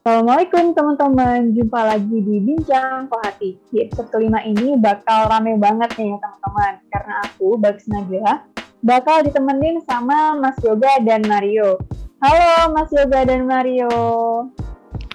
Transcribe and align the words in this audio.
Assalamualaikum 0.00 0.72
teman-teman, 0.72 1.52
jumpa 1.52 1.76
lagi 1.84 2.24
di 2.24 2.40
Bincang 2.40 3.04
Kohati. 3.12 3.60
Di 3.68 3.84
episode 3.84 4.08
kelima 4.08 4.40
ini 4.48 4.72
bakal 4.80 5.28
rame 5.28 5.60
banget 5.60 5.92
nih 6.00 6.16
teman-teman, 6.16 6.80
karena 6.88 7.20
aku, 7.28 7.60
Bagus 7.60 7.84
Nagila, 7.84 8.40
bakal 8.80 9.20
ditemenin 9.20 9.76
sama 9.84 10.32
Mas 10.40 10.56
Yoga 10.64 11.04
dan 11.04 11.20
Mario. 11.28 11.76
Halo 12.16 12.72
Mas 12.72 12.88
Yoga 12.96 13.28
dan 13.28 13.44
Mario. 13.44 13.92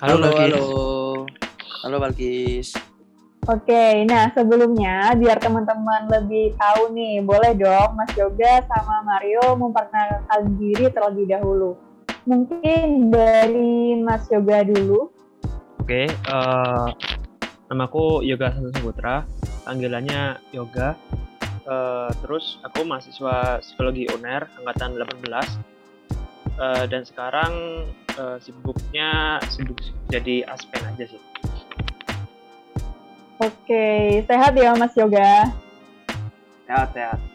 Halo, 0.06 0.22
Halo, 0.22 0.22
Balkis. 0.22 0.54
halo. 0.54 0.66
Halo 1.82 1.96
Balkis. 1.98 2.68
Oke, 3.50 4.06
nah 4.06 4.30
sebelumnya 4.38 5.18
biar 5.18 5.42
teman-teman 5.42 6.14
lebih 6.14 6.54
tahu 6.62 6.94
nih, 6.94 7.26
boleh 7.26 7.58
dong 7.58 7.98
Mas 7.98 8.14
Yoga 8.14 8.62
sama 8.70 9.02
Mario 9.02 9.58
memperkenalkan 9.58 10.62
diri 10.62 10.94
terlebih 10.94 11.26
dahulu. 11.26 11.74
Mungkin 12.26 13.14
dari 13.14 14.02
Mas 14.02 14.26
Yoga 14.34 14.66
dulu. 14.66 15.14
Oke, 15.78 16.10
eh, 16.10 16.88
namaku 17.70 18.26
Yoga 18.26 18.50
Santo 18.50 18.74
Saputra, 18.74 19.22
panggilannya 19.62 20.42
Yoga. 20.50 20.98
Eh, 21.66 22.10
terus 22.26 22.58
aku 22.66 22.82
mahasiswa 22.82 23.62
psikologi 23.62 24.10
UNER 24.10 24.50
angkatan 24.58 24.98
18. 24.98 25.46
Eh, 26.58 26.86
dan 26.90 27.06
sekarang 27.06 27.54
eh, 28.18 28.38
sibuknya 28.42 29.38
sibuk 29.54 29.78
jadi 30.10 30.50
aspen 30.50 30.82
aja 30.82 31.06
sih. 31.06 31.22
Oke, 33.38 34.26
sehat 34.26 34.58
ya 34.58 34.74
Mas 34.74 34.98
Yoga? 34.98 35.54
Sehat, 36.66 36.90
sehat. 36.98 37.35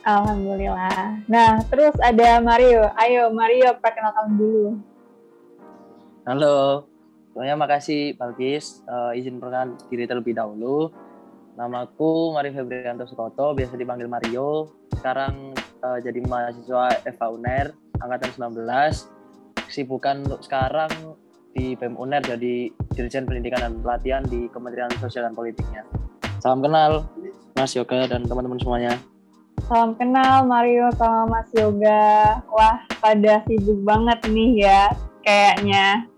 Alhamdulillah. 0.00 1.20
Nah, 1.28 1.60
terus 1.68 1.92
ada 2.00 2.40
Mario. 2.40 2.88
Ayo 2.96 3.28
Mario, 3.32 3.76
perkenalkan 3.76 4.32
dulu. 4.32 4.80
Halo. 6.24 6.88
Semuanya 7.30 7.54
makasih 7.60 8.16
Balkis. 8.16 8.80
Eh, 8.88 9.20
izin 9.20 9.36
perkenalkan 9.36 9.76
diri 9.92 10.08
terlebih 10.08 10.32
dahulu. 10.32 10.88
Namaku 11.54 12.32
Mario 12.32 12.56
Febrianto 12.56 13.04
Sukoto, 13.04 13.52
biasa 13.52 13.76
dipanggil 13.76 14.08
Mario. 14.08 14.72
Sekarang 14.96 15.52
eh, 15.56 15.98
jadi 16.00 16.18
mahasiswa 16.24 17.04
FH 17.04 17.22
UNER 17.36 17.66
angkatan 18.00 18.56
19. 18.56 19.68
Kesibukan 19.68 20.24
untuk 20.26 20.40
sekarang 20.42 20.90
di 21.52 21.76
BEM 21.76 22.00
UNER 22.00 22.24
jadi 22.24 22.72
Dirjen 22.96 23.28
Pendidikan 23.28 23.60
dan 23.62 23.72
Pelatihan 23.84 24.22
di 24.24 24.48
Kementerian 24.48 24.90
Sosial 24.98 25.28
dan 25.28 25.36
Politiknya. 25.36 25.84
Salam 26.40 26.64
kenal 26.64 27.04
Mas 27.52 27.76
Yoga 27.76 28.08
dan 28.08 28.24
teman-teman 28.24 28.56
semuanya. 28.56 28.96
Salam 29.70 29.94
kenal 29.94 30.50
Mario 30.50 30.90
sama 30.98 31.30
Mas 31.30 31.46
Yoga. 31.54 32.42
Wah, 32.50 32.82
pada 32.98 33.46
sibuk 33.46 33.86
banget 33.86 34.18
nih 34.26 34.66
ya, 34.66 34.90
kayaknya. 35.22 36.10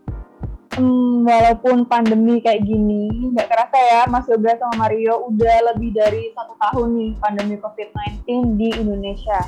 Hmm, 0.72 1.20
walaupun 1.28 1.84
pandemi 1.84 2.40
kayak 2.40 2.64
gini, 2.64 3.12
nggak 3.28 3.52
kerasa 3.52 3.76
ya 3.76 4.00
Mas 4.08 4.24
Yoga 4.24 4.56
sama 4.56 4.88
Mario 4.88 5.28
udah 5.28 5.68
lebih 5.68 5.92
dari 5.92 6.32
satu 6.32 6.56
tahun 6.64 6.88
nih 6.96 7.12
pandemi 7.20 7.60
COVID-19 7.60 8.56
di 8.56 8.68
Indonesia. 8.72 9.44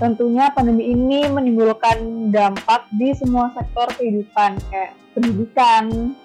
Tentunya 0.00 0.48
pandemi 0.56 0.96
ini 0.96 1.28
menimbulkan 1.28 2.32
dampak 2.32 2.88
di 2.96 3.12
semua 3.20 3.52
sektor 3.52 3.92
kehidupan, 4.00 4.56
kayak 4.72 4.96
pendidikan. 5.12 6.16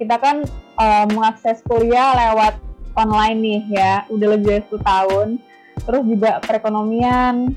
Kita 0.00 0.16
kan 0.16 0.40
eh, 0.80 1.04
mengakses 1.12 1.60
kuliah 1.68 2.16
lewat 2.16 2.56
online 2.96 3.44
nih 3.44 3.60
ya, 3.76 4.08
udah 4.08 4.40
lebih 4.40 4.56
dari 4.56 4.62
10 4.72 4.80
tahun 4.80 5.28
terus 5.86 6.02
juga 6.04 6.42
perekonomian, 6.42 7.54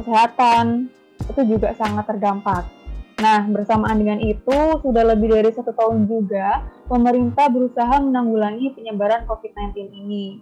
kesehatan, 0.00 0.88
itu 1.28 1.40
juga 1.44 1.76
sangat 1.76 2.08
terdampak. 2.08 2.64
Nah, 3.18 3.44
bersamaan 3.50 3.98
dengan 3.98 4.22
itu, 4.22 4.58
sudah 4.80 5.04
lebih 5.14 5.34
dari 5.34 5.50
satu 5.50 5.74
tahun 5.74 6.06
juga, 6.06 6.62
pemerintah 6.86 7.50
berusaha 7.50 7.98
menanggulangi 8.00 8.72
penyebaran 8.78 9.26
COVID-19 9.26 9.90
ini 9.90 10.38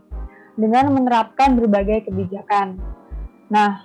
dengan 0.55 0.93
menerapkan 0.93 1.57
berbagai 1.57 2.07
kebijakan. 2.09 2.77
Nah, 3.49 3.81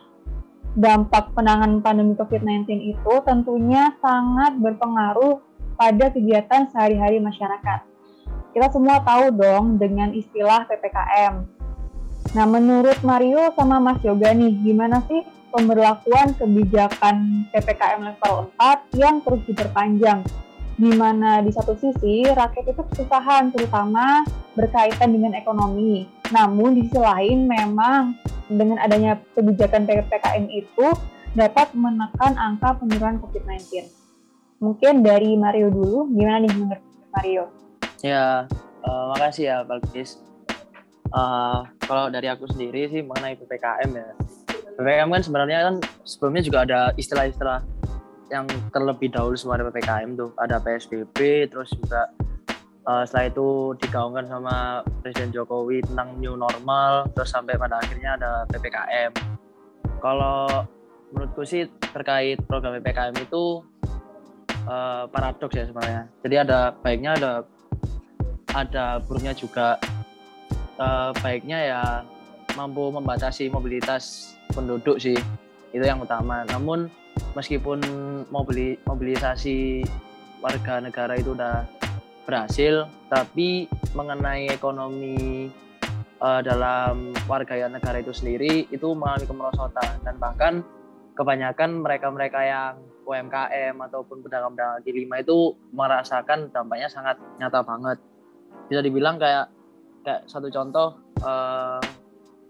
dampak 0.76 1.32
penanganan 1.36 1.80
pandemi 1.80 2.20
COVID-19 2.20 2.68
itu 2.96 3.14
tentunya 3.24 3.96
sangat 4.04 4.60
berpengaruh 4.60 5.40
pada 5.80 6.12
kegiatan 6.12 6.68
sehari-hari 6.72 7.24
masyarakat. 7.24 7.88
Kita 8.52 8.68
semua 8.76 9.00
tahu 9.08 9.32
dong 9.32 9.80
dengan 9.80 10.12
istilah 10.12 10.68
PPKM, 10.68 11.61
Nah, 12.32 12.46
menurut 12.48 12.96
Mario 13.04 13.52
sama 13.58 13.82
Mas 13.84 14.00
Yoga 14.06 14.32
nih, 14.32 14.56
gimana 14.64 15.04
sih 15.10 15.26
pemberlakuan 15.52 16.32
kebijakan 16.40 17.46
PPKM 17.52 18.00
level 18.00 18.48
4 18.56 18.96
yang 18.96 19.20
terus 19.20 19.44
diperpanjang? 19.44 20.24
Di 20.80 20.92
mana 20.96 21.44
di 21.44 21.52
satu 21.52 21.76
sisi 21.76 22.24
rakyat 22.26 22.72
itu 22.72 22.82
kesusahan, 22.88 23.52
terutama 23.52 24.24
berkaitan 24.56 25.12
dengan 25.12 25.36
ekonomi. 25.36 26.08
Namun 26.32 26.80
di 26.80 26.88
sisi 26.88 27.00
lain 27.04 27.52
memang 27.52 28.16
dengan 28.48 28.80
adanya 28.80 29.20
kebijakan 29.36 29.84
PPKM 29.84 30.46
itu 30.48 30.88
dapat 31.36 31.72
menekan 31.76 32.36
angka 32.40 32.80
penurunan 32.80 33.20
COVID-19. 33.20 33.88
Mungkin 34.64 35.04
dari 35.04 35.36
Mario 35.36 35.68
dulu, 35.68 36.08
gimana 36.16 36.48
nih 36.48 36.54
menurut 36.54 36.84
Mario? 37.12 37.44
Ya, 38.02 38.48
eh, 38.88 39.06
makasih 39.16 39.44
ya 39.52 39.58
Balkis. 39.68 40.31
Eh, 41.12 41.60
kalau 41.84 42.08
dari 42.08 42.32
aku 42.32 42.48
sendiri 42.48 42.88
sih 42.88 43.04
mengenai 43.04 43.36
PPKM 43.36 43.90
ya. 43.92 44.10
PPKM 44.80 45.10
kan 45.12 45.22
sebenarnya 45.22 45.60
kan 45.68 45.76
sebelumnya 46.08 46.42
juga 46.48 46.60
ada 46.64 46.80
istilah-istilah 46.96 47.60
yang 48.32 48.48
terlebih 48.72 49.12
dahulu 49.12 49.36
semua 49.36 49.60
ada 49.60 49.68
PPKM 49.68 50.16
tuh. 50.16 50.32
Ada 50.40 50.64
PSBB, 50.64 51.52
terus 51.52 51.76
juga 51.76 52.08
eh, 52.64 53.04
setelah 53.04 53.28
itu 53.28 53.48
digaungkan 53.84 54.26
sama 54.32 54.88
Presiden 55.04 55.36
Jokowi 55.36 55.84
tentang 55.84 56.16
new 56.16 56.40
normal, 56.40 57.12
terus 57.12 57.28
sampai 57.28 57.60
pada 57.60 57.84
akhirnya 57.84 58.16
ada 58.16 58.48
PPKM. 58.48 59.12
Kalau 60.00 60.48
menurutku 61.12 61.44
sih 61.44 61.68
terkait 61.92 62.40
program 62.48 62.80
PPKM 62.80 63.20
itu 63.20 63.68
eh, 64.64 65.04
paradoks 65.12 65.60
ya 65.60 65.68
sebenarnya. 65.68 66.08
Jadi 66.24 66.36
ada 66.40 66.72
baiknya 66.72 67.20
ada 67.20 67.32
ada 68.56 69.04
buruknya 69.04 69.36
juga 69.36 69.76
eh, 70.82 71.10
baiknya 71.22 71.60
ya 71.62 71.84
mampu 72.58 72.90
membatasi 72.90 73.48
mobilitas 73.54 74.34
penduduk 74.52 74.98
sih. 74.98 75.16
Itu 75.72 75.84
yang 75.86 76.04
utama. 76.04 76.44
Namun 76.50 76.90
meskipun 77.38 77.80
mobili 78.34 78.76
mobilisasi 78.84 79.86
warga 80.42 80.82
negara 80.82 81.16
itu 81.16 81.38
udah 81.38 81.64
berhasil 82.26 82.90
tapi 83.08 83.70
mengenai 83.94 84.50
ekonomi 84.50 85.48
eh, 86.20 86.42
dalam 86.42 87.14
warga 87.30 87.70
negara 87.70 88.02
itu 88.02 88.12
sendiri 88.12 88.68
itu 88.74 88.88
mengalami 88.98 89.26
kemerosotan. 89.30 90.02
Dan 90.04 90.18
bahkan 90.18 90.54
kebanyakan 91.16 91.86
mereka-mereka 91.86 92.40
yang 92.42 92.74
UMKM 93.06 93.76
ataupun 93.76 94.24
pedagang-pedagang 94.24 94.80
kaki 94.80 94.92
lima 94.94 95.20
itu 95.20 95.58
merasakan 95.76 96.54
dampaknya 96.54 96.88
sangat 96.88 97.20
nyata 97.42 97.60
banget. 97.66 97.98
Bisa 98.72 98.80
dibilang 98.80 99.20
kayak 99.20 99.52
kayak 100.02 100.26
satu 100.26 100.50
contoh 100.50 100.98
eh, 101.22 101.82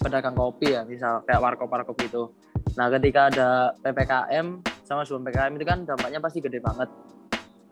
pedagang 0.02 0.34
kopi 0.34 0.74
ya 0.74 0.82
misal 0.84 1.22
kayak 1.28 1.40
warkop-warkop 1.40 1.96
gitu. 2.02 2.34
Nah 2.76 2.90
ketika 2.90 3.30
ada 3.30 3.50
ppkm 3.80 4.66
sama 4.88 5.06
sebelum 5.06 5.24
ppkm 5.28 5.54
itu 5.60 5.66
kan 5.68 5.80
dampaknya 5.86 6.20
pasti 6.20 6.40
gede 6.42 6.60
banget. 6.64 6.90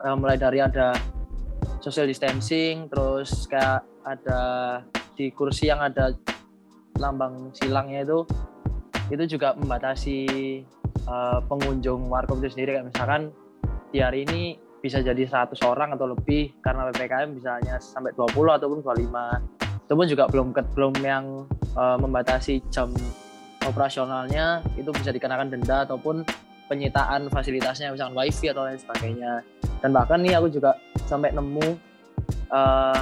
Eh, 0.00 0.14
mulai 0.16 0.38
dari 0.38 0.62
ada 0.62 0.94
social 1.82 2.06
distancing 2.06 2.86
terus 2.88 3.48
kayak 3.50 3.84
ada 4.06 4.40
di 5.18 5.28
kursi 5.34 5.68
yang 5.68 5.82
ada 5.82 6.16
lambang 6.96 7.52
silangnya 7.56 8.04
itu 8.04 8.24
itu 9.10 9.36
juga 9.36 9.58
membatasi 9.58 10.18
eh, 11.08 11.38
pengunjung 11.50 12.06
warkop 12.06 12.38
itu 12.44 12.54
sendiri. 12.54 12.78
Kayak 12.78 12.86
misalkan 12.94 13.22
di 13.90 13.98
hari 13.98 14.22
ini 14.22 14.54
bisa 14.80 15.04
jadi 15.04 15.28
100 15.28 15.60
orang 15.68 15.92
atau 15.92 16.08
lebih 16.08 16.56
karena 16.64 16.88
PPKM 16.88 17.36
bisa 17.36 17.60
hanya 17.60 17.76
sampai 17.76 18.16
20 18.16 18.32
ataupun 18.32 18.80
25 18.80 19.69
itu 19.90 19.98
pun 19.98 20.06
juga 20.06 20.30
belum 20.30 20.54
belum 20.54 20.94
yang 21.02 21.50
eh, 21.74 21.96
membatasi 21.98 22.62
jam 22.70 22.94
operasionalnya 23.66 24.62
itu 24.78 24.86
bisa 24.94 25.10
dikenakan 25.10 25.50
denda 25.50 25.82
ataupun 25.82 26.22
penyitaan 26.70 27.26
fasilitasnya 27.26 27.90
misalkan 27.90 28.14
wifi 28.14 28.54
atau 28.54 28.70
lain 28.70 28.78
sebagainya. 28.78 29.42
Dan 29.82 29.90
bahkan 29.90 30.22
nih 30.22 30.38
aku 30.38 30.46
juga 30.46 30.78
sampai 31.10 31.34
nemu 31.34 31.74
eh, 32.30 33.00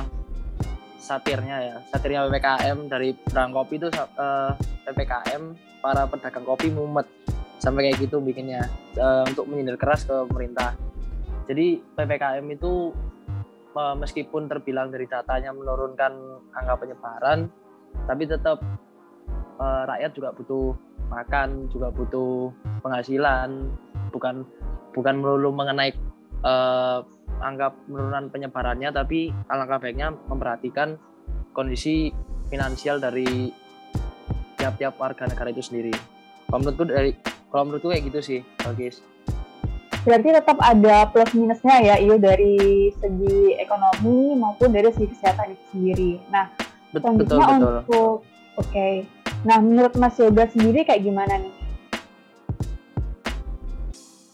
satirnya 0.97 1.57
ya 1.61 1.77
satirnya 1.93 2.25
PPKM 2.25 2.79
dari 2.89 3.13
pedagang 3.13 3.53
kopi 3.53 3.77
itu 3.77 3.93
eh, 3.93 4.53
PPKM 4.89 5.43
para 5.85 6.09
pedagang 6.09 6.49
kopi 6.49 6.73
mumet. 6.73 7.05
Sampai 7.61 7.93
kayak 7.93 8.01
gitu 8.01 8.25
bikinnya 8.25 8.65
eh, 8.97 9.29
untuk 9.29 9.45
menyindir 9.45 9.77
keras 9.77 10.09
ke 10.09 10.17
pemerintah. 10.25 10.73
Jadi 11.45 11.85
PPKM 12.01 12.49
itu 12.49 12.97
meskipun 13.99 14.51
terbilang 14.51 14.91
dari 14.91 15.07
datanya 15.07 15.55
menurunkan 15.55 16.13
angka 16.55 16.75
penyebaran 16.83 17.49
tapi 18.07 18.25
tetap 18.27 18.59
eh, 19.61 19.83
rakyat 19.89 20.11
juga 20.15 20.31
butuh 20.35 20.75
makan 21.09 21.71
juga 21.73 21.89
butuh 21.89 22.53
penghasilan 22.85 23.73
bukan 24.13 24.45
bukan 24.93 25.15
melulu 25.19 25.55
mengenai 25.55 25.95
eh, 26.45 26.99
angka 27.39 27.75
penurunan 27.87 28.31
penyebarannya 28.31 28.91
tapi 28.91 29.31
alangkah 29.51 29.79
baiknya 29.79 30.15
memperhatikan 30.27 30.99
kondisi 31.55 32.11
finansial 32.49 32.99
dari 32.99 33.51
tiap-tiap 34.59 34.99
warga 34.99 35.29
negara 35.29 35.55
itu 35.55 35.63
sendiri. 35.63 35.95
Kalau 36.49 36.59
menurutku 36.59 36.85
dari 36.89 37.13
kalau 37.49 37.65
menurutku 37.69 37.89
kayak 37.93 38.05
gitu 38.11 38.21
sih, 38.21 38.41
bagus. 38.61 39.01
Berarti 40.09 40.33
tetap 40.33 40.57
ada 40.65 41.05
plus 41.13 41.37
minusnya 41.37 41.85
ya, 41.85 41.95
iyo 42.01 42.17
dari 42.17 42.89
segi 42.97 43.61
ekonomi 43.61 44.33
maupun 44.41 44.73
dari 44.73 44.89
segi 44.89 45.13
kesehatan 45.13 45.53
itu 45.53 45.65
sendiri. 45.69 46.13
Nah, 46.33 46.49
betul 46.97 47.21
betul. 47.21 47.37
untuk 47.45 48.25
oke. 48.57 48.73
Okay. 48.73 49.05
Nah, 49.45 49.61
menurut 49.61 49.93
Mas 50.01 50.17
Yoga 50.17 50.49
sendiri 50.49 50.89
kayak 50.89 51.05
gimana 51.05 51.37
nih? 51.37 51.53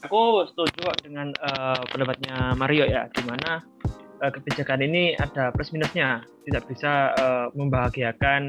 Aku 0.07 0.47
setuju 0.47 0.95
dengan 1.03 1.35
uh, 1.43 1.83
pendapatnya 1.91 2.55
Mario 2.55 2.87
ya, 2.87 3.11
di 3.11 3.27
mana 3.27 3.59
uh, 4.23 4.31
kebijakan 4.31 4.79
ini 4.79 5.19
ada 5.19 5.51
plus 5.51 5.75
minusnya, 5.75 6.23
tidak 6.47 6.71
bisa 6.71 7.11
uh, 7.19 7.47
membahagiakan 7.51 8.47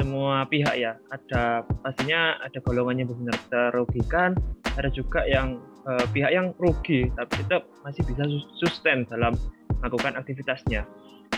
semua 0.00 0.48
pihak 0.48 0.72
ya. 0.80 0.96
Ada 1.12 1.68
pastinya 1.84 2.40
ada 2.40 2.56
golongan 2.64 3.04
yang 3.04 3.12
benar 3.12 3.36
terugikan, 3.52 4.32
ada 4.72 4.88
juga 4.88 5.20
yang 5.28 5.60
uh, 5.86 6.04
pihak 6.10 6.30
yang 6.34 6.52
rugi, 6.58 7.08
tapi 7.14 7.46
tetap 7.46 7.64
masih 7.86 8.02
bisa 8.04 8.22
sustain 8.58 9.06
dalam 9.08 9.32
melakukan 9.80 10.18
aktivitasnya. 10.18 10.84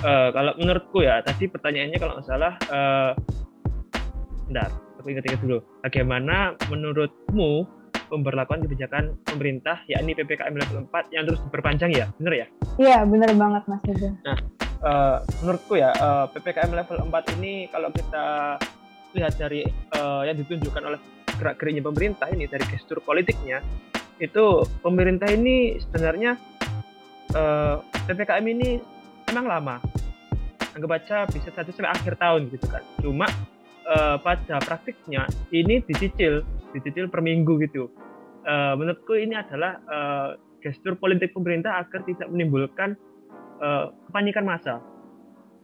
Uh, 0.00 0.30
kalau 0.32 0.52
menurutku 0.56 1.04
ya, 1.04 1.20
tadi 1.24 1.48
pertanyaannya 1.48 1.98
kalau 2.00 2.12
nggak 2.18 2.28
salah, 2.28 2.54
uh, 2.72 3.12
bentar, 4.48 4.70
aku 5.00 5.06
ingat-ingat 5.12 5.40
dulu. 5.44 5.58
Bagaimana 5.84 6.56
menurutmu 6.72 7.66
pemberlakuan 8.08 8.64
kebijakan 8.64 9.20
pemerintah 9.28 9.84
yakni 9.84 10.16
PPKM 10.16 10.54
level 10.56 10.88
4 10.88 11.12
yang 11.12 11.28
terus 11.28 11.40
diperpanjang 11.44 11.92
ya, 11.92 12.08
benar 12.16 12.34
ya? 12.34 12.46
Iya, 12.80 12.98
benar 13.04 13.30
banget 13.36 13.62
Mas 13.68 13.82
Yuda. 13.84 14.10
Nah, 14.24 14.38
uh, 14.82 15.16
menurutku 15.44 15.74
ya 15.76 15.92
uh, 15.98 16.26
PPKM 16.32 16.72
level 16.72 16.96
4 17.04 17.36
ini 17.38 17.68
kalau 17.68 17.92
kita 17.92 18.56
lihat 19.16 19.34
dari 19.40 19.64
uh, 19.96 20.22
yang 20.24 20.36
ditunjukkan 20.36 20.82
oleh 20.84 21.00
gerak-geriknya 21.38 21.82
pemerintah 21.84 22.28
ini 22.28 22.44
dari 22.50 22.64
gestur 22.68 23.00
politiknya 23.00 23.62
itu 24.18 24.66
pemerintah 24.82 25.30
ini 25.30 25.78
sebenarnya 25.78 26.34
uh, 27.34 27.82
PPKM 28.06 28.46
ini 28.50 28.68
memang 29.30 29.46
lama. 29.46 29.76
Anggap 30.74 30.90
aja 30.94 31.16
bisa 31.26 31.50
satu 31.50 31.74
sampai 31.74 31.90
akhir 31.90 32.14
tahun 32.18 32.50
gitu 32.54 32.66
kan. 32.70 32.82
Cuma 33.02 33.26
uh, 33.88 34.16
pada 34.20 34.62
praktiknya 34.62 35.26
ini 35.50 35.82
dicicil 35.82 36.42
dicicil 36.74 37.08
per 37.10 37.22
minggu 37.22 37.58
gitu. 37.66 37.90
Uh, 38.48 38.74
menurutku 38.78 39.18
ini 39.18 39.36
adalah 39.36 39.76
uh, 39.90 40.28
gestur 40.64 40.96
politik 40.96 41.34
pemerintah 41.36 41.78
agar 41.82 42.02
tidak 42.06 42.26
menimbulkan 42.30 42.98
uh, 43.62 43.90
kepanikan 44.10 44.46
massa. 44.46 44.82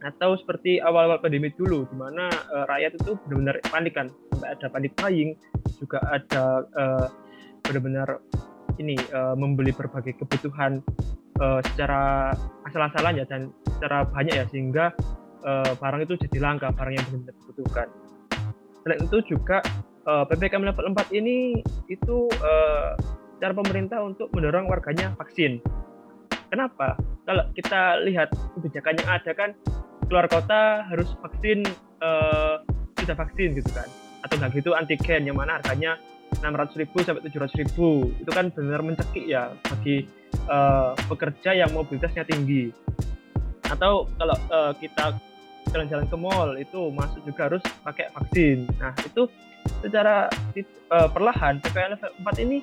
Atau 0.03 0.37
seperti 0.37 0.77
awal-awal 0.83 1.17
pandemi 1.17 1.49
dulu 1.55 1.87
di 1.89 1.95
mana 1.97 2.29
uh, 2.29 2.65
rakyat 2.69 2.99
itu 3.01 3.17
benar-benar 3.25 3.55
panik 3.71 3.93
kan. 3.95 4.07
Sampai 4.29 4.49
ada 4.53 4.67
panik 4.69 4.93
buying 4.99 5.31
juga 5.79 5.97
ada 6.05 6.43
uh, 6.77 7.07
benar-benar 7.65 8.21
ini 8.77 8.95
uh, 9.15 9.33
membeli 9.33 9.71
berbagai 9.71 10.19
kebutuhan 10.19 10.83
uh, 11.39 11.59
secara 11.73 12.33
asal-asalan 12.67 13.23
ya 13.23 13.25
dan 13.27 13.51
secara 13.77 14.03
banyak 14.07 14.35
ya 14.35 14.45
sehingga 14.51 14.91
uh, 15.43 15.71
barang 15.79 16.01
itu 16.05 16.15
jadi 16.27 16.37
langka 16.43 16.71
barang 16.75 16.93
yang 16.95 17.05
benar-benar 17.09 17.35
dibutuhkan 17.41 17.87
selain 18.85 19.01
itu 19.01 19.17
juga 19.25 19.65
uh, 20.05 20.23
ppkm 20.29 20.61
level 20.61 20.93
4 20.93 21.09
ini 21.17 21.57
itu 21.89 22.29
uh, 22.29 22.93
cara 23.41 23.53
pemerintah 23.57 23.99
untuk 24.05 24.29
mendorong 24.31 24.69
warganya 24.69 25.11
vaksin. 25.17 25.59
Kenapa? 26.53 26.95
Kalau 27.25 27.43
kita 27.57 28.05
lihat 28.05 28.29
kebijakan 28.55 28.95
yang 29.01 29.09
ada 29.09 29.31
kan 29.33 29.49
keluar 30.05 30.29
kota 30.29 30.85
harus 30.85 31.09
vaksin 31.25 31.65
uh, 31.99 32.61
sudah 33.01 33.17
vaksin 33.17 33.57
gitu 33.57 33.67
kan 33.73 33.89
atau 34.21 34.37
nggak 34.37 34.61
gitu 34.61 34.77
antigen 34.77 35.25
yang 35.25 35.37
mana 35.37 35.57
harganya 35.57 35.97
600 36.41 36.81
ribu 36.81 36.97
sampai 37.03 37.23
700 37.27 37.61
ribu. 37.61 38.11
Itu 38.19 38.31
kan 38.31 38.51
benar 38.51 38.81
mencekik 38.81 39.25
ya 39.25 39.53
bagi 39.63 40.07
uh, 40.47 40.97
pekerja 41.07 41.55
yang 41.55 41.71
mobilitasnya 41.71 42.25
tinggi. 42.27 42.71
Atau 43.65 44.09
kalau 44.19 44.37
uh, 44.51 44.73
kita 44.77 45.17
jalan-jalan 45.73 46.05
ke 46.07 46.17
mall 46.17 46.49
itu 46.55 46.79
masuk 46.93 47.21
juga 47.25 47.51
harus 47.51 47.63
pakai 47.83 48.11
vaksin. 48.13 48.69
Nah 48.77 48.93
itu 49.03 49.27
secara 49.81 50.29
uh, 50.93 51.09
perlahan 51.09 51.59
PPKM 51.61 51.97
level 51.97 52.11
4 52.21 52.45
ini 52.45 52.57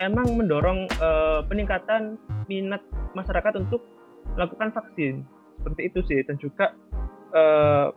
emang 0.00 0.34
mendorong 0.34 0.88
uh, 0.98 1.44
peningkatan 1.46 2.16
minat 2.50 2.80
masyarakat 3.12 3.60
untuk 3.60 3.84
melakukan 4.34 4.72
vaksin. 4.72 5.22
Seperti 5.60 5.80
itu 5.86 6.00
sih 6.08 6.20
dan 6.26 6.36
juga 6.40 6.74
uh, 7.32 7.92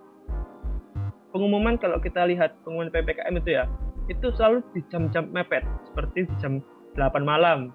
pengumuman 1.31 1.75
kalau 1.79 1.97
kita 1.99 2.27
lihat 2.27 2.55
pengumuman 2.63 2.91
PPKM 2.93 3.33
itu 3.39 3.49
ya 3.57 3.65
itu 4.07 4.27
selalu 4.35 4.63
di 4.71 4.81
jam-jam 4.87 5.27
mepet 5.31 5.63
seperti 5.91 6.27
di 6.27 6.35
jam 6.39 6.63
8 6.95 7.21
malam 7.21 7.71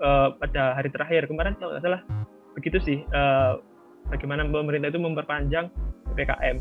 uh, 0.00 0.32
pada 0.36 0.76
hari 0.76 0.88
terakhir. 0.90 1.28
Kemarin 1.28 1.56
kalau 1.60 1.76
nggak 1.76 1.84
salah 1.84 2.00
begitu 2.56 2.78
sih 2.80 2.98
uh, 3.12 3.60
bagaimana 4.08 4.46
pemerintah 4.46 4.88
itu 4.88 5.00
memperpanjang 5.00 5.68
PPKM 6.12 6.56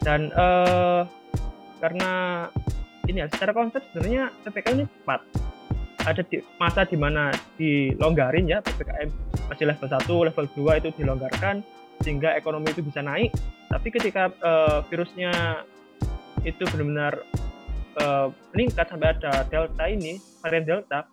dan 0.00 0.32
uh, 0.32 1.04
karena 1.80 2.10
ini 3.08 3.24
ya 3.24 3.26
secara 3.28 3.52
konsep 3.52 3.84
sebenarnya 3.92 4.32
ppkm 4.44 4.74
ini 4.80 4.86
cepat. 4.88 5.20
Ada 6.00 6.24
di 6.24 6.40
masa 6.56 6.88
di 6.88 6.96
mana 6.96 7.28
dilonggarin 7.60 8.48
ya 8.48 8.64
ppkm 8.64 9.08
masih 9.52 9.66
level 9.68 9.88
1 9.88 10.28
level 10.32 10.46
2 10.56 10.80
itu 10.80 10.88
dilonggarkan 10.96 11.60
sehingga 12.00 12.32
ekonomi 12.32 12.72
itu 12.72 12.80
bisa 12.80 13.04
naik. 13.04 13.32
Tapi 13.68 13.88
ketika 13.92 14.32
uh, 14.40 14.80
virusnya 14.88 15.62
itu 16.48 16.64
benar-benar 16.72 17.20
uh, 18.00 18.28
meningkat 18.56 18.86
sampai 18.88 19.14
ada 19.16 19.44
delta 19.46 19.84
ini 19.86 20.18
varian 20.40 20.64
delta 20.66 21.06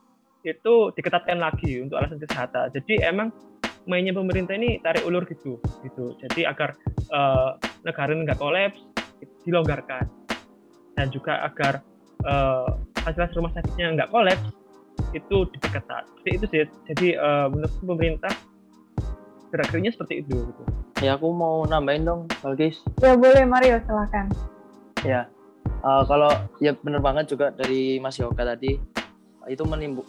itu 0.47 0.95
diketatkan 0.95 1.37
lagi 1.37 1.83
untuk 1.83 1.99
alasan 1.99 2.19
kesehatan 2.23 2.71
jadi 2.71 3.11
emang 3.11 3.29
mainnya 3.87 4.11
pemerintah 4.15 4.55
ini 4.55 4.79
tarik 4.83 5.03
ulur 5.03 5.23
gitu 5.27 5.59
gitu 5.83 6.15
jadi 6.23 6.51
agar 6.51 6.75
uh, 7.11 7.59
negara 7.83 8.11
nggak 8.15 8.39
kolaps 8.39 8.79
dilonggarkan 9.43 10.07
dan 10.97 11.07
juga 11.13 11.45
agar 11.45 11.85
uh, 12.25 12.79
fasilitas 13.03 13.35
rumah 13.37 13.51
sakitnya 13.55 13.95
nggak 13.95 14.09
kolaps 14.11 14.43
itu 15.15 15.37
diperketat. 15.53 16.03
Jadi 16.23 16.29
itu 16.33 16.45
sih. 16.49 16.59
Jadi 16.91 17.07
uh, 17.15 17.47
menurut 17.47 17.73
pemerintah 17.79 18.33
gerak-geriknya 19.53 19.91
seperti 19.95 20.25
itu. 20.25 20.35
Gitu. 20.35 20.63
Ya 21.05 21.15
aku 21.15 21.29
mau 21.31 21.63
nambahin 21.63 22.03
dong, 22.03 22.21
Balkis. 22.41 22.81
Ya 22.99 23.13
boleh 23.13 23.45
Mario, 23.45 23.77
silakan. 23.85 24.33
Ya, 25.05 25.29
uh, 25.87 26.03
kalau 26.03 26.31
ya 26.59 26.75
benar 26.75 26.99
banget 26.99 27.31
juga 27.31 27.55
dari 27.55 27.95
Mas 28.03 28.19
Yoga 28.19 28.43
tadi 28.43 28.75
itu 29.47 29.63
menimbul, 29.63 30.03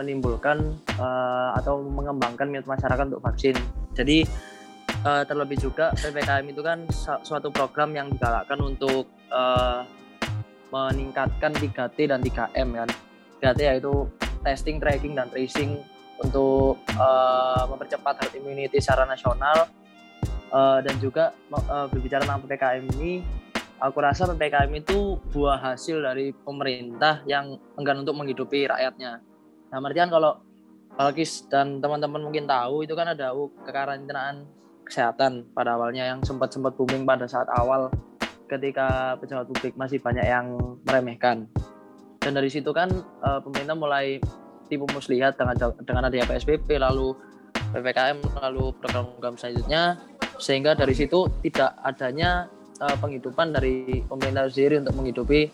menimbulkan 0.00 0.80
uh, 0.96 1.52
atau 1.60 1.84
mengembangkan 1.84 2.48
minat 2.48 2.64
masyarakat 2.64 3.04
untuk 3.12 3.20
vaksin. 3.20 3.52
Jadi 3.92 4.24
uh, 5.04 5.28
terlebih 5.28 5.60
juga 5.60 5.92
ppkm 5.92 6.44
itu 6.48 6.64
kan 6.64 6.88
suatu 7.20 7.52
program 7.52 7.92
yang 7.92 8.08
digalakkan 8.08 8.56
untuk 8.64 9.12
uh, 9.28 9.84
meningkatkan 10.72 11.52
3T 11.52 12.08
dan 12.08 12.24
3M 12.24 12.68
kan. 12.72 12.88
3T 13.44 13.60
yaitu 13.60 14.08
testing, 14.40 14.80
tracking, 14.80 15.12
dan 15.12 15.28
tracing 15.28 15.76
untuk 16.24 16.80
uh, 16.96 17.68
mempercepat 17.68 18.24
herd 18.24 18.34
immunity 18.40 18.80
secara 18.80 19.04
nasional 19.04 19.68
uh, 20.48 20.80
dan 20.80 20.96
juga 20.96 21.36
uh, 21.52 21.92
berbicara 21.92 22.24
tentang 22.24 22.40
PPKM 22.48 22.84
ini 22.96 23.41
aku 23.82 23.98
rasa 23.98 24.30
PPKM 24.30 24.70
itu 24.78 25.18
buah 25.34 25.58
hasil 25.58 25.98
dari 25.98 26.30
pemerintah 26.30 27.26
yang 27.26 27.58
enggan 27.74 28.06
untuk 28.06 28.14
menghidupi 28.14 28.70
rakyatnya. 28.70 29.18
Nah, 29.74 29.78
artian 29.82 30.06
kalau 30.06 30.38
Balkis 30.92 31.48
dan 31.48 31.82
teman-teman 31.82 32.20
mungkin 32.22 32.44
tahu 32.46 32.84
itu 32.86 32.92
kan 32.94 33.10
ada 33.10 33.32
kekarantinaan 33.64 34.46
kesehatan 34.84 35.50
pada 35.56 35.74
awalnya 35.74 36.04
yang 36.04 36.20
sempat 36.20 36.52
sempat 36.52 36.76
booming 36.76 37.08
pada 37.08 37.24
saat 37.24 37.48
awal 37.48 37.88
ketika 38.44 39.16
pejabat 39.16 39.48
publik 39.48 39.74
masih 39.74 39.98
banyak 39.98 40.22
yang 40.28 40.52
meremehkan. 40.84 41.48
Dan 42.20 42.36
dari 42.36 42.52
situ 42.52 42.70
kan 42.70 42.92
uh, 43.24 43.40
pemerintah 43.40 43.74
mulai 43.74 44.20
tipu 44.68 44.84
muslihat 44.92 45.40
dengan 45.40 45.56
dengan 45.82 46.02
adanya 46.06 46.28
PSBB 46.28 46.76
lalu 46.76 47.16
PPKM 47.72 48.20
lalu 48.44 48.76
program-program 48.78 49.40
selanjutnya 49.40 49.96
sehingga 50.36 50.76
dari 50.76 50.92
situ 50.92 51.24
tidak 51.40 51.72
adanya 51.80 52.52
uh, 52.80 52.96
penghidupan 52.96 53.52
dari 53.52 54.04
pemerintah 54.06 54.48
sendiri 54.48 54.80
untuk 54.80 54.94
menghidupi 54.96 55.50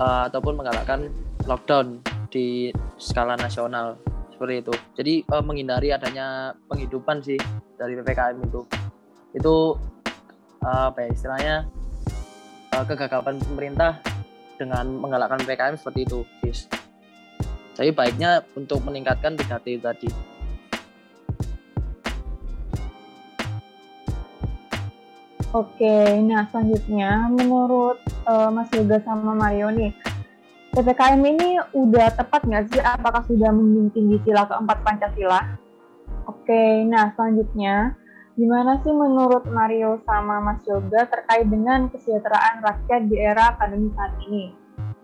uh, 0.00 0.30
ataupun 0.30 0.56
menggalakkan 0.56 1.10
lockdown 1.44 2.00
di 2.30 2.70
skala 2.96 3.36
nasional 3.36 3.98
seperti 4.32 4.54
itu. 4.60 4.72
Jadi 4.96 5.14
uh, 5.32 5.42
menghindari 5.44 5.92
adanya 5.92 6.52
penghidupan 6.68 7.24
sih 7.24 7.40
dari 7.76 7.96
PPKM 7.96 8.36
itu. 8.44 8.62
Itu 9.32 9.76
uh, 10.64 10.92
apa 10.92 11.04
ya 11.04 11.08
istilahnya 11.12 11.56
uh, 12.76 12.84
kegagapan 12.84 13.40
pemerintah 13.40 14.00
dengan 14.56 14.88
menggalakkan 14.96 15.40
PKM 15.44 15.76
seperti 15.76 16.08
itu, 16.08 16.18
guys. 16.40 16.68
Jadi 17.76 17.92
baiknya 17.92 18.40
untuk 18.56 18.80
meningkatkan 18.84 19.36
3T 19.36 19.84
tadi. 19.84 20.35
Oke, 25.54 26.18
nah 26.26 26.50
selanjutnya 26.50 27.30
menurut 27.30 28.02
uh, 28.26 28.50
Mas 28.50 28.66
Yoga 28.74 28.98
sama 29.06 29.30
Mario 29.30 29.70
nih, 29.70 29.94
PPKM 30.74 31.22
ini 31.22 31.62
udah 31.70 32.10
tepat 32.18 32.42
nggak 32.42 32.64
sih? 32.74 32.82
Apakah 32.82 33.22
sudah 33.30 33.54
menjunjung 33.54 33.94
tinggi 33.94 34.16
sila 34.26 34.44
keempat 34.50 34.82
Pancasila? 34.82 35.40
Oke, 36.26 36.82
nah 36.90 37.14
selanjutnya, 37.14 37.94
gimana 38.34 38.82
sih 38.82 38.90
menurut 38.90 39.46
Mario 39.46 40.02
sama 40.02 40.42
Mas 40.42 40.60
Yoga 40.66 41.06
terkait 41.06 41.46
dengan 41.46 41.86
kesejahteraan 41.94 42.66
rakyat 42.66 43.02
di 43.06 43.16
era 43.16 43.54
pandemi 43.54 43.94
saat 43.94 44.12
ini? 44.26 44.50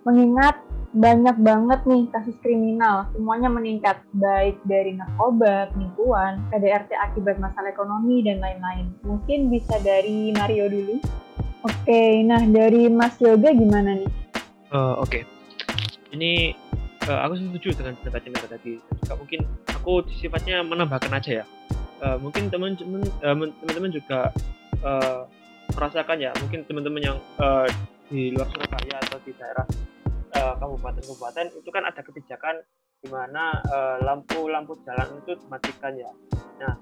Mengingat 0.03 0.59
banyak 0.93 1.37
banget 1.41 1.81
nih 1.89 2.05
kasus 2.13 2.37
kriminal, 2.45 3.09
semuanya 3.17 3.49
meningkat, 3.49 4.05
baik 4.13 4.61
dari 4.69 4.93
narkoba, 4.93 5.73
penipuan, 5.73 6.45
KDRT 6.53 6.93
akibat 7.01 7.41
masalah 7.41 7.73
ekonomi, 7.73 8.21
dan 8.21 8.45
lain-lain. 8.45 8.93
Mungkin 9.01 9.49
bisa 9.49 9.81
dari 9.81 10.37
Mario 10.37 10.69
dulu. 10.69 11.01
Oke, 11.65 12.21
nah 12.29 12.45
dari 12.45 12.93
Mas 12.93 13.17
Yoga 13.25 13.57
gimana 13.57 13.97
nih? 13.97 14.11
Uh, 14.69 15.01
Oke, 15.01 15.23
okay. 15.25 16.13
ini 16.13 16.53
uh, 17.09 17.25
aku 17.25 17.41
setuju 17.41 17.81
dengan 17.81 17.97
pendapatnya 17.97 18.31
Mira 18.37 18.49
tadi. 18.53 18.73
Juga 18.77 19.15
mungkin 19.17 19.41
aku 19.73 19.93
sifatnya 20.21 20.61
menambahkan 20.61 21.13
aja 21.17 21.41
ya. 21.41 21.45
Uh, 22.03 22.19
mungkin 22.21 22.53
teman-teman 22.53 23.89
uh, 23.89 23.95
juga 23.95 24.29
uh, 24.85 25.25
merasakan 25.73 26.21
ya, 26.21 26.37
mungkin 26.43 26.69
teman-teman 26.69 27.01
yang 27.01 27.19
uh, 27.41 27.65
di 28.13 28.35
luar 28.37 28.45
Surabaya 28.53 29.01
atau 29.09 29.17
di 29.25 29.33
daerah 29.39 29.65
kabupaten-kabupaten 30.33 31.47
uh, 31.53 31.59
itu 31.61 31.71
kan 31.71 31.85
ada 31.85 32.01
kebijakan 32.01 32.65
di 33.03 33.09
mana 33.11 33.59
uh, 33.69 33.97
lampu-lampu 34.01 34.79
jalan 34.87 35.09
itu 35.23 35.35
dimatikan 35.43 35.93
ya. 35.99 36.11
Nah, 36.63 36.75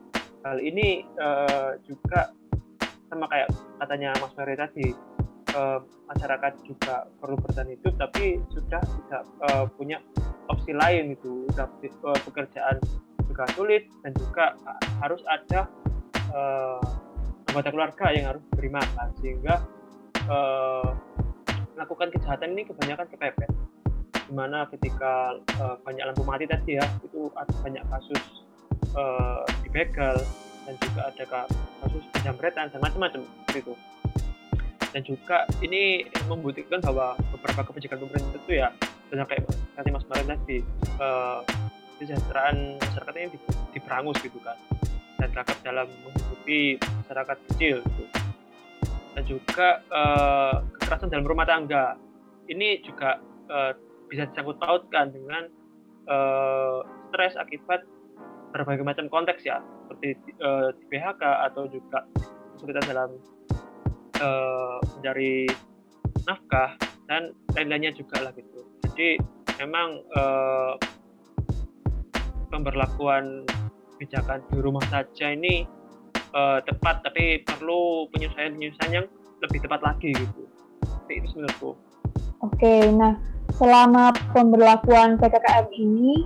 hal 0.45 0.59
ini 0.61 1.02
uh, 1.16 1.75
juga 1.88 2.30
sama 3.09 3.26
kayak 3.26 3.49
katanya 3.80 4.14
Mas 4.21 4.33
Ferry 4.37 4.54
tadi, 4.54 4.88
uh, 5.57 5.80
masyarakat 6.12 6.52
juga 6.62 7.09
perlu 7.19 7.37
bertahan 7.40 7.73
hidup 7.73 7.95
tapi 7.99 8.38
sudah 8.52 8.83
tidak 8.85 9.23
uh, 9.50 9.66
punya 9.75 9.99
opsi 10.52 10.76
lain 10.76 11.16
itu, 11.16 11.49
sudah 11.50 11.66
uh, 12.07 12.19
pekerjaan 12.23 12.76
juga 13.26 13.47
sulit 13.54 13.87
dan 14.02 14.12
juga 14.19 14.59
harus 15.00 15.23
ada 15.26 15.71
uh, 16.35 16.83
anggota 17.50 17.71
keluarga 17.75 18.07
yang 18.14 18.26
harus 18.35 18.42
beri 18.54 18.71
sehingga 19.23 19.62
uh, 20.30 20.90
melakukan 21.81 22.13
kejahatan 22.13 22.53
ini 22.53 22.69
kebanyakan 22.69 23.09
kepepet. 23.09 23.49
Di 24.13 24.33
mana 24.37 24.69
ketika 24.69 25.41
uh, 25.57 25.81
banyak 25.81 26.05
lampu 26.05 26.21
mati 26.29 26.45
tadi 26.45 26.77
ya 26.77 26.85
itu 27.01 27.33
ada 27.33 27.49
banyak 27.65 27.81
kasus 27.89 28.21
uh, 28.93 29.49
dibegal 29.65 30.21
dan 30.69 30.75
juga 30.77 31.01
ada 31.09 31.25
kasus 31.81 32.05
penjamretan 32.13 32.69
dan 32.69 32.81
macam-macam 32.85 33.25
itu. 33.57 33.73
Dan 34.93 35.01
juga 35.09 35.49
ini 35.65 36.05
membuktikan 36.29 36.85
bahwa 36.85 37.17
beberapa 37.33 37.73
kebijakan 37.73 38.05
pemerintah 38.05 38.37
itu 38.45 38.53
ya 38.61 38.69
banyak 39.09 39.27
kayak 39.33 39.45
tadi 39.73 39.89
Mas 39.89 40.05
Marin 40.05 40.29
tadi 40.37 40.59
uh, 41.01 41.41
kesejahteraan 41.97 42.77
masyarakat 42.77 43.15
ini 43.17 43.29
diperangus 43.73 44.21
gitu 44.21 44.37
kan. 44.45 44.61
Dan 45.17 45.33
terangkap 45.33 45.57
dalam 45.65 45.89
menghidupi 46.05 46.77
masyarakat 46.77 47.37
kecil 47.49 47.81
gitu 47.81 48.20
dan 49.14 49.23
juga 49.26 49.83
uh, 49.90 50.62
kekerasan 50.79 51.11
dalam 51.11 51.26
rumah 51.26 51.47
tangga. 51.47 51.99
Ini 52.50 52.83
juga 52.83 53.19
uh, 53.50 53.73
bisa 54.11 54.26
disangkut 54.31 54.59
pautkan 54.59 55.14
dengan 55.14 55.47
uh, 56.11 56.83
stres 57.11 57.38
akibat 57.38 57.87
berbagai 58.50 58.83
macam 58.83 59.07
konteks 59.07 59.47
ya 59.47 59.62
seperti 59.87 60.19
uh, 60.43 60.75
di 60.75 60.85
PHK 60.90 61.23
atau 61.50 61.71
juga 61.71 62.02
kesulitan 62.59 62.85
dalam 62.90 63.11
uh, 64.19 64.79
mencari 64.99 65.47
nafkah 66.26 66.75
dan 67.07 67.35
lain-lainnya 67.55 67.95
juga 67.95 68.23
lah 68.23 68.33
gitu. 68.35 68.67
Jadi 68.90 69.19
memang 69.62 70.02
uh, 70.19 70.75
pemberlakuan 72.50 73.47
kebijakan 73.95 74.43
di 74.50 74.59
rumah 74.59 74.83
saja 74.90 75.31
ini 75.31 75.67
uh, 76.35 76.59
tepat 76.65 77.03
tapi 77.07 77.43
perlu 77.47 78.11
penyesuaian-penyesuaian 78.15 78.93
yang 79.03 79.07
lebih 79.41 79.59
tepat 79.63 79.81
lagi 79.83 80.11
gitu. 80.15 80.43
Jadi 81.09 81.15
itu 81.19 81.29
menurutku. 81.39 81.71
Oke, 82.41 82.89
nah 82.95 83.21
selama 83.57 84.15
pemberlakuan 84.33 85.19
PPKM 85.21 85.67
ini 85.77 86.25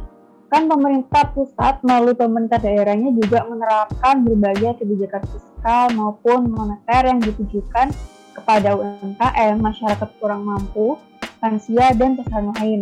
kan 0.53 0.71
pemerintah 0.71 1.35
pusat 1.35 1.83
melalui 1.83 2.15
pemerintah 2.15 2.63
daerahnya 2.63 3.11
juga 3.19 3.43
menerapkan 3.49 4.23
berbagai 4.23 4.79
kebijakan 4.79 5.23
fiskal 5.27 5.85
maupun 5.99 6.47
moneter 6.53 7.11
yang 7.11 7.19
ditujukan 7.19 7.91
kepada 8.35 8.79
UMKM, 8.79 9.59
masyarakat 9.59 10.09
kurang 10.23 10.47
mampu, 10.47 10.95
lansia, 11.43 11.91
dan 11.97 12.15
pesan 12.15 12.55
lain. 12.55 12.81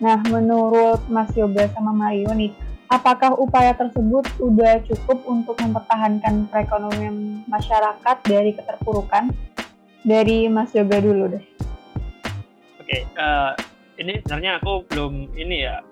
Nah, 0.00 0.18
menurut 0.32 1.04
Mas 1.12 1.30
Yoga 1.36 1.68
sama 1.76 1.92
Mario 1.92 2.32
nih, 2.32 2.50
apakah 2.90 3.38
upaya 3.38 3.72
tersebut 3.78 4.26
sudah 4.36 4.82
cukup 4.84 5.22
untuk 5.30 5.56
mempertahankan 5.62 6.50
perekonomian 6.50 7.46
masyarakat 7.46 8.16
dari 8.26 8.52
keterpurukan? 8.52 9.30
Dari 10.00 10.50
Mas 10.50 10.72
Yoga 10.72 10.98
dulu 10.98 11.28
deh. 11.30 11.44
Oke, 12.80 12.88
okay, 12.88 13.00
uh, 13.20 13.52
eh, 13.54 14.02
ini 14.02 14.18
sebenarnya 14.24 14.58
aku 14.58 14.88
belum 14.88 15.36
ini 15.36 15.56
ya, 15.68 15.84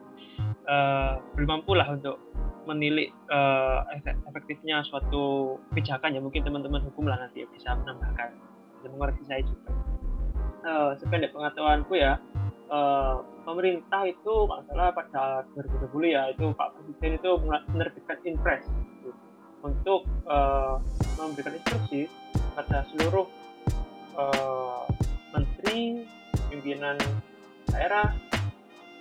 uh, 0.67 1.21
belum 1.37 1.61
mampu 1.61 1.77
lah 1.77 1.93
untuk 1.93 2.17
menilik 2.65 3.13
uh, 3.29 3.85
efektifnya 4.29 4.85
suatu 4.85 5.57
kebijakan 5.73 6.17
ya 6.17 6.21
mungkin 6.21 6.45
teman-teman 6.45 6.85
hukum 6.89 7.09
lah 7.09 7.17
nanti 7.21 7.45
bisa 7.53 7.77
menambahkan 7.77 8.33
dan 8.85 8.89
mengoreksi 8.97 9.25
saya 9.29 9.45
juga. 9.45 9.73
Uh, 10.59 10.91
sependek 10.99 11.31
pengetahuanku 11.31 11.95
ya, 11.95 12.19
uh, 12.67 13.23
pemerintah 13.47 14.05
itu 14.05 14.35
kalau 14.45 14.63
salah 14.69 14.91
pada 14.93 15.47
2020 15.55 16.15
ya 16.19 16.23
itu 16.35 16.51
Pak 16.53 16.75
Presiden 16.77 17.13
itu 17.17 17.31
menerbitkan 17.73 18.19
impres 18.27 18.67
gitu, 18.67 19.11
untuk 19.65 20.05
uh, 20.29 20.77
memberikan 21.17 21.57
instruksi 21.57 22.11
pada 22.59 22.85
seluruh 22.91 23.27
uh, 24.19 24.85
menteri 25.33 26.05
pimpinan 26.53 26.99
daerah 27.71 28.13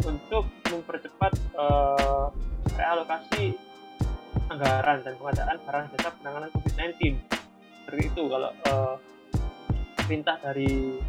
untuk 0.06 0.48
mempercepat 0.70 1.34
uh, 1.58 2.32
realokasi 2.78 3.58
anggaran 4.48 5.04
dan 5.04 5.14
pengadaan 5.20 5.58
barang 5.66 5.86
jasa 5.98 6.10
penanganan 6.22 6.50
COVID-19 6.56 7.18
seperti 7.84 8.04
itu 8.08 8.24
kalau 8.32 8.52
uh, 8.72 8.96
perintah 10.08 10.40
dari 10.40 11.00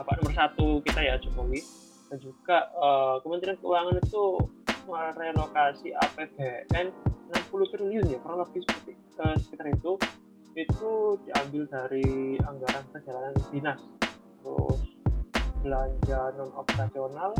Bapak 0.00 0.16
nomor 0.16 0.32
satu 0.32 0.80
kita 0.80 1.00
ya 1.04 1.20
Jokowi. 1.20 1.60
Dan 2.08 2.24
juga 2.24 2.72
uh, 2.72 3.20
Kementerian 3.20 3.60
Keuangan 3.60 4.00
itu 4.00 4.48
merelokasi 4.88 5.92
APBN 5.92 6.88
60 7.28 7.52
triliun 7.52 8.08
ya 8.08 8.18
kurang 8.24 8.40
lebih 8.48 8.64
seperti 8.64 8.96
uh, 9.20 9.36
sekitar 9.36 9.68
itu. 9.68 10.00
Itu 10.56 11.20
diambil 11.28 11.68
dari 11.68 12.40
anggaran 12.40 12.80
perjalanan 12.88 13.36
dinas. 13.52 13.80
Terus 14.40 14.80
belanja 15.60 16.32
non 16.40 16.48
operasional 16.56 17.36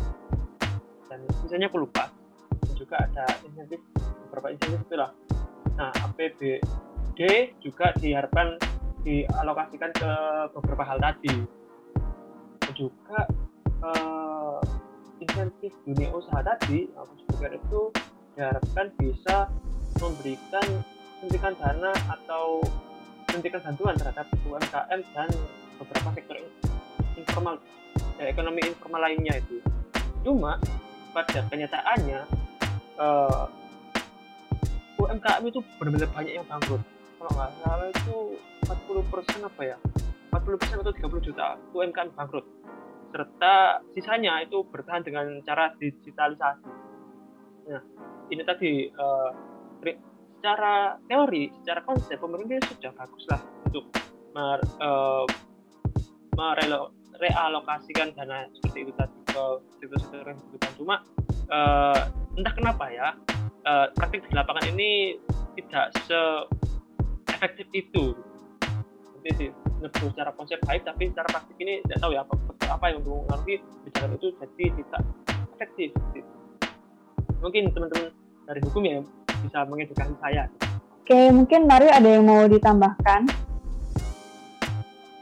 dan 1.09 1.25
misalnya 1.41 1.73
aku 1.73 1.89
lupa. 1.89 2.13
Dan 2.61 2.77
juga 2.77 3.01
ada 3.01 3.25
insentif 3.49 3.81
beberapa 4.29 4.53
insentif 4.53 4.85
itulah 4.85 5.11
nah 5.81 5.89
APBD 5.97 6.61
juga 7.65 7.97
diharapkan 7.97 8.61
dialokasikan 9.01 9.97
ke 9.97 10.13
beberapa 10.53 10.85
hal 10.85 11.01
tadi 11.01 11.60
juga 12.75 13.27
uh, 13.85 14.61
insentif 15.21 15.73
dunia 15.85 16.09
usaha 16.15 16.41
tadi 16.41 16.89
aku 16.97 17.13
sebutkan 17.23 17.53
itu 17.57 17.81
diharapkan 18.35 18.87
bisa 18.97 19.37
memberikan 20.01 20.67
suntikan 21.21 21.53
dana 21.61 21.93
atau 22.09 22.65
suntikan 23.29 23.61
bantuan 23.61 23.95
terhadap 24.01 24.27
UMKM 24.49 25.01
dan 25.13 25.29
beberapa 25.77 26.09
sektor 26.17 26.37
informal 27.15 27.55
ya, 28.17 28.25
ekonomi 28.33 28.61
informal 28.65 29.01
lainnya 29.05 29.35
itu. 29.37 29.61
Cuma 30.25 30.57
pada 31.13 31.41
kenyataannya 31.53 32.21
uh, 32.97 33.45
eh, 33.45 35.01
UMKM 35.01 35.43
itu 35.49 35.61
benar-benar 35.77 36.09
banyak 36.17 36.33
yang 36.41 36.47
bangkrut. 36.49 36.83
Kalau 37.21 37.31
nggak 37.37 37.51
salah 37.61 37.89
itu 37.93 38.17
40 38.65 39.13
persen 39.13 39.41
apa 39.45 39.63
ya 39.65 39.77
40 40.31 40.61
persen 40.63 40.79
atau 40.79 40.95
30 40.95 41.27
juta 41.27 41.59
UMKM 41.75 42.15
bangkrut 42.15 42.47
serta 43.11 43.83
sisanya 43.93 44.39
itu 44.47 44.63
bertahan 44.71 45.03
dengan 45.03 45.27
cara 45.43 45.75
digitalisasi. 45.77 46.71
Nah, 47.71 47.83
ini 48.31 48.43
tadi 48.47 48.87
uh, 48.87 49.31
secara 50.39 50.97
teori, 51.05 51.53
secara 51.61 51.85
konsep 51.85 52.17
pemerintah 52.17 52.63
sudah 52.71 52.93
bagus 52.97 53.25
lah 53.29 53.43
untuk 53.67 53.85
mer, 54.33 54.59
uh, 54.81 55.27
merealokasikan 56.39 58.15
dana 58.15 58.47
seperti 58.57 58.89
itu 58.89 58.93
tadi 58.97 59.19
ke 59.29 59.45
sektor-sektor 59.83 60.25
yang 60.25 60.39
dibutuhkan. 60.41 60.73
Cuma 60.79 60.97
uh, 61.51 62.01
entah 62.39 62.55
kenapa 62.55 62.85
ya 62.89 63.19
uh, 63.67 63.87
praktik 63.99 64.25
di 64.25 64.33
lapangan 64.33 64.65
ini 64.73 65.19
tidak 65.59 65.93
se 66.07 66.23
efektif 67.35 67.67
itu. 67.75 68.15
seperti 69.21 69.31
sih 69.37 69.70
menurutku 69.81 70.13
secara 70.13 70.31
konsep 70.37 70.61
baik 70.69 70.85
tapi 70.85 71.09
secara 71.09 71.27
praktik 71.33 71.57
ini 71.57 71.81
tidak 71.89 71.99
tahu 72.05 72.13
ya 72.13 72.21
apa 72.21 72.35
apa 72.69 72.85
yang 72.93 73.01
mempengaruhi 73.01 73.57
kebijakan 73.65 74.11
itu 74.21 74.29
jadi 74.37 74.65
tidak 74.77 75.03
efektif 75.57 75.89
mungkin 77.41 77.63
teman-teman 77.73 78.13
dari 78.45 78.61
hukum 78.61 78.83
ya 78.85 79.01
bisa 79.41 79.59
mengedukasi 79.65 80.15
saya 80.21 80.45
Oke, 81.11 81.27
mungkin 81.35 81.67
Mario 81.67 81.91
ada 81.91 82.07
yang 82.07 82.23
mau 82.23 82.47
ditambahkan? 82.47 83.27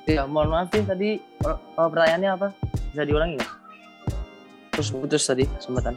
Ya, 0.04 0.28
mohon 0.28 0.52
maaf 0.52 0.68
sih 0.68 0.84
tadi 0.84 1.16
per- 1.40 1.56
pertanyaannya 1.72 2.28
apa? 2.28 2.48
Bisa 2.92 3.08
diulangi 3.08 3.40
nggak? 3.40 3.52
Terus 4.76 4.92
putus 4.92 5.24
tadi 5.24 5.48
kesempatan. 5.48 5.96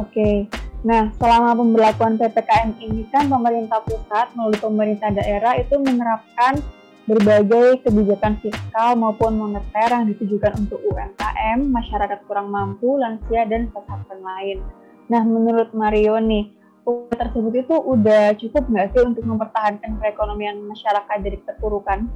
Oke. 0.00 0.48
Nah, 0.86 1.10
selama 1.18 1.58
pemberlakuan 1.58 2.14
PPKM 2.22 2.78
ini 2.78 3.02
kan 3.10 3.26
pemerintah 3.26 3.82
pusat 3.82 4.30
melalui 4.38 4.60
pemerintah 4.62 5.10
daerah 5.10 5.58
itu 5.58 5.74
menerapkan 5.74 6.62
berbagai 7.08 7.82
kebijakan 7.82 8.38
fiskal 8.38 8.94
maupun 8.94 9.40
moneter 9.40 9.88
yang 9.90 10.06
ditujukan 10.06 10.54
untuk 10.60 10.78
UMKM, 10.86 11.66
masyarakat 11.66 12.20
kurang 12.30 12.52
mampu, 12.52 12.94
lansia, 13.00 13.48
dan 13.48 13.72
sasaran 13.74 14.20
lain. 14.22 14.62
Nah, 15.08 15.24
menurut 15.24 15.72
Mario 15.74 16.20
nih, 16.20 16.52
upaya 16.84 17.26
tersebut 17.26 17.64
itu 17.64 17.74
udah 17.74 18.36
cukup 18.36 18.68
nggak 18.68 18.86
sih 18.92 19.02
untuk 19.02 19.24
mempertahankan 19.24 19.98
perekonomian 19.98 20.62
masyarakat 20.62 21.16
dari 21.24 21.36
keterpurukan? 21.42 22.06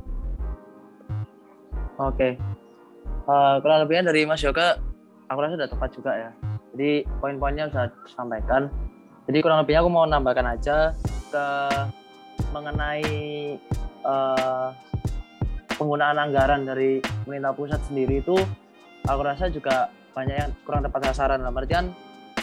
Oke. 1.99 2.37
Eh, 3.23 3.55
kalau 3.59 3.77
lebihnya 3.83 4.13
dari 4.13 4.29
Mas 4.29 4.45
Yoga, 4.45 4.77
aku 5.27 5.39
rasa 5.41 5.57
sudah 5.57 5.71
tepat 5.73 5.91
juga 5.97 6.13
ya. 6.15 6.52
Jadi 6.73 7.05
poin-poinnya 7.21 7.69
sudah 7.69 7.89
disampaikan. 8.05 8.73
Jadi 9.29 9.39
kurang 9.45 9.63
lebihnya 9.63 9.81
aku 9.85 9.91
mau 9.93 10.09
nambahkan 10.09 10.47
aja 10.57 10.97
ke 11.31 11.47
mengenai 12.51 13.05
eh, 14.03 14.69
penggunaan 15.77 16.19
anggaran 16.19 16.65
dari 16.65 16.99
pemerintah 17.25 17.53
pusat 17.55 17.81
sendiri 17.87 18.25
itu, 18.25 18.37
aku 19.07 19.21
rasa 19.23 19.53
juga 19.53 19.93
banyak 20.13 20.37
yang 20.37 20.51
kurang 20.65 20.83
tepat 20.85 21.13
sasaran. 21.13 21.45
Dalam 21.45 21.57
artian 21.57 21.93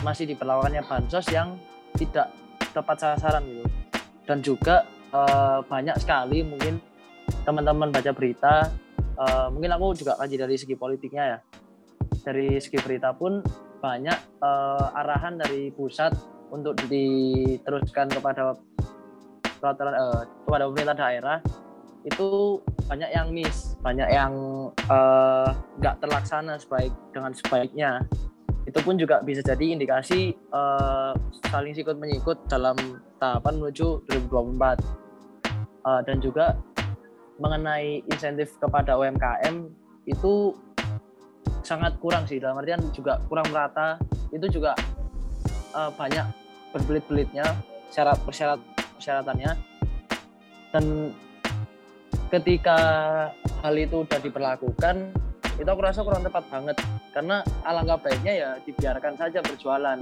masih 0.05 0.29
diperlakukannya 0.29 0.85
bansos 0.87 1.27
yang 1.33 1.57
tidak 1.97 2.31
tepat 2.71 2.97
sasaran 3.01 3.43
gitu. 3.43 3.65
Dan 4.29 4.45
juga 4.45 4.85
eh, 5.09 5.59
banyak 5.65 5.97
sekali 5.97 6.45
mungkin 6.45 6.77
teman-teman 7.43 7.89
baca 7.89 8.11
berita 8.13 8.69
eh, 9.17 9.47
mungkin 9.49 9.73
aku 9.73 9.97
juga 9.97 10.15
kaji 10.21 10.35
dari 10.37 10.55
segi 10.55 10.75
politiknya 10.77 11.23
ya 11.25 11.39
dari 12.23 12.59
segi 12.59 12.77
berita 12.77 13.15
pun 13.15 13.41
banyak 13.79 14.19
eh, 14.43 14.85
arahan 14.99 15.39
dari 15.39 15.71
pusat 15.73 16.13
untuk 16.51 16.75
diteruskan 16.87 18.11
kepada 18.11 18.55
peraturan 19.59 19.93
eh, 19.95 20.21
kepada 20.45 20.63
pemerintah 20.67 20.97
daerah 20.97 21.37
itu 22.07 22.57
banyak 22.87 23.11
yang 23.11 23.27
miss 23.35 23.75
banyak 23.83 24.07
yang 24.11 24.33
eh, 24.75 25.49
nggak 25.79 25.95
terlaksana 26.03 26.59
sebaik 26.59 26.91
dengan 27.11 27.31
sebaiknya. 27.33 27.91
Itu 28.67 28.85
pun 28.85 29.01
juga 29.01 29.23
bisa 29.25 29.41
jadi 29.41 29.73
indikasi 29.73 30.35
eh, 30.35 31.11
saling 31.49 31.73
sikut 31.73 31.95
menyikut 31.95 32.37
dalam 32.51 32.75
tahapan 33.17 33.57
menuju 33.57 34.05
2024 34.29 35.09
Eh, 35.79 36.01
dan 36.03 36.17
juga 36.19 36.59
mengenai 37.39 38.03
insentif 38.11 38.59
kepada 38.59 38.99
UMKM 38.99 39.71
itu 40.03 40.51
sangat 41.63 41.95
kurang 41.99 42.25
sih. 42.25 42.39
Dalam 42.41 42.59
artian 42.59 42.81
juga 42.91 43.19
kurang 43.27 43.47
merata. 43.51 43.99
Itu 44.29 44.45
juga 44.49 44.77
eh, 45.73 45.91
banyak 45.93 46.25
berbelit-belitnya 46.75 47.45
syarat 47.89 48.19
persyarat 48.23 48.61
persyaratannya. 48.97 49.51
Dan 50.69 51.13
ketika 52.29 52.77
hal 53.65 53.73
itu 53.73 54.05
sudah 54.05 54.21
diperlakukan 54.21 54.95
itu 55.59 55.67
aku 55.67 55.81
rasa 55.83 56.05
kurang 56.05 56.23
tepat 56.23 56.45
banget. 56.47 56.77
Karena 57.11 57.43
alangkah 57.65 57.99
baiknya 57.99 58.33
ya 58.33 58.49
dibiarkan 58.63 59.17
saja 59.19 59.43
berjualan. 59.43 59.97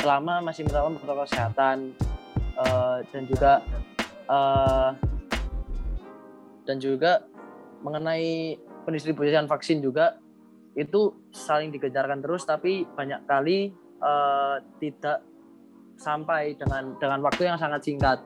Selama 0.00 0.40
masih 0.40 0.64
menerapkan 0.64 0.96
protokol 0.96 1.26
kesehatan 1.28 1.76
eh, 2.56 2.98
dan 3.12 3.22
juga 3.28 3.52
eh, 4.30 4.90
dan 6.64 6.76
juga 6.78 7.26
mengenai 7.82 8.54
pendistribusian 8.86 9.50
vaksin 9.50 9.82
juga 9.82 10.20
itu 10.80 11.28
saling 11.28 11.68
dikejarkan 11.68 12.24
terus 12.24 12.48
tapi 12.48 12.88
banyak 12.96 13.28
kali 13.28 13.68
eh, 14.00 14.56
tidak 14.80 15.20
sampai 16.00 16.56
dengan 16.56 16.96
dengan 16.96 17.20
waktu 17.20 17.52
yang 17.52 17.60
sangat 17.60 17.84
singkat. 17.84 18.18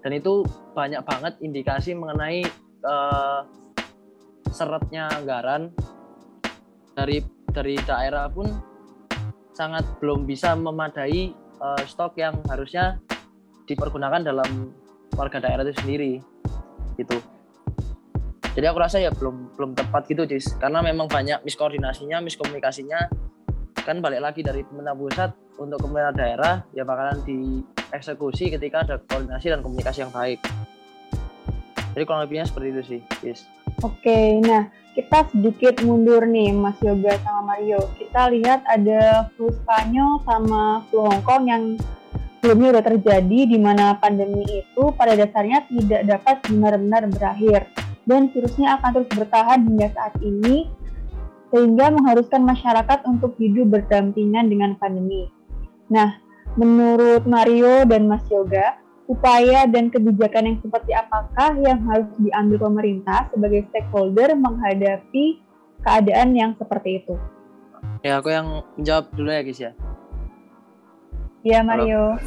Dan 0.00 0.18
itu 0.18 0.42
banyak 0.72 1.04
banget 1.04 1.36
indikasi 1.44 1.92
mengenai 1.92 2.40
eh, 2.80 3.40
seretnya 4.48 5.12
anggaran 5.12 5.68
dari 6.96 7.20
dari 7.52 7.76
daerah 7.84 8.32
pun 8.32 8.48
sangat 9.52 9.84
belum 10.00 10.24
bisa 10.24 10.56
memadai 10.56 11.36
eh, 11.36 11.82
stok 11.84 12.16
yang 12.16 12.40
harusnya 12.48 12.96
dipergunakan 13.68 14.24
dalam 14.24 14.72
warga 15.12 15.38
daerah 15.44 15.62
itu 15.68 15.76
sendiri 15.76 16.12
gitu 16.96 17.20
jadi 18.52 18.68
aku 18.68 18.78
rasa 18.84 19.00
ya 19.00 19.08
belum 19.08 19.56
belum 19.56 19.72
tepat 19.72 20.12
gitu 20.12 20.28
Cis 20.28 20.60
karena 20.60 20.84
memang 20.84 21.08
banyak 21.08 21.40
miskoordinasinya 21.40 22.20
miskomunikasinya. 22.20 23.08
Kan 23.82 23.98
balik 23.98 24.20
lagi 24.22 24.44
dari 24.44 24.62
pemerintah 24.62 24.94
pusat 24.94 25.30
untuk 25.56 25.80
pemerintah 25.80 26.14
daerah 26.14 26.54
ya 26.76 26.84
bakalan 26.84 27.18
dieksekusi 27.24 28.52
ketika 28.52 28.84
ada 28.84 29.00
koordinasi 29.00 29.48
dan 29.48 29.64
komunikasi 29.64 30.04
yang 30.04 30.12
baik. 30.12 30.38
Jadi 31.92 32.04
kurang 32.04 32.24
lebihnya 32.28 32.46
seperti 32.48 32.68
itu 32.72 32.82
sih 32.84 33.00
Cis 33.24 33.40
Oke, 33.82 34.38
nah 34.44 34.68
kita 34.94 35.26
sedikit 35.32 35.80
mundur 35.82 36.28
nih 36.28 36.52
Mas 36.52 36.76
Yoga 36.84 37.16
sama 37.24 37.56
Mario. 37.56 37.80
Kita 37.98 38.30
lihat 38.30 38.62
ada 38.68 39.32
flu 39.34 39.48
Spanyol 39.48 40.22
sama 40.28 40.84
flu 40.92 41.08
Hongkong 41.08 41.48
yang 41.48 41.62
sebelumnya 42.38 42.78
udah 42.78 42.84
terjadi 42.84 43.40
di 43.48 43.58
mana 43.58 43.96
pandemi 43.96 44.44
itu 44.44 44.82
pada 44.94 45.16
dasarnya 45.18 45.64
tidak 45.66 46.02
dapat 46.04 46.36
benar-benar 46.46 47.02
berakhir 47.10 47.66
dan 48.08 48.30
virusnya 48.30 48.78
akan 48.80 48.90
terus 48.94 49.10
bertahan 49.14 49.60
hingga 49.66 49.88
saat 49.94 50.14
ini 50.22 50.68
sehingga 51.52 51.92
mengharuskan 51.92 52.42
masyarakat 52.42 53.04
untuk 53.04 53.36
hidup 53.36 53.68
berdampingan 53.68 54.48
dengan 54.48 54.72
pandemi. 54.80 55.28
Nah, 55.92 56.16
menurut 56.56 57.28
Mario 57.28 57.84
dan 57.84 58.08
Mas 58.08 58.24
Yoga, 58.32 58.80
upaya 59.04 59.68
dan 59.68 59.92
kebijakan 59.92 60.48
yang 60.48 60.58
seperti 60.64 60.96
apakah 60.96 61.52
yang 61.60 61.84
harus 61.84 62.08
diambil 62.16 62.72
pemerintah 62.72 63.28
sebagai 63.28 63.68
stakeholder 63.68 64.32
menghadapi 64.32 65.44
keadaan 65.84 66.32
yang 66.32 66.56
seperti 66.56 67.04
itu? 67.04 67.14
ya 68.02 68.18
aku 68.18 68.34
yang 68.34 68.66
menjawab 68.74 69.04
dulu 69.14 69.30
ya 69.30 69.42
guys 69.42 69.60
ya 69.62 69.72
Ya, 71.42 71.58
Mario. 71.58 72.22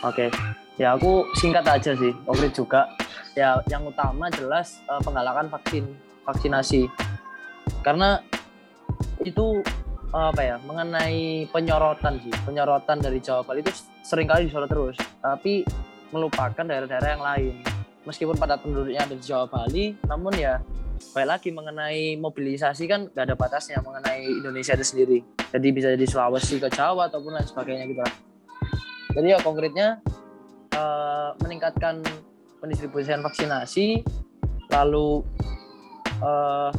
Oke, 0.00 0.32
ya 0.80 0.98
aku 0.98 1.28
singkat 1.38 1.64
aja 1.66 1.94
sih, 1.94 2.12
konkret 2.26 2.52
juga. 2.54 2.90
Ya, 3.34 3.58
yang 3.66 3.82
utama 3.86 4.30
jelas 4.30 4.78
eh, 4.86 5.00
penggalakan 5.02 5.50
vaksin, 5.50 5.84
vaksinasi. 6.22 6.86
Karena 7.82 8.22
itu 9.26 9.62
eh, 10.14 10.26
apa 10.30 10.42
ya, 10.42 10.56
mengenai 10.62 11.50
penyorotan 11.50 12.22
sih, 12.22 12.34
penyorotan 12.46 13.02
dari 13.02 13.18
Jawa 13.18 13.42
Bali 13.42 13.62
itu 13.62 13.74
sering 14.06 14.30
kali 14.30 14.46
disorot 14.46 14.70
terus, 14.70 14.96
tapi 15.18 15.66
melupakan 16.14 16.62
daerah-daerah 16.62 17.08
yang 17.18 17.24
lain. 17.24 17.54
Meskipun 18.04 18.36
pada 18.36 18.60
penduduknya 18.60 19.02
ada 19.02 19.16
di 19.16 19.24
Jawa 19.24 19.48
Bali, 19.48 19.96
namun 20.06 20.36
ya 20.36 20.60
baik 21.12 21.26
lagi 21.26 21.50
mengenai 21.50 22.14
mobilisasi 22.16 22.86
kan 22.86 23.10
gak 23.10 23.26
ada 23.26 23.34
batasnya 23.34 23.82
mengenai 23.82 24.24
Indonesia 24.30 24.78
itu 24.78 24.86
sendiri. 24.86 25.18
Jadi 25.50 25.66
bisa 25.74 25.90
dari 25.90 26.06
Sulawesi 26.06 26.62
ke 26.62 26.70
Jawa 26.70 27.10
ataupun 27.10 27.34
lain 27.34 27.46
sebagainya 27.48 27.84
gitu 27.90 28.02
lah. 28.02 28.14
Jadi 29.14 29.26
ya 29.30 29.38
konkretnya 29.42 30.02
eh, 30.74 31.30
meningkatkan 31.40 32.02
pendistribusian 32.58 33.22
vaksinasi, 33.22 34.02
lalu 34.74 35.22
eh, 36.18 36.70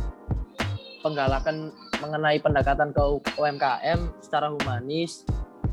penggalakan 1.06 1.72
mengenai 2.02 2.42
pendekatan 2.42 2.92
ke 2.92 3.02
UMKM 3.40 4.00
secara 4.20 4.52
humanis, 4.52 5.24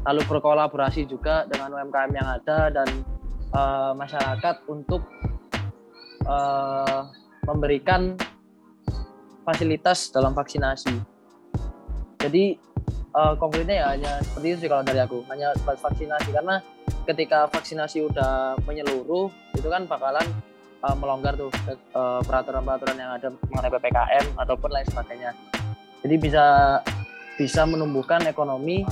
lalu 0.07 0.23
berkolaborasi 0.29 1.09
juga 1.09 1.49
dengan 1.51 1.75
UMKM 1.77 2.13
yang 2.15 2.29
ada 2.39 2.71
dan 2.71 2.89
eh, 3.51 3.93
masyarakat 3.99 4.57
untuk 4.71 5.03
eh, 6.23 7.01
memberikan 7.43 8.15
fasilitas 9.43 10.15
dalam 10.15 10.31
vaksinasi. 10.37 10.95
Jadi 12.23 12.55
eh, 13.13 13.35
konkretnya 13.37 13.77
ya 13.85 13.87
hanya 13.95 14.13
seperti 14.25 14.47
itu 14.53 14.59
sih 14.67 14.71
kalau 14.73 14.85
dari 14.85 15.01
aku 15.01 15.25
hanya 15.29 15.53
sebatas 15.57 15.83
vaksinasi. 15.85 16.29
Karena 16.33 16.57
ketika 17.05 17.47
vaksinasi 17.53 17.99
udah 18.09 18.57
menyeluruh 18.65 19.29
itu 19.57 19.69
kan 19.69 19.85
bakalan 19.85 20.27
eh, 20.83 20.97
melonggar 20.97 21.37
tuh 21.37 21.53
eh, 21.69 22.21
peraturan-peraturan 22.25 22.97
yang 22.97 23.13
ada 23.17 23.29
mengenai 23.53 23.73
ppkm 23.73 24.27
ataupun 24.37 24.71
lain 24.73 24.87
sebagainya. 24.89 25.31
Jadi 26.03 26.15
bisa 26.19 26.45
bisa 27.39 27.63
menumbuhkan 27.65 28.27
ekonomi 28.29 28.85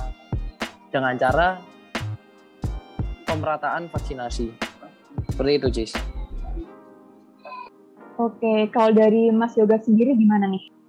dengan 0.90 1.14
cara 1.18 1.60
pemerataan 3.26 3.86
vaksinasi. 3.90 4.70
Seperti 5.30 5.52
itu 5.56 5.68
Cis 5.70 5.92
Oke, 8.20 8.68
kalau 8.68 8.92
dari 8.92 9.32
Mas 9.32 9.56
Yoga 9.56 9.80
sendiri 9.80 10.12
gimana 10.12 10.44
nih? 10.44 10.79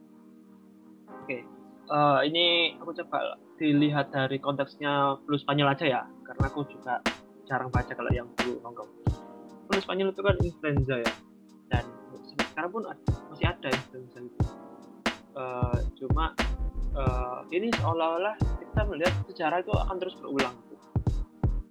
Uh, 1.92 2.24
ini 2.24 2.80
aku 2.80 2.96
coba 3.04 3.36
dilihat 3.60 4.16
dari 4.16 4.40
konteksnya 4.40 5.20
flu 5.28 5.36
Spanyol 5.36 5.76
aja 5.76 5.84
ya, 5.84 6.02
karena 6.24 6.48
aku 6.48 6.64
juga 6.72 7.04
jarang 7.44 7.68
baca 7.68 7.92
kalau 7.92 8.08
yang 8.16 8.32
flu 8.40 8.64
Hongkong. 8.64 8.88
Flu 9.68 9.76
Spanyol 9.76 10.16
itu 10.16 10.24
kan 10.24 10.36
influenza 10.40 10.96
ya, 11.04 11.12
dan 11.68 11.84
sekarang 12.48 12.72
pun 12.72 12.88
masih 13.28 13.52
ada 13.52 13.68
influenza 13.68 14.24
itu. 14.24 14.40
Uh, 15.36 15.76
cuma 16.00 16.32
uh, 16.96 17.44
ini 17.52 17.68
seolah-olah 17.76 18.40
kita 18.40 18.82
melihat 18.88 19.12
sejarah 19.28 19.60
itu 19.60 19.76
akan 19.76 19.96
terus 20.00 20.16
berulang. 20.16 20.56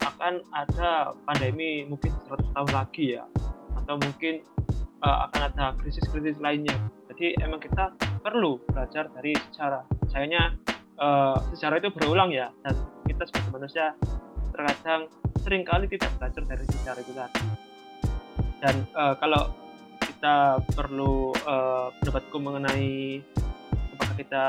Akan 0.04 0.44
ada 0.52 1.16
pandemi 1.24 1.88
mungkin 1.88 2.12
100 2.28 2.44
tahun 2.52 2.70
lagi 2.76 3.16
ya, 3.16 3.24
atau 3.72 3.96
mungkin 3.96 4.44
uh, 5.00 5.32
akan 5.32 5.48
ada 5.48 5.72
krisis-krisis 5.80 6.36
lainnya. 6.44 6.76
Jadi 7.08 7.40
emang 7.40 7.64
kita 7.64 7.96
perlu 8.20 8.60
belajar 8.68 9.08
dari 9.16 9.32
sejarah. 9.48 9.99
Sayangnya 10.10 10.58
uh, 10.98 11.38
sejarah 11.54 11.78
itu 11.78 11.90
berulang 11.94 12.34
ya, 12.34 12.50
dan 12.66 12.74
kita 13.06 13.30
sebagai 13.30 13.50
manusia 13.54 13.94
terkadang 14.50 15.06
sering 15.46 15.62
kali 15.62 15.86
tidak 15.86 16.10
belajar 16.18 16.42
dari 16.44 16.64
sejarah 16.66 17.00
itu 17.00 17.12
tadi. 17.14 17.42
Dan 18.60 18.74
uh, 18.98 19.14
kalau 19.16 19.54
kita 20.02 20.58
perlu 20.74 21.32
uh, 21.46 21.94
pendapatku 22.02 22.36
mengenai 22.42 23.22
apakah 23.96 24.14
kita 24.18 24.44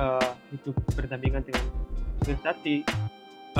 uh, 0.00 0.30
hidup 0.50 0.74
berdampingan 0.96 1.44
dengan 1.44 1.64
virus 2.24 2.42
tadi, 2.42 2.82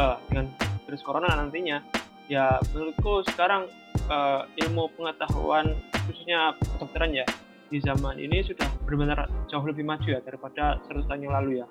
uh, 0.01 0.17
dengan 0.27 0.51
virus 0.89 1.03
corona 1.05 1.37
nantinya, 1.37 1.85
ya 2.27 2.59
menurutku 2.75 3.23
sekarang 3.31 3.71
uh, 4.11 4.49
ilmu 4.59 4.91
pengetahuan 4.99 5.77
khususnya 6.09 6.57
kedokteran 6.59 7.15
ya 7.15 7.27
di 7.67 7.79
zaman 7.83 8.17
ini 8.19 8.43
sudah 8.47 8.67
benar-benar 8.87 9.27
jauh 9.51 9.65
lebih 9.67 9.83
maju 9.83 10.07
ya 10.07 10.21
daripada 10.23 10.79
100 10.87 11.09
tahun 11.09 11.21
yang 11.27 11.35
lalu 11.35 11.51
ya. 11.63 11.67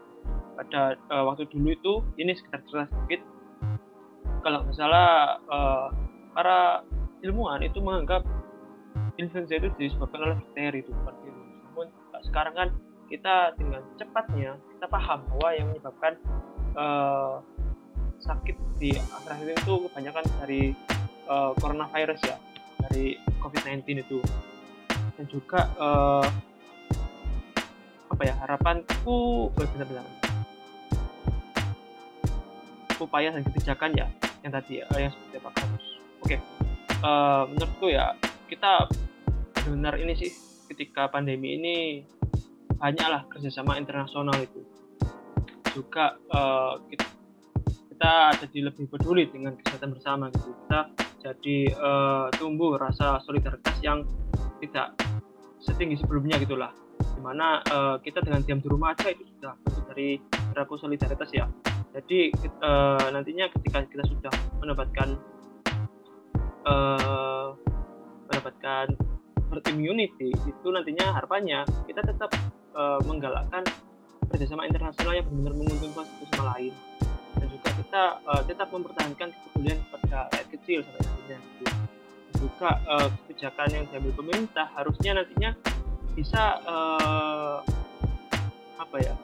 Pada 0.55 0.95
uh, 1.11 1.23
waktu 1.27 1.47
dulu 1.51 1.69
itu 1.71 1.93
ini 2.19 2.31
sekitar 2.35 2.63
cerita 2.67 2.87
sedikit 2.91 3.21
kalau 4.45 4.61
misalnya 4.67 5.41
uh, 5.49 5.87
para 6.35 6.85
ilmuwan 7.25 7.65
itu 7.65 7.81
menganggap 7.81 8.21
influenza 9.17 9.57
itu 9.57 9.71
disebabkan 9.79 10.21
oleh 10.21 10.35
bakteri 10.37 10.79
itu 10.83 10.91
bukan 10.91 11.15
virus. 11.23 11.47
Namun 11.65 11.87
sekarang 12.27 12.53
kan 12.53 12.69
kita 13.09 13.35
dengan 13.57 13.81
cepatnya 13.97 14.51
kita 14.75 14.85
paham 14.89 15.19
bahwa 15.29 15.49
yang 15.53 15.67
menyebabkan 15.71 16.13
uh, 16.75 17.41
sakit 18.21 18.57
di 18.81 18.91
akhir-akhir 18.95 19.61
itu 19.61 19.73
kebanyakan 19.89 20.25
dari 20.41 20.61
uh, 21.29 21.53
coronavirus 21.61 22.21
ya 22.25 22.37
dari 22.85 23.17
COVID-19 23.39 24.01
itu 24.01 24.19
dan 25.15 25.25
juga 25.31 25.71
uh, 25.79 26.27
apa 28.11 28.21
ya 28.23 28.35
harapanku 28.43 29.51
oh, 29.51 29.67
benar-benar 29.73 30.05
upaya 32.95 33.31
dan 33.31 33.43
kebijakan 33.43 33.91
ya 33.95 34.07
yang 34.43 34.53
tadi 34.55 34.79
uh, 34.79 34.99
yang 34.99 35.11
seperti 35.11 35.35
apa 35.43 35.49
kamus 35.51 35.85
oke 36.23 36.27
okay. 36.27 36.39
uh, 37.03 37.43
menurutku 37.51 37.91
ya 37.91 38.15
kita 38.47 38.87
benar 39.65 39.97
ini 39.99 40.13
sih 40.15 40.31
ketika 40.71 41.09
pandemi 41.09 41.57
ini 41.59 41.75
banyaklah 42.77 43.25
kerjasama 43.31 43.79
internasional 43.79 44.35
itu 44.39 44.61
juga 45.75 46.15
uh, 46.31 46.79
kita, 46.87 47.05
kita 47.91 48.13
jadi 48.47 48.71
lebih 48.71 48.87
peduli 48.87 49.27
dengan 49.27 49.59
kesehatan 49.59 49.91
bersama 49.91 50.31
gitu 50.31 50.55
kita 50.65 50.79
jadi 51.25 51.57
uh, 51.81 52.27
tumbuh 52.37 52.77
rasa 52.77 53.17
solidaritas 53.25 53.75
yang 53.81 54.05
tidak 54.65 54.97
setinggi 55.61 56.01
sebelumnya 56.01 56.37
gitulah. 56.41 56.71
Di 56.95 57.21
mana 57.21 57.61
uh, 57.71 57.95
kita 58.01 58.21
dengan 58.21 58.41
diam 58.43 58.59
di 58.59 58.67
rumah 58.69 58.93
aja 58.93 59.11
itu 59.11 59.23
sudah 59.37 59.55
bentuk 59.61 59.83
dari 59.89 60.19
perilaku 60.51 60.75
solidaritas 60.77 61.29
ya. 61.31 61.45
Jadi 61.95 62.33
uh, 62.59 63.07
nantinya 63.13 63.47
ketika 63.55 63.87
kita 63.87 64.03
sudah 64.03 64.33
mendapatkan 64.59 65.15
uh, 66.67 67.55
mendapatkan 68.27 68.85
herd 69.51 69.65
immunity 69.71 70.35
itu 70.35 70.67
nantinya 70.67 71.15
harapannya 71.15 71.63
kita 71.87 72.03
tetap 72.03 72.35
uh, 72.75 72.99
menggalakkan 73.07 73.63
kerjasama 74.27 74.67
internasional 74.67 75.15
yang 75.15 75.23
benar-benar 75.31 75.55
menguntungkan 75.55 76.03
satu 76.03 76.25
sama 76.35 76.43
lain. 76.57 76.73
Dan 77.35 77.47
juga 77.51 77.69
kita 77.79 78.03
uh, 78.27 78.41
tetap 78.43 78.67
mempertahankan 78.71 79.27
kepedulian 79.31 79.79
pada 79.91 80.27
rakyat 80.31 80.47
kecil 80.51 80.79
sampai 80.83 81.03
akhirnya. 81.03 81.39
Juga 82.45 82.77
uh, 82.85 83.09
kebijakan 83.09 83.67
yang 83.73 83.83
diambil 83.89 84.13
pemerintah 84.21 84.69
harusnya 84.77 85.17
nantinya 85.17 85.51
bisa 86.13 86.61
uh, 86.63 87.57
apa 88.77 88.97
ya 89.01 89.15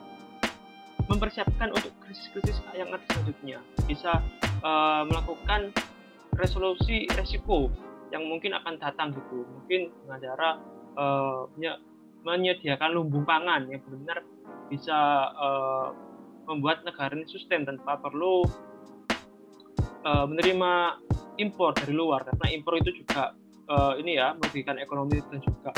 mempersiapkan 1.06 1.70
untuk 1.70 1.92
krisis-krisis 2.02 2.58
yang 2.74 2.90
ada 2.90 3.04
selanjutnya. 3.10 3.58
Bisa 3.86 4.18
uh, 4.64 5.02
melakukan 5.06 5.70
resolusi 6.34 7.06
resiko 7.14 7.68
yang 8.10 8.26
mungkin 8.28 8.56
akan 8.56 8.76
datang 8.80 9.14
gitu. 9.14 9.44
Mungkin 9.44 9.92
dengan 10.04 10.18
cara 10.20 10.48
uh, 10.96 11.48
menyediakan 12.22 12.90
lumbung 12.94 13.24
pangan 13.26 13.66
yang 13.68 13.80
benar-benar 13.84 14.24
bisa 14.72 14.98
uh, 15.36 15.88
membuat 16.48 16.82
negara 16.82 17.12
ini 17.12 17.28
sustain 17.28 17.68
tanpa 17.68 18.00
perlu 18.00 18.44
uh, 20.06 20.24
menerima 20.28 20.72
impor 21.42 21.74
dari 21.74 21.92
luar 21.92 22.22
karena 22.22 22.46
impor 22.54 22.78
itu 22.78 22.94
juga 23.02 23.34
uh, 23.66 23.98
ini 23.98 24.16
ya 24.16 24.32
merugikan 24.38 24.78
ekonomi 24.78 25.18
dan 25.18 25.40
juga 25.42 25.70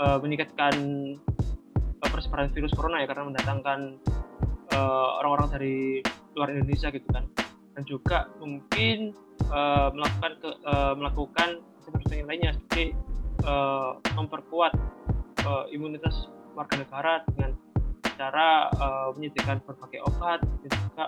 uh, 0.00 0.18
meningkatkan 0.24 0.74
uh, 2.00 2.08
persebaran 2.08 2.48
virus 2.50 2.72
corona 2.72 3.04
ya 3.04 3.06
karena 3.06 3.28
mendatangkan 3.28 3.80
orang-orang 5.22 5.48
uh, 5.48 5.52
dari 5.54 5.78
luar 6.34 6.50
Indonesia 6.50 6.90
gitu 6.90 7.06
kan. 7.14 7.30
Dan 7.78 7.82
juga 7.86 8.26
mungkin 8.42 9.14
uh, 9.54 9.94
melakukan 9.94 10.32
ke, 10.42 10.50
uh, 10.66 10.94
melakukan 10.98 11.62
yang 12.10 12.30
lainnya 12.30 12.50
seperti 12.56 12.96
uh, 13.44 14.00
memperkuat 14.16 14.72
uh, 15.44 15.68
imunitas 15.68 16.30
warga 16.56 16.80
negara 16.80 17.20
dengan 17.28 17.52
cara 18.16 18.72
uh, 18.78 19.08
menyediakan 19.18 19.60
berbagai 19.66 20.00
obat 20.08 20.40
dan 20.40 20.70
juga 20.72 21.04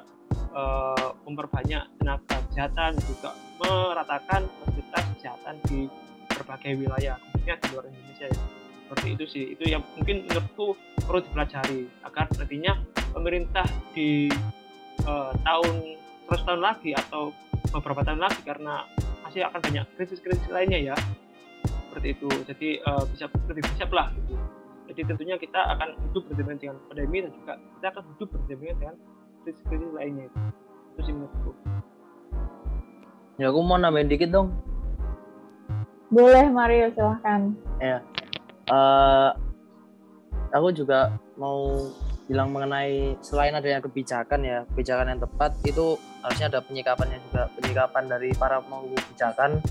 uh, 0.56 1.12
memperbanyak 1.28 1.84
tenaga 2.00 2.36
kesehatan 2.50 2.96
juga 3.04 3.36
meratakan 3.60 4.48
fasilitas 4.64 5.04
kesehatan 5.16 5.54
di 5.68 5.86
berbagai 6.32 6.72
wilayah 6.80 7.16
khususnya 7.20 7.54
di 7.60 7.66
luar 7.72 7.84
Indonesia 7.88 8.26
ya. 8.32 8.42
seperti 8.86 9.08
itu 9.12 9.24
sih 9.28 9.44
itu 9.52 9.64
yang 9.68 9.82
mungkin 9.94 10.24
menurutku 10.24 10.66
perlu 11.04 11.20
dipelajari 11.22 11.80
agar 12.02 12.26
nantinya 12.34 12.72
pemerintah 13.12 13.66
di 13.92 14.32
uh, 15.04 15.32
tahun 15.44 15.74
terus 16.26 16.42
tahun 16.42 16.62
lagi 16.64 16.90
atau 16.96 17.30
beberapa 17.70 18.02
tahun 18.02 18.20
lagi 18.24 18.40
karena 18.42 18.82
masih 19.26 19.46
akan 19.46 19.60
banyak 19.62 19.84
krisis-krisis 19.98 20.48
lainnya 20.50 20.94
ya 20.94 20.96
seperti 21.90 22.14
itu 22.14 22.28
jadi 22.46 22.68
uh, 22.86 23.04
bisa 23.10 23.26
lebih 23.50 23.62
siap 23.74 23.90
lah 23.90 24.10
gitu 24.14 24.34
jadi 24.86 25.00
tentunya 25.12 25.36
kita 25.36 25.60
akan 25.76 25.98
hidup 26.08 26.22
berdampingan 26.30 26.58
dengan 26.62 26.76
pandemi 26.86 27.18
dan 27.26 27.32
juga 27.34 27.52
kita 27.58 27.86
akan 27.90 28.02
hidup 28.14 28.28
berdampingan 28.32 28.76
dengan 28.78 28.96
krisis-krisis 29.46 29.90
lainnya 29.94 30.26
itu. 30.26 30.38
Itu 30.98 31.00
sih 31.06 31.14
menurutku. 31.14 31.52
Ya 33.38 33.46
aku 33.54 33.60
mau 33.62 33.78
nambahin 33.78 34.10
dikit 34.10 34.34
dong. 34.34 34.50
Boleh 36.10 36.50
Mario 36.50 36.90
silahkan. 36.90 37.54
Ya. 37.78 38.02
Uh, 38.66 39.30
aku 40.50 40.74
juga 40.74 41.14
mau 41.38 41.70
bilang 42.26 42.50
mengenai 42.50 43.14
selain 43.22 43.54
adanya 43.54 43.78
kebijakan 43.78 44.42
ya 44.42 44.66
kebijakan 44.74 45.14
yang 45.14 45.20
tepat 45.22 45.54
itu 45.62 45.94
harusnya 46.26 46.50
ada 46.50 46.58
penyikapannya 46.58 47.22
juga 47.30 47.46
penyikapan 47.54 48.04
dari 48.10 48.34
para 48.34 48.58
pemangku 48.58 48.98
kebijakan 48.98 49.62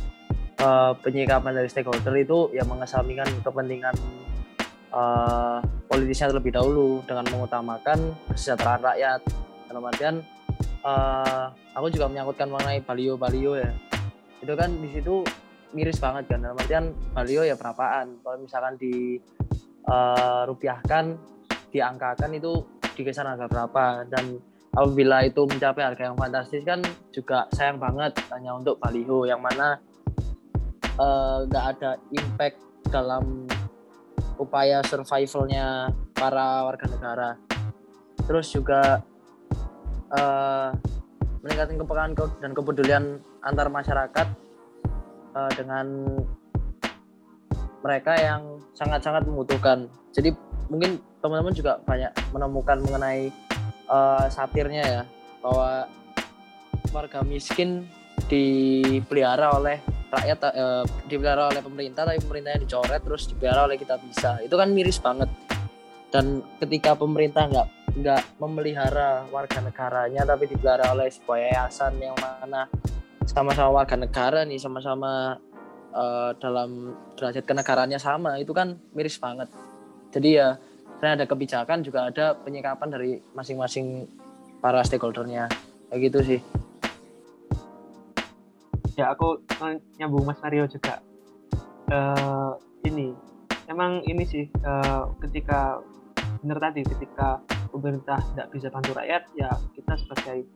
uh, 0.63 0.95
penyikapan 1.03 1.51
dari 1.51 1.67
stakeholder 1.67 2.15
itu 2.15 2.55
yang 2.55 2.63
mengesampingkan 2.71 3.27
kepentingan 3.43 3.91
uh, 4.95 5.59
politisnya 5.91 6.31
terlebih 6.31 6.55
dahulu 6.55 7.03
dengan 7.03 7.27
mengutamakan 7.27 8.15
kesejahteraan 8.31 8.81
rakyat 8.87 9.19
dalam 9.75 9.91
artian 9.91 10.15
uh, 10.87 11.51
aku 11.75 11.91
juga 11.91 12.07
menyangkutkan 12.07 12.47
mengenai 12.47 12.79
balio-balio 12.79 13.59
ya. 13.59 13.75
Itu 14.39 14.55
kan 14.55 14.71
di 14.71 14.87
situ 14.95 15.19
miris 15.75 15.99
banget 15.99 16.31
kan 16.31 16.39
dalam 16.39 16.55
artian 16.55 16.95
balio 17.11 17.43
ya 17.43 17.59
berapaan. 17.59 18.23
Kalau 18.23 18.39
misalkan 18.39 18.79
di 18.79 19.19
uh, 19.91 20.47
rupiahkan 20.47 21.19
diangkakan 21.75 22.39
itu 22.39 22.63
digeser 22.95 23.27
harga 23.27 23.51
berapa. 23.51 24.07
Dan 24.07 24.39
apabila 24.71 25.27
itu 25.27 25.43
mencapai 25.43 25.83
harga 25.83 26.07
yang 26.07 26.15
fantastis 26.15 26.63
kan 26.63 26.79
juga 27.11 27.51
sayang 27.51 27.75
banget 27.75 28.15
hanya 28.31 28.55
untuk 28.55 28.79
baliho 28.79 29.27
yang 29.27 29.43
mana 29.43 29.75
nggak 31.51 31.65
uh, 31.67 31.71
ada 31.75 31.99
impact 32.15 32.55
dalam 32.87 33.43
upaya 34.39 34.79
survivalnya 34.87 35.91
para 36.15 36.63
warga 36.63 36.87
negara. 36.87 37.29
Terus 38.23 38.47
juga 38.55 39.03
uh, 40.15 40.71
meningkatkan 41.45 41.77
kepekaan 41.77 42.11
dan 42.41 42.51
kepedulian 42.55 43.03
antar 43.45 43.67
masyarakat 43.69 44.27
uh, 45.35 45.51
dengan 45.53 45.85
mereka 47.85 48.17
yang 48.17 48.57
sangat-sangat 48.73 49.29
membutuhkan. 49.29 49.85
Jadi 50.09 50.33
mungkin 50.71 50.97
teman-teman 51.21 51.53
juga 51.53 51.77
banyak 51.85 52.09
menemukan 52.33 52.81
mengenai 52.81 53.29
uh, 53.85 54.25
satirnya 54.31 54.83
ya 54.83 55.01
bahwa 55.45 55.85
warga 56.89 57.21
miskin 57.21 57.85
dipelihara 58.25 59.53
oleh 59.53 59.77
rakyat 60.09 60.37
uh, 60.57 60.83
dipelihara 61.05 61.53
oleh 61.53 61.61
pemerintah 61.61 62.07
tapi 62.09 62.17
pemerintahnya 62.23 62.65
dicoret 62.65 63.01
terus 63.03 63.29
dipelihara 63.29 63.69
oleh 63.69 63.77
kita 63.77 64.01
bisa 64.01 64.41
itu 64.41 64.55
kan 64.57 64.71
miris 64.73 64.97
banget 64.97 65.29
dan 66.09 66.41
ketika 66.63 66.95
pemerintah 66.95 67.45
nggak 67.45 67.67
nggak 67.95 68.39
memelihara 68.43 69.23
warga 69.31 69.63
negaranya 69.63 70.27
tapi 70.27 70.51
dipelihara 70.51 70.91
oleh 70.91 71.07
sebuah 71.07 71.39
yayasan 71.47 71.95
yang 72.03 72.15
mana 72.19 72.67
sama-sama 73.23 73.81
warga 73.81 73.95
negara 73.95 74.43
nih 74.43 74.59
sama-sama 74.59 75.39
uh, 75.95 76.31
dalam 76.37 76.93
derajat 77.15 77.43
kenegaraannya 77.47 77.99
sama. 77.99 78.37
Itu 78.37 78.51
kan 78.51 78.77
miris 78.91 79.17
banget. 79.17 79.49
Jadi 80.11 80.39
ya 80.39 80.59
selain 80.99 81.19
ada 81.19 81.27
kebijakan 81.27 81.83
juga 81.83 82.11
ada 82.11 82.35
penyikapan 82.35 82.87
dari 82.91 83.11
masing-masing 83.33 84.05
para 84.59 84.83
stakeholdernya. 84.83 85.47
Kayak 85.89 85.99
gitu 86.11 86.19
sih. 86.23 86.39
Ya 88.95 89.11
aku 89.11 89.43
nyambung 89.99 90.23
Mas 90.23 90.39
Mario 90.39 90.67
juga. 90.71 91.03
Uh, 91.91 92.55
ini 92.87 93.13
emang 93.69 94.01
ini 94.07 94.23
sih 94.25 94.45
uh, 94.65 95.11
ketika 95.21 95.83
benar 96.41 96.57
tadi 96.61 96.81
ketika 96.81 97.41
pemerintah 97.75 98.23
tidak 98.31 98.47
bisa 98.55 98.67
bantu 98.71 98.95
rakyat 98.95 99.23
ya 99.35 99.51
kita 99.75 99.93
sebagai 99.99 100.47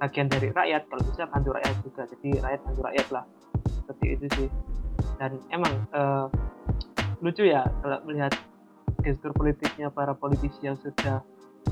bagian 0.00 0.28
dari 0.28 0.48
rakyat 0.52 0.82
kalau 0.88 1.02
bisa 1.04 1.22
bantu 1.28 1.48
rakyat 1.56 1.76
juga. 1.84 2.02
Jadi 2.08 2.28
rakyat 2.40 2.60
bantu 2.64 2.80
rakyat 2.88 3.06
lah. 3.12 3.24
Seperti 3.64 4.06
itu 4.16 4.26
sih. 4.40 4.48
Dan 5.20 5.40
emang 5.52 5.74
uh, 5.92 6.26
lucu 7.20 7.44
ya 7.44 7.64
kalau 7.84 7.98
melihat 8.08 8.32
gestur 9.04 9.32
politiknya 9.36 9.88
para 9.92 10.12
politisi 10.16 10.64
yang 10.64 10.76
sudah 10.80 11.20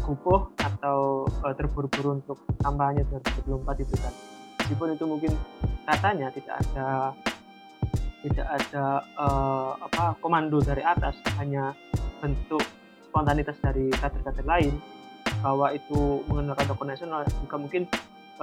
kukuh 0.04 0.52
atau 0.60 1.28
uh, 1.44 1.54
terburu-buru 1.56 2.20
untuk 2.20 2.38
kampanye 2.60 3.04
2024 3.08 3.84
itu 3.84 3.94
kan. 4.00 4.12
Meskipun 4.60 4.88
itu 4.96 5.04
mungkin 5.04 5.32
katanya 5.84 6.32
tidak 6.32 6.56
ada 6.60 7.12
tidak 8.24 8.48
ada 8.48 9.04
uh, 9.20 9.76
apa 9.76 10.16
komando 10.24 10.56
dari 10.64 10.80
atas 10.80 11.20
hanya 11.36 11.76
bentuk 12.24 12.64
spontanitas 13.14 13.54
dari 13.62 13.94
kader-kader 13.94 14.42
lain 14.42 14.74
bahwa 15.38 15.70
itu 15.70 16.26
mengenalkan 16.26 16.66
tokoh 16.66 16.82
nasional 16.82 17.22
juga 17.46 17.56
mungkin 17.62 17.86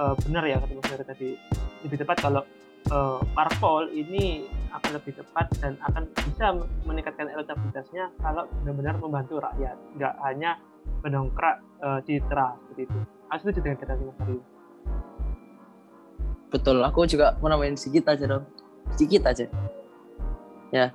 uh, 0.00 0.16
benar 0.24 0.48
ya 0.48 0.56
kata 0.56 0.72
Mas 0.72 1.04
tadi. 1.04 1.36
Lebih 1.84 2.00
tepat 2.00 2.24
kalau 2.24 2.40
uh, 2.88 3.20
parpol 3.36 3.92
ini 3.92 4.48
akan 4.72 4.96
lebih 4.96 5.12
tepat 5.20 5.52
dan 5.60 5.76
akan 5.84 6.08
bisa 6.24 6.56
meningkatkan 6.88 7.28
elektabilitasnya 7.28 8.08
kalau 8.24 8.48
benar-benar 8.64 8.96
membantu 8.96 9.44
rakyat 9.44 9.76
nggak 10.00 10.14
hanya 10.24 10.56
mendongkrak 11.04 11.60
uh, 11.84 12.00
citra 12.08 12.56
seperti 12.64 12.88
itu. 12.88 12.98
Aku 13.28 13.40
setuju 13.44 13.60
dengan 13.60 13.76
kata 13.76 13.92
Mas 14.00 14.16
Aryo 14.24 14.40
betul 16.52 16.84
aku 16.84 17.08
juga 17.08 17.32
mau 17.40 17.48
nambahin 17.48 17.80
sedikit 17.80 18.12
aja 18.12 18.28
dong. 18.28 18.44
Sedikit 18.92 19.24
aja. 19.24 19.48
Ya. 20.68 20.92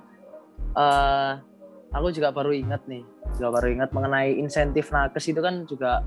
Uh, 0.78 1.42
aku 1.90 2.14
juga 2.14 2.30
baru 2.30 2.54
ingat 2.54 2.86
nih 2.86 3.02
juga 3.36 3.60
baru 3.60 3.68
ingat 3.74 3.90
mengenai 3.92 4.38
insentif 4.38 4.94
nakes 4.94 5.28
itu 5.28 5.40
kan 5.42 5.66
juga 5.68 6.06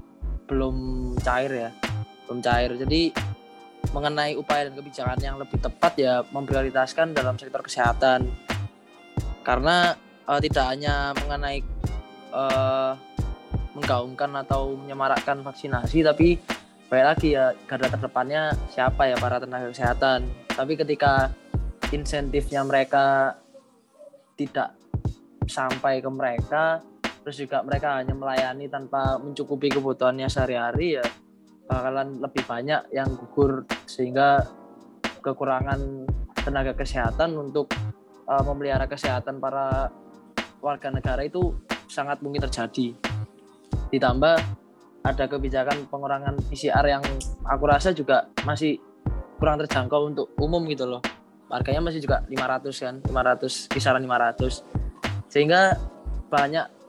belum 0.50 0.76
cair 1.22 1.52
ya 1.52 1.70
belum 2.32 2.40
cair. 2.40 2.72
Jadi 2.80 3.12
mengenai 3.92 4.40
upaya 4.40 4.72
dan 4.72 4.80
kebijakan 4.80 5.20
yang 5.20 5.36
lebih 5.36 5.60
tepat 5.60 5.94
ya 6.00 6.24
memprioritaskan 6.32 7.12
dalam 7.12 7.36
sektor 7.36 7.60
kesehatan. 7.60 8.32
Karena 9.44 9.92
uh, 10.32 10.40
tidak 10.40 10.66
hanya 10.72 11.12
mengenai 11.20 11.60
uh, 12.32 12.96
menggaungkan 13.76 14.32
atau 14.48 14.80
menyemarakkan 14.80 15.44
vaksinasi 15.44 16.04
tapi 16.08 16.40
baik 16.92 17.06
lagi 17.08 17.40
ya 17.40 17.56
garda 17.68 17.88
terdepannya 17.88 18.52
siapa 18.72 19.12
ya 19.12 19.20
para 19.20 19.44
tenaga 19.44 19.68
kesehatan. 19.72 20.24
Tapi 20.48 20.80
ketika 20.80 21.32
insentifnya 21.92 22.64
mereka 22.64 23.36
tidak 24.40 24.72
sampai 25.52 26.00
ke 26.00 26.08
mereka 26.08 26.80
terus 27.22 27.38
juga 27.38 27.62
mereka 27.62 28.02
hanya 28.02 28.18
melayani 28.18 28.66
tanpa 28.68 29.22
mencukupi 29.22 29.70
kebutuhannya 29.70 30.26
sehari-hari 30.26 30.98
ya 30.98 31.06
bakalan 31.70 32.20
lebih 32.20 32.44
banyak 32.44 32.82
yang 32.92 33.08
gugur 33.16 33.64
sehingga 33.86 34.44
kekurangan 35.22 36.10
tenaga 36.42 36.74
kesehatan 36.74 37.38
untuk 37.38 37.72
uh, 38.26 38.44
memelihara 38.44 38.90
kesehatan 38.90 39.38
para 39.38 39.94
warga 40.60 40.90
negara 40.90 41.22
itu 41.22 41.54
sangat 41.86 42.20
mungkin 42.26 42.44
terjadi 42.50 42.98
ditambah 43.94 44.38
ada 45.02 45.26
kebijakan 45.26 45.90
pengurangan 45.90 46.38
PCR 46.50 46.86
yang 46.86 47.04
aku 47.46 47.64
rasa 47.66 47.90
juga 47.94 48.30
masih 48.46 48.78
kurang 49.42 49.58
terjangkau 49.58 50.14
untuk 50.14 50.28
umum 50.38 50.62
gitu 50.70 50.86
loh. 50.86 51.02
Harganya 51.50 51.90
masih 51.90 52.06
juga 52.06 52.22
500 52.30 52.72
kan, 52.78 52.96
500 53.02 53.74
kisaran 53.74 54.02
500. 54.06 54.62
Sehingga 55.28 55.76
banyak 56.30 56.81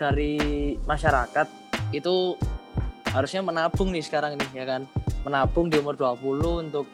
dari 0.00 0.40
masyarakat 0.88 1.46
itu 1.92 2.32
harusnya 3.12 3.44
menabung 3.44 3.92
nih 3.92 4.00
sekarang 4.00 4.40
nih 4.40 4.50
ya 4.56 4.64
kan. 4.64 4.88
Menabung 5.20 5.68
di 5.68 5.76
umur 5.76 6.00
20 6.00 6.64
untuk 6.64 6.88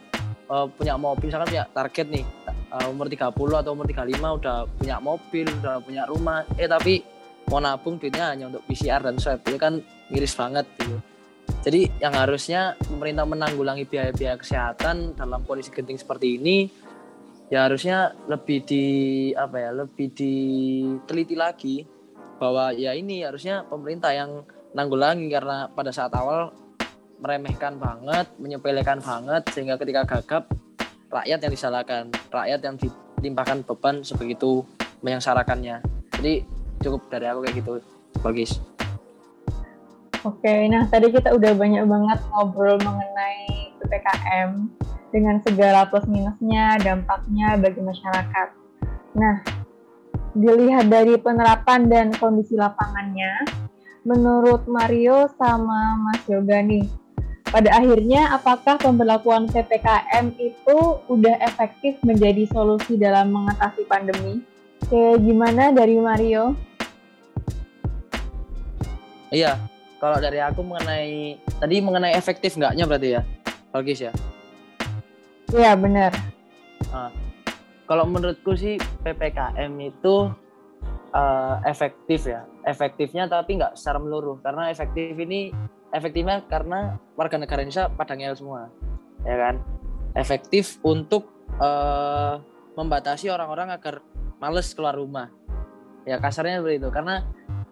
uh, 0.51 0.67
punya 0.67 0.99
mobil 0.99 1.31
misalkan 1.31 1.47
punya 1.47 1.65
target 1.71 2.07
nih 2.11 2.25
uh, 2.75 2.91
umur 2.91 3.07
30 3.07 3.31
atau 3.31 3.71
umur 3.71 3.87
35 3.87 4.19
udah 4.19 4.57
punya 4.75 4.95
mobil, 4.99 5.47
udah 5.63 5.75
punya 5.79 6.03
rumah. 6.03 6.43
Eh 6.59 6.67
tapi 6.67 6.99
mau 7.47 7.63
nabung 7.63 7.95
duitnya 7.95 8.35
hanya 8.35 8.51
untuk 8.51 8.67
PCR 8.67 8.99
dan 8.99 9.15
swab 9.15 9.39
itu 9.47 9.55
kan 9.55 9.79
miris 10.11 10.35
banget 10.35 10.67
gitu. 10.83 10.99
Jadi 11.63 11.87
yang 12.03 12.11
harusnya 12.11 12.75
pemerintah 12.83 13.23
menanggulangi 13.23 13.87
biaya-biaya 13.87 14.35
kesehatan 14.35 15.15
dalam 15.15 15.47
kondisi 15.47 15.71
genting 15.71 15.95
seperti 15.95 16.35
ini 16.35 16.67
ya 17.47 17.63
harusnya 17.67 18.11
lebih 18.27 18.67
di 18.67 18.85
apa 19.31 19.55
ya 19.55 19.71
lebih 19.71 20.11
diteliti 20.11 21.35
lagi 21.39 21.75
bahwa 22.37 22.73
ya 22.73 22.93
ini 22.93 23.25
harusnya 23.25 23.65
pemerintah 23.65 24.13
yang 24.13 24.45
nanggulangi 24.73 25.27
karena 25.29 25.69
pada 25.73 25.89
saat 25.89 26.13
awal 26.13 26.53
meremehkan 27.17 27.81
banget, 27.81 28.29
menyepelekan 28.37 29.01
banget 29.01 29.49
sehingga 29.49 29.75
ketika 29.81 30.05
gagap 30.05 30.43
rakyat 31.09 31.39
yang 31.41 31.53
disalahkan, 31.53 32.03
rakyat 32.29 32.61
yang 32.61 32.75
dilimpahkan 32.77 33.65
beban 33.65 34.05
sebegitu 34.05 34.61
menyengsarakannya. 35.01 35.81
Jadi 36.13 36.57
cukup 36.81 37.09
dari 37.09 37.25
aku 37.29 37.39
kayak 37.45 37.55
gitu 37.57 37.73
bagus 38.21 38.61
oke 40.25 40.53
nah 40.69 40.85
tadi 40.89 41.07
kita 41.13 41.33
udah 41.33 41.51
banyak 41.57 41.83
banget 41.85 42.19
ngobrol 42.33 42.77
mengenai 42.81 43.73
ppkm 43.81 44.51
dengan 45.09 45.35
segala 45.41 45.87
plus 45.87 46.05
minusnya 46.05 46.77
dampaknya 46.81 47.57
bagi 47.57 47.81
masyarakat 47.81 48.49
nah 49.17 49.41
dilihat 50.37 50.87
dari 50.93 51.17
penerapan 51.17 51.89
dan 51.89 52.13
kondisi 52.15 52.53
lapangannya 52.53 53.43
menurut 54.05 54.63
Mario 54.69 55.27
sama 55.35 55.97
Mas 55.97 56.21
Yoga 56.29 56.61
nih 56.61 56.85
pada 57.47 57.79
akhirnya 57.79 58.35
apakah 58.35 58.75
pemberlakuan 58.75 59.47
PPKM 59.47 60.35
itu 60.35 60.77
udah 61.07 61.35
efektif 61.41 61.95
menjadi 62.03 62.43
solusi 62.51 62.99
dalam 62.99 63.31
mengatasi 63.31 63.87
pandemi? 63.87 64.43
Oke, 64.83 65.15
gimana 65.23 65.71
dari 65.71 65.95
Mario? 65.95 66.59
Iya, 69.31 69.59
kalau 69.99 70.19
dari 70.19 70.43
aku 70.43 70.59
mengenai 70.59 71.39
tadi 71.59 71.75
mengenai 71.79 72.15
efektif 72.19 72.55
enggaknya 72.59 72.83
berarti 72.83 73.09
ya, 73.15 73.21
Bagus 73.71 73.99
ya? 73.99 74.11
Iya 75.51 75.71
benar. 75.79 76.11
Nah, 76.91 77.11
kalau 77.87 78.03
menurutku 78.03 78.53
sih 78.53 78.75
ppkm 79.01 79.71
itu 79.79 80.29
uh, 81.15 81.55
efektif 81.63 82.27
ya, 82.27 82.43
efektifnya 82.67 83.31
tapi 83.31 83.57
nggak 83.57 83.79
secara 83.79 83.97
meluruh 83.97 84.37
karena 84.43 84.67
efektif 84.67 85.15
ini 85.15 85.55
efektifnya 85.95 86.43
karena 86.51 86.99
warga 87.15 87.39
negara 87.39 87.63
Indonesia 87.63 87.87
pada 87.87 88.13
ngel 88.13 88.35
semua, 88.35 88.67
ya 89.23 89.35
kan? 89.39 89.55
Efektif 90.17 90.81
untuk 90.83 91.31
uh, 91.61 92.41
membatasi 92.75 93.31
orang-orang 93.31 93.71
agar 93.71 94.03
males 94.37 94.69
keluar 94.75 94.97
rumah. 94.97 95.31
Ya 96.07 96.19
kasarnya 96.19 96.63
seperti 96.63 96.83
itu. 96.83 96.89
Karena 96.93 97.23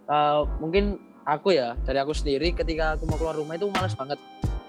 uh, 0.08 0.47
mungkin 0.60 0.99
aku 1.25 1.56
ya 1.56 1.75
dari 1.84 1.99
aku 1.99 2.13
sendiri 2.13 2.54
ketika 2.54 2.95
aku 2.95 3.10
mau 3.10 3.17
keluar 3.19 3.36
rumah 3.36 3.56
itu 3.58 3.67
males 3.69 3.93
banget. 3.97 4.19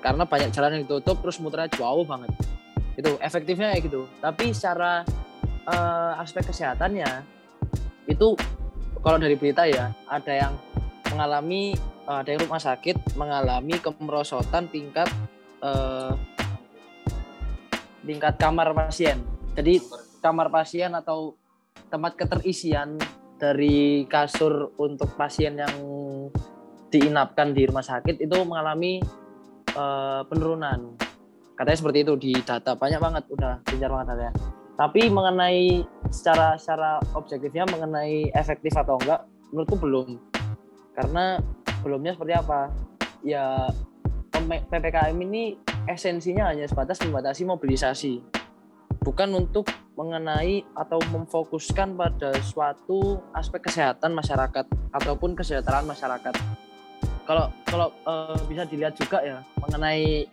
Karena 0.00 0.22
banyak 0.28 0.50
jalan 0.54 0.70
yang 0.78 0.82
ditutup 0.86 1.18
terus 1.24 1.40
muternya 1.42 1.70
jauh 1.74 2.04
banget. 2.06 2.30
Itu 2.96 3.18
efektifnya 3.20 3.74
kayak 3.74 3.84
gitu. 3.90 4.02
Tapi 4.22 4.54
secara 4.54 5.02
uh, 5.66 6.22
aspek 6.22 6.46
kesehatannya 6.50 7.26
itu 8.06 8.38
kalau 9.02 9.18
dari 9.18 9.38
berita 9.38 9.66
ya 9.66 9.94
ada 10.06 10.32
yang 10.32 10.54
mengalami 11.10 11.74
uh, 12.06 12.22
ada 12.22 12.34
yang 12.34 12.42
rumah 12.46 12.62
sakit 12.62 13.18
mengalami 13.18 13.78
kemerosotan 13.78 14.70
tingkat 14.70 15.10
uh, 15.62 16.14
tingkat 18.06 18.34
kamar 18.38 18.70
pasien 18.74 19.22
jadi 19.54 19.82
kamar 20.22 20.50
pasien 20.50 20.94
atau 20.94 21.38
tempat 21.86 22.18
keterisian 22.18 22.98
dari 23.36 24.08
kasur 24.08 24.74
untuk 24.80 25.12
pasien 25.14 25.60
yang 25.60 25.74
diinapkan 26.88 27.52
di 27.52 27.68
rumah 27.68 27.84
sakit 27.84 28.24
itu 28.24 28.36
mengalami 28.48 29.02
uh, 29.76 30.24
penurunan. 30.24 30.96
Katanya 31.56 31.78
seperti 31.78 31.98
itu 32.04 32.14
di 32.16 32.32
data 32.40 32.76
banyak 32.76 33.00
banget 33.00 33.24
udah 33.32 33.60
gencar 33.64 33.90
banget 33.92 34.06
datanya. 34.12 34.55
Tapi 34.76 35.08
mengenai 35.08 35.84
secara 36.12 36.60
secara 36.60 37.00
objektifnya 37.16 37.64
mengenai 37.64 38.28
efektif 38.36 38.76
atau 38.76 39.00
enggak 39.00 39.24
menurutku 39.52 39.76
belum. 39.80 40.08
Karena 40.92 41.40
belumnya 41.80 42.12
seperti 42.12 42.32
apa? 42.36 42.60
Ya 43.24 43.72
PPKM 44.36 45.16
ini 45.16 45.56
esensinya 45.88 46.52
hanya 46.52 46.68
sebatas 46.68 47.00
membatasi 47.00 47.48
mobilisasi. 47.48 48.20
Bukan 49.00 49.32
untuk 49.32 49.72
mengenai 49.96 50.60
atau 50.76 51.00
memfokuskan 51.08 51.96
pada 51.96 52.36
suatu 52.44 53.22
aspek 53.32 53.64
kesehatan 53.64 54.12
masyarakat 54.12 54.68
ataupun 54.92 55.32
kesejahteraan 55.32 55.88
masyarakat 55.88 56.36
kalau 57.26 57.50
kalau 57.66 57.88
uh, 58.06 58.38
bisa 58.46 58.62
dilihat 58.64 58.94
juga 58.94 59.18
ya 59.20 59.42
mengenai 59.58 60.30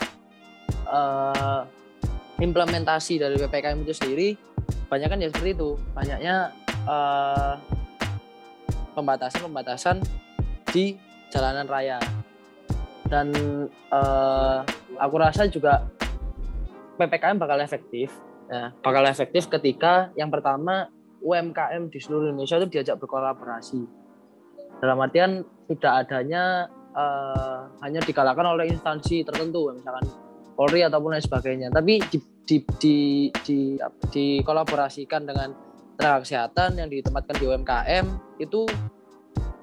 uh, 0.87 1.65
implementasi 2.41 3.21
dari 3.21 3.35
ppkm 3.37 3.85
itu 3.85 3.93
sendiri 3.93 4.29
banyak 4.93 5.09
kan 5.09 5.17
ya 5.17 5.29
seperti 5.33 5.57
itu. 5.57 5.69
Banyaknya 5.97 6.35
uh, 6.85 7.57
pembatasan-pembatasan 8.93 10.05
di 10.69 10.93
jalanan 11.33 11.65
raya. 11.65 11.97
Dan 13.09 13.33
uh, 13.89 14.61
aku 15.01 15.15
rasa 15.17 15.49
juga 15.49 15.85
ppkm 17.01 17.41
bakal 17.41 17.57
efektif 17.61 18.13
ya. 18.49 18.69
Bakal 18.85 19.09
efektif 19.09 19.49
ketika 19.49 20.13
yang 20.13 20.29
pertama 20.29 20.89
UMKM 21.25 21.89
di 21.89 21.97
seluruh 21.97 22.29
Indonesia 22.29 22.61
itu 22.61 22.69
diajak 22.77 23.01
berkolaborasi. 23.01 23.81
Dalam 24.77 24.99
artian 24.99 25.41
tidak 25.71 26.05
adanya 26.05 26.67
uh, 26.93 27.71
hanya 27.81 28.03
dikalahkan 28.03 28.45
oleh 28.45 28.69
instansi 28.69 29.23
tertentu 29.23 29.73
misalkan 29.73 30.03
Polri 30.53 30.85
ataupun 30.85 31.17
lain 31.17 31.25
sebagainya. 31.25 31.67
Tapi 31.73 31.99
di, 32.09 32.17
di, 32.45 32.57
di, 32.79 32.97
di, 33.43 33.59
dikolaborasikan 34.13 35.25
dengan 35.25 35.49
tenaga 35.97 36.25
kesehatan 36.25 36.81
yang 36.81 36.89
ditempatkan 36.89 37.35
di 37.37 37.45
UMKM 37.45 38.05
itu 38.41 38.65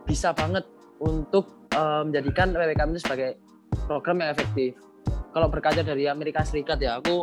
bisa 0.06 0.34
banget 0.34 0.66
untuk 0.98 1.68
uh, 1.74 2.02
menjadikan 2.02 2.50
PPKM 2.50 2.90
itu 2.94 3.00
sebagai 3.02 3.30
program 3.86 4.22
yang 4.22 4.30
efektif. 4.34 4.78
Kalau 5.30 5.46
berkaca 5.46 5.82
dari 5.86 6.10
Amerika 6.10 6.42
Serikat 6.42 6.82
ya 6.82 6.98
aku 6.98 7.22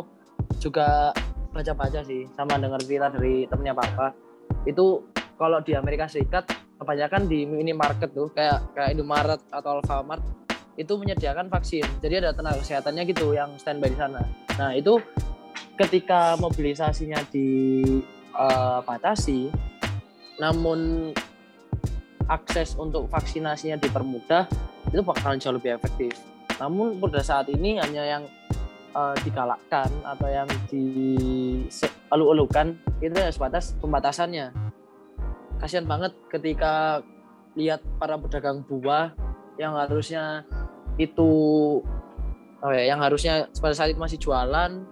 juga 0.58 1.12
baca-baca 1.52 2.00
sih 2.04 2.24
sama 2.32 2.56
dengar 2.56 2.80
cerita 2.80 3.12
dari 3.12 3.44
temennya 3.44 3.76
papa. 3.76 4.16
Itu 4.64 5.12
kalau 5.36 5.60
di 5.60 5.76
Amerika 5.76 6.08
Serikat 6.08 6.48
kebanyakan 6.80 7.28
di 7.28 7.44
minimarket 7.44 8.14
tuh 8.14 8.30
kayak 8.32 8.72
kayak 8.72 8.96
Indomaret 8.96 9.40
atau 9.52 9.82
Alfamart 9.82 10.47
itu 10.78 10.94
menyediakan 10.94 11.50
vaksin. 11.50 11.82
Jadi 11.98 12.22
ada 12.22 12.30
tenaga 12.30 12.62
kesehatannya 12.62 13.02
gitu 13.10 13.34
yang 13.34 13.50
standby 13.58 13.90
di 13.90 13.98
sana. 13.98 14.22
Nah, 14.54 14.70
itu 14.78 15.02
ketika 15.74 16.38
mobilisasinya 16.38 17.18
dibatasi 17.34 19.50
uh, 19.50 19.58
namun 20.38 21.10
akses 22.30 22.78
untuk 22.78 23.10
vaksinasinya 23.10 23.82
dipermudah, 23.82 24.46
itu 24.94 25.02
bakalan 25.02 25.42
jauh 25.42 25.58
lebih 25.58 25.74
efektif. 25.74 26.14
Namun 26.62 27.02
pada 27.02 27.26
saat 27.26 27.50
ini 27.50 27.82
hanya 27.82 28.06
yang 28.06 28.22
uh, 28.94 29.18
digalakkan 29.26 29.90
atau 30.06 30.30
yang 30.30 30.46
dielu-elukan 30.70 32.78
itu 33.02 33.14
ya 33.14 33.30
sebatas 33.34 33.74
pembatasannya 33.78 34.50
kasihan 35.58 35.86
banget 35.86 36.14
ketika 36.30 37.02
lihat 37.58 37.82
para 37.98 38.14
pedagang 38.14 38.62
buah 38.62 39.10
yang 39.58 39.74
harusnya 39.74 40.46
itu 40.98 41.30
oh 42.58 42.72
ya, 42.74 42.90
yang 42.90 43.00
harusnya 43.00 43.46
pada 43.62 43.74
saat 43.74 43.94
itu 43.94 44.00
masih 44.02 44.18
jualan 44.18 44.82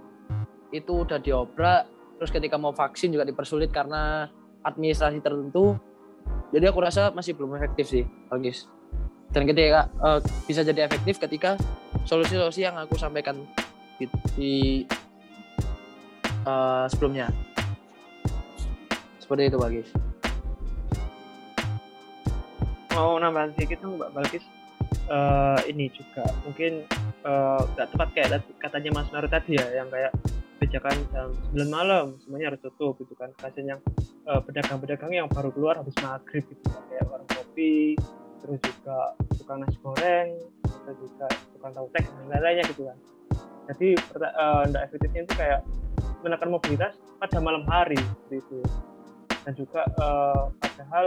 itu 0.71 0.93
udah 1.07 1.19
diobrak 1.19 1.91
terus 2.17 2.31
ketika 2.33 2.57
mau 2.57 2.73
vaksin 2.73 3.13
juga 3.13 3.29
dipersulit 3.29 3.69
karena 3.69 4.31
administrasi 4.65 5.21
tertentu. 5.21 5.77
Jadi 6.51 6.65
aku 6.67 6.83
rasa 6.83 7.15
masih 7.15 7.39
belum 7.39 7.55
efektif 7.55 7.87
sih 7.87 8.03
Agis 8.31 8.67
dan 9.31 9.47
ketika 9.47 9.91
uh, 10.01 10.19
bisa 10.47 10.63
jadi 10.63 10.87
efektif 10.87 11.19
ketika 11.19 11.59
solusi-solusi 12.07 12.67
yang 12.67 12.79
aku 12.79 12.95
sampaikan 12.99 13.47
di, 13.99 14.07
di 14.39 14.55
uh, 16.47 16.87
sebelumnya. 16.91 17.31
Seperti 19.23 19.51
itu 19.51 19.59
Bagis 19.59 19.91
mau 22.97 23.21
nambahin 23.21 23.53
sedikit 23.53 23.85
dong 23.85 24.01
Mbak 24.01 24.11
Balkis 24.17 24.45
uh, 25.11 25.61
ini 25.67 25.91
juga. 25.93 26.25
Mungkin 26.47 26.87
eh, 27.27 27.61
nggak 27.75 27.87
uh, 27.87 27.91
tepat 27.95 28.09
kayak 28.15 28.29
katanya 28.63 28.91
Mas 28.95 29.09
Naru 29.11 29.29
tadi 29.31 29.59
ya 29.59 29.67
yang 29.83 29.89
kayak 29.91 30.13
kebijakan 30.57 30.97
jam 31.13 31.29
9 31.53 31.69
malam 31.69 32.07
semuanya 32.25 32.55
harus 32.55 32.61
tutup 32.65 32.97
gitu 33.03 33.15
kan. 33.19 33.31
Kasian 33.37 33.77
yang 33.77 33.81
uh, 34.27 34.41
pedagang-pedagang 34.43 35.13
yang 35.13 35.29
baru 35.29 35.53
keluar 35.53 35.79
habis 35.79 35.95
maghrib 36.01 36.45
gitu 36.49 36.65
kan 36.73 36.83
kayak 36.91 37.05
warung 37.11 37.31
kopi 37.31 37.95
terus 38.45 38.61
juga 38.63 38.99
tukang 39.35 39.59
nasi 39.65 39.79
goreng 39.83 40.29
terus 40.63 40.99
juga 41.03 41.27
tukang 41.57 41.73
tahu 41.75 41.87
tek 41.91 42.05
dan 42.07 42.27
lain-lainnya 42.31 42.65
gitu 42.71 42.83
kan. 42.89 42.99
Jadi 43.67 43.89
uh, 44.23 44.65
efektifnya 44.87 45.27
itu 45.27 45.35
kayak 45.35 45.61
menekan 46.23 46.51
mobilitas 46.51 46.95
pada 47.19 47.39
malam 47.43 47.67
hari 47.67 47.99
seperti 47.99 48.37
itu. 48.43 48.61
Dan 49.47 49.53
juga 49.55 49.83
uh, 49.99 50.51
padahal 50.59 51.07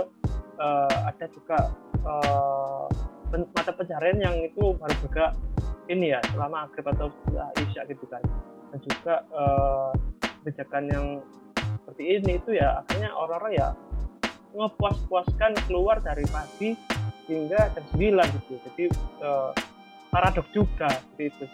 uh, 0.60 0.98
ada 1.08 1.26
juga 1.32 1.58
uh, 2.04 2.88
mata 3.30 3.72
pencarian 3.74 4.18
yang 4.20 4.36
itu 4.42 4.74
baru 4.78 4.96
bergerak 5.06 5.34
ini 5.89 6.13
ya 6.13 6.20
selama 6.34 6.70
akhir 6.70 6.84
atau 6.94 7.08
setelah 7.10 7.50
isya 7.62 7.82
gitu 7.89 8.06
kan. 8.10 8.22
Dan 8.70 8.80
juga 8.86 9.15
uh, 9.34 9.92
yang 10.89 11.22
seperti 11.62 12.04
ini 12.22 12.32
itu 12.38 12.58
ya 12.58 12.82
akhirnya 12.86 13.10
orang-orang 13.13 13.54
ya 13.58 13.68
ngepuas-puaskan 14.54 15.58
keluar 15.70 16.02
dari 16.02 16.26
pagi 16.30 16.74
hingga 17.30 17.70
jam 17.74 17.86
9 17.94 18.38
gitu. 18.42 18.54
Jadi 18.70 18.84
uh, 19.22 19.54
paradok 20.10 20.48
juga 20.54 20.89
seperti 20.89 21.30
itu 21.30 21.46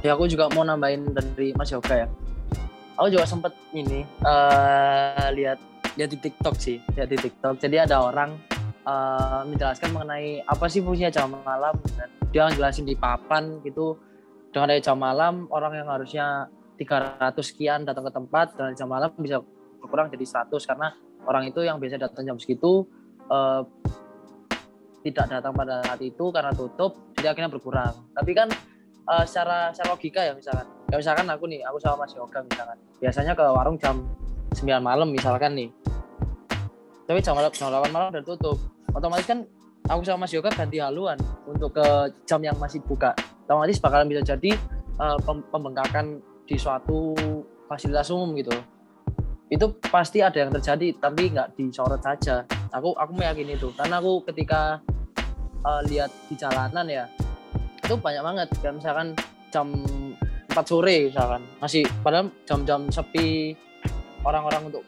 ya 0.00 0.16
aku 0.16 0.24
juga 0.28 0.48
mau 0.52 0.64
nambahin 0.64 1.12
dari 1.12 1.52
Mas 1.52 1.72
Yoga 1.72 2.06
ya. 2.06 2.08
Aku 2.96 3.08
juga 3.08 3.24
sempet 3.24 3.52
ini 3.72 4.04
uh, 4.24 5.28
lihat 5.32 5.56
ya 5.96 6.04
di 6.04 6.16
TikTok 6.20 6.56
sih 6.56 6.80
ya 6.96 7.04
di 7.08 7.16
TikTok. 7.16 7.60
Jadi 7.60 7.76
ada 7.80 8.04
orang 8.04 8.36
uh, 8.84 9.42
menjelaskan 9.48 9.90
mengenai 9.92 10.44
apa 10.44 10.64
sih 10.68 10.80
fungsinya 10.80 11.10
jam 11.12 11.32
malam 11.32 11.74
dan 11.98 12.08
dia 12.30 12.46
ngejelasin 12.46 12.86
di 12.86 12.94
papan 12.94 13.58
gitu 13.66 13.98
dengan 14.50 14.70
ada 14.70 14.82
jam 14.82 14.98
malam 14.98 15.46
orang 15.50 15.78
yang 15.78 15.88
harusnya 15.88 16.50
300 16.80 17.36
sekian 17.44 17.84
datang 17.84 18.08
ke 18.08 18.12
tempat 18.12 18.56
dan 18.56 18.72
jam 18.72 18.88
malam 18.88 19.12
bisa 19.20 19.42
berkurang 19.80 20.08
jadi 20.08 20.46
100 20.48 20.52
karena 20.64 20.88
orang 21.28 21.48
itu 21.48 21.60
yang 21.60 21.76
biasa 21.76 22.00
datang 22.00 22.24
jam 22.24 22.36
segitu 22.40 22.88
uh, 23.28 23.62
tidak 25.00 25.26
datang 25.32 25.52
pada 25.56 25.80
saat 25.84 26.00
itu 26.04 26.24
karena 26.28 26.52
tutup 26.52 26.96
jadi 27.16 27.32
akhirnya 27.32 27.48
berkurang. 27.48 28.04
Tapi 28.12 28.32
kan 28.36 28.48
uh, 29.08 29.24
secara 29.24 29.72
secara 29.72 29.96
logika 29.96 30.20
ya 30.20 30.32
misalkan. 30.36 30.66
Ya 30.92 30.96
misalkan 31.00 31.26
aku 31.32 31.44
nih 31.48 31.60
aku 31.64 31.78
sama 31.80 32.04
Mas 32.04 32.12
Yoga 32.12 32.44
misalkan. 32.44 32.76
Biasanya 33.00 33.32
ke 33.32 33.44
warung 33.48 33.80
jam 33.80 34.04
9 34.52 34.66
malam 34.82 35.08
misalkan 35.08 35.56
nih 35.56 35.68
tapi 37.10 37.26
jam, 37.26 37.34
jam 37.34 37.74
8 37.74 37.90
malam 37.90 38.14
udah 38.14 38.22
tutup. 38.22 38.54
Otomatis 38.94 39.26
kan 39.26 39.42
aku 39.90 40.06
sama 40.06 40.30
Mas 40.30 40.30
Yoga 40.30 40.54
ganti 40.54 40.78
haluan 40.78 41.18
untuk 41.42 41.74
ke 41.74 42.14
jam 42.22 42.38
yang 42.38 42.54
masih 42.54 42.78
buka. 42.86 43.18
Otomatis 43.50 43.82
bakalan 43.82 44.06
bisa 44.06 44.22
jadi 44.22 44.54
uh, 44.94 45.18
pembengkakan 45.50 46.22
di 46.46 46.54
suatu 46.54 47.18
fasilitas 47.66 48.14
umum 48.14 48.30
gitu. 48.38 48.54
Itu 49.50 49.74
pasti 49.90 50.22
ada 50.22 50.38
yang 50.38 50.54
terjadi 50.54 51.02
tapi 51.02 51.34
nggak 51.34 51.58
disorot 51.58 51.98
saja. 51.98 52.46
Aku 52.70 52.94
aku 52.94 53.10
meyakini 53.18 53.58
itu. 53.58 53.74
Karena 53.74 53.98
aku 53.98 54.22
ketika 54.30 54.78
uh, 55.66 55.82
lihat 55.90 56.14
di 56.30 56.38
jalanan 56.38 56.86
ya 56.86 57.10
itu 57.82 57.98
banyak 57.98 58.22
banget. 58.22 58.48
Kan 58.62 58.78
misalkan 58.78 59.18
jam 59.50 59.66
4 60.46 60.62
sore 60.62 61.10
misalkan. 61.10 61.42
Masih 61.58 61.82
padahal 62.06 62.30
jam-jam 62.46 62.86
sepi 62.86 63.58
orang-orang 64.22 64.70
untuk 64.70 64.86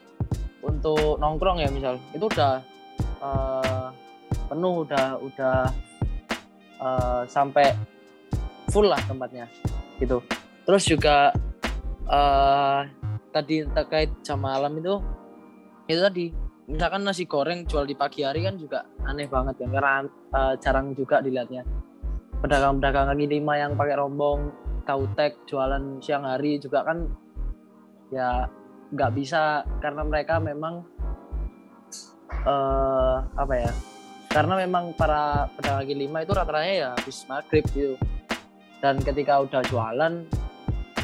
untuk 0.63 1.19
nongkrong 1.19 1.59
ya 1.61 1.69
misal. 1.69 1.99
Itu 2.15 2.31
udah 2.31 2.63
uh, 3.19 3.87
penuh 4.49 4.87
udah 4.87 5.19
udah 5.19 5.57
uh, 6.79 7.21
sampai 7.27 7.75
full 8.71 8.87
lah 8.87 8.99
tempatnya 9.05 9.45
gitu. 9.99 10.23
Terus 10.63 10.83
juga 10.87 11.35
uh, 12.07 12.87
tadi 13.35 13.67
terkait 13.67 14.09
jam 14.23 14.39
malam 14.39 14.73
itu 14.79 15.03
itu 15.91 15.99
tadi 15.99 16.25
misalkan 16.63 17.03
nasi 17.03 17.27
goreng 17.27 17.67
jual 17.67 17.83
di 17.83 17.91
pagi 17.91 18.23
hari 18.23 18.47
kan 18.47 18.55
juga 18.55 18.87
aneh 19.03 19.27
banget 19.27 19.59
kan 19.59 19.69
karena 19.69 19.93
uh, 20.31 20.53
jarang 20.57 20.95
juga 20.95 21.19
dilihatnya. 21.19 21.67
Pedagang-pedagang 22.43 23.07
kaki 23.07 23.25
lima 23.39 23.55
yang 23.55 23.79
pakai 23.79 23.95
rombong 23.95 24.51
tahu 24.83 25.07
tek 25.15 25.47
jualan 25.47 26.03
siang 26.03 26.27
hari 26.27 26.59
juga 26.59 26.83
kan 26.83 27.07
ya 28.11 28.47
nggak 28.93 29.11
bisa 29.17 29.65
karena 29.81 30.05
mereka 30.05 30.37
memang 30.37 30.85
eh 32.45 33.17
apa 33.33 33.53
ya 33.57 33.71
karena 34.29 34.53
memang 34.65 34.93
para 34.93 35.49
pedagang 35.57 35.85
kaki 35.85 35.95
lima 35.97 36.25
itu 36.25 36.33
rata-ratanya 36.33 36.73
ya 36.73 36.89
habis 36.97 37.21
maghrib 37.29 37.65
gitu. 37.69 37.93
Dan 38.81 38.99
ketika 38.99 39.39
udah 39.39 39.61
jualan 39.69 40.13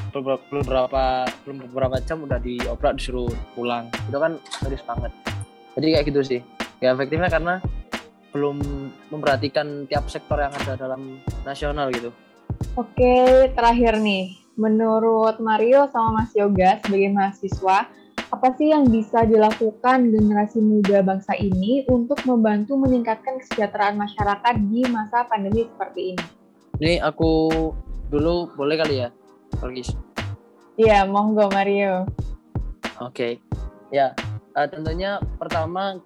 belum 0.09 0.41
beberapa 0.49 1.29
belum 1.45 1.57
beberapa 1.69 1.95
jam 2.01 2.25
udah 2.25 2.41
dioprak 2.41 2.97
disuruh 2.97 3.29
pulang. 3.53 3.85
Itu 4.09 4.17
kan 4.17 4.41
miris 4.65 4.81
banget. 4.81 5.13
Jadi 5.77 5.87
kayak 5.93 6.05
gitu 6.09 6.21
sih. 6.25 6.41
Ya 6.81 6.97
efektifnya 6.97 7.29
karena 7.29 7.61
belum 8.33 8.57
memperhatikan 9.13 9.85
tiap 9.85 10.09
sektor 10.09 10.41
yang 10.41 10.53
ada 10.65 10.73
dalam 10.77 11.21
nasional 11.45 11.89
gitu 11.93 12.13
Oke, 12.75 13.47
terakhir 13.53 13.99
nih. 13.99 14.39
Menurut 14.59 15.39
Mario 15.39 15.87
sama 15.91 16.23
Mas 16.23 16.35
Yoga 16.35 16.79
sebagai 16.83 17.09
mahasiswa, 17.15 17.87
apa 18.29 18.47
sih 18.59 18.69
yang 18.69 18.85
bisa 18.85 19.25
dilakukan 19.25 20.13
generasi 20.13 20.61
muda 20.61 21.01
bangsa 21.01 21.33
ini 21.33 21.81
untuk 21.89 22.21
membantu 22.29 22.77
meningkatkan 22.77 23.41
kesejahteraan 23.41 23.97
masyarakat 23.97 24.53
di 24.69 24.85
masa 24.85 25.25
pandemi 25.25 25.65
seperti 25.65 26.13
ini? 26.13 26.25
ini 26.79 26.95
aku 27.03 27.51
dulu 28.07 28.55
boleh 28.55 28.79
kali 28.79 29.03
ya 29.03 29.09
Pergis 29.59 29.91
Iya, 30.79 31.03
monggo 31.03 31.51
Mario. 31.51 32.07
Oke, 33.03 33.43
ya 33.91 34.15
eh, 34.55 34.67
tentunya 34.71 35.19
pertama 35.35 35.99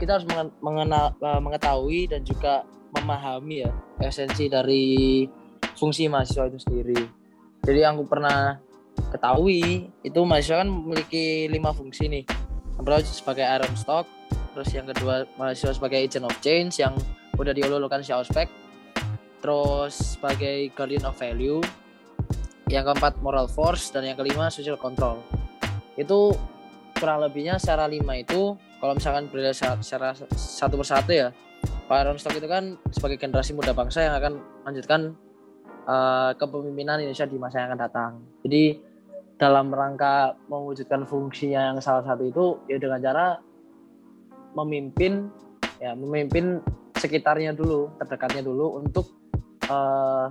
kita 0.00 0.16
harus 0.16 0.24
mengen- 0.24 0.56
mengenal, 0.64 1.12
eh, 1.20 1.40
mengetahui 1.44 2.08
dan 2.08 2.24
juga 2.24 2.64
memahami 2.96 3.68
ya 3.68 3.70
esensi 4.00 4.48
dari 4.48 5.28
fungsi 5.78 6.10
mahasiswa 6.10 6.50
itu 6.50 6.58
sendiri. 6.62 7.00
Jadi 7.64 7.78
yang 7.80 7.98
aku 7.98 8.06
pernah 8.06 8.58
ketahui 9.10 9.90
itu 10.04 10.20
mahasiswa 10.22 10.62
kan 10.62 10.70
memiliki 10.70 11.50
lima 11.50 11.74
fungsi 11.74 12.10
nih. 12.10 12.24
Yang 12.78 12.82
pertama 12.82 13.02
sebagai 13.06 13.44
iron 13.46 13.74
stock, 13.78 14.06
terus 14.54 14.68
yang 14.74 14.86
kedua 14.90 15.26
mahasiswa 15.38 15.72
sebagai 15.74 15.98
agent 16.02 16.26
of 16.26 16.34
change 16.42 16.82
yang 16.82 16.94
udah 17.34 17.54
diololokan 17.54 18.02
si 18.02 18.14
ospek, 18.14 18.46
terus 19.42 20.18
sebagai 20.18 20.70
guardian 20.74 21.06
of 21.06 21.18
value, 21.18 21.62
yang 22.72 22.84
keempat 22.88 23.20
moral 23.20 23.46
force 23.46 23.92
dan 23.92 24.08
yang 24.08 24.16
kelima 24.16 24.48
social 24.48 24.80
control 24.80 25.20
itu 25.94 26.34
kurang 26.96 27.22
lebihnya 27.22 27.60
secara 27.60 27.86
lima 27.86 28.18
itu 28.18 28.56
kalau 28.80 28.92
misalkan 28.96 29.28
berdasar 29.30 29.78
secara 29.84 30.16
satu 30.34 30.80
persatu 30.80 31.12
ya 31.12 31.28
Pak 31.84 31.96
Aaron 32.00 32.16
Stock 32.16 32.34
itu 32.34 32.48
kan 32.48 32.80
sebagai 32.90 33.20
generasi 33.20 33.52
muda 33.52 33.76
bangsa 33.76 34.02
yang 34.02 34.16
akan 34.16 34.40
melanjutkan 34.64 35.00
eh, 35.84 36.30
kepemimpinan 36.36 37.00
Indonesia 37.00 37.28
di 37.28 37.36
masa 37.36 37.62
yang 37.62 37.68
akan 37.72 37.80
datang. 37.80 38.12
Jadi 38.44 38.64
dalam 39.34 39.68
rangka 39.74 40.38
mewujudkan 40.46 41.04
fungsinya 41.04 41.74
yang 41.74 41.78
salah 41.82 42.06
satu 42.06 42.22
itu 42.24 42.44
ya 42.70 42.78
dengan 42.78 43.02
cara 43.02 43.26
memimpin 44.54 45.26
ya 45.82 45.98
memimpin 45.98 46.62
sekitarnya 46.94 47.50
dulu 47.50 47.90
terdekatnya 47.98 48.46
dulu 48.46 48.78
untuk 48.78 49.10
eh, 49.66 50.26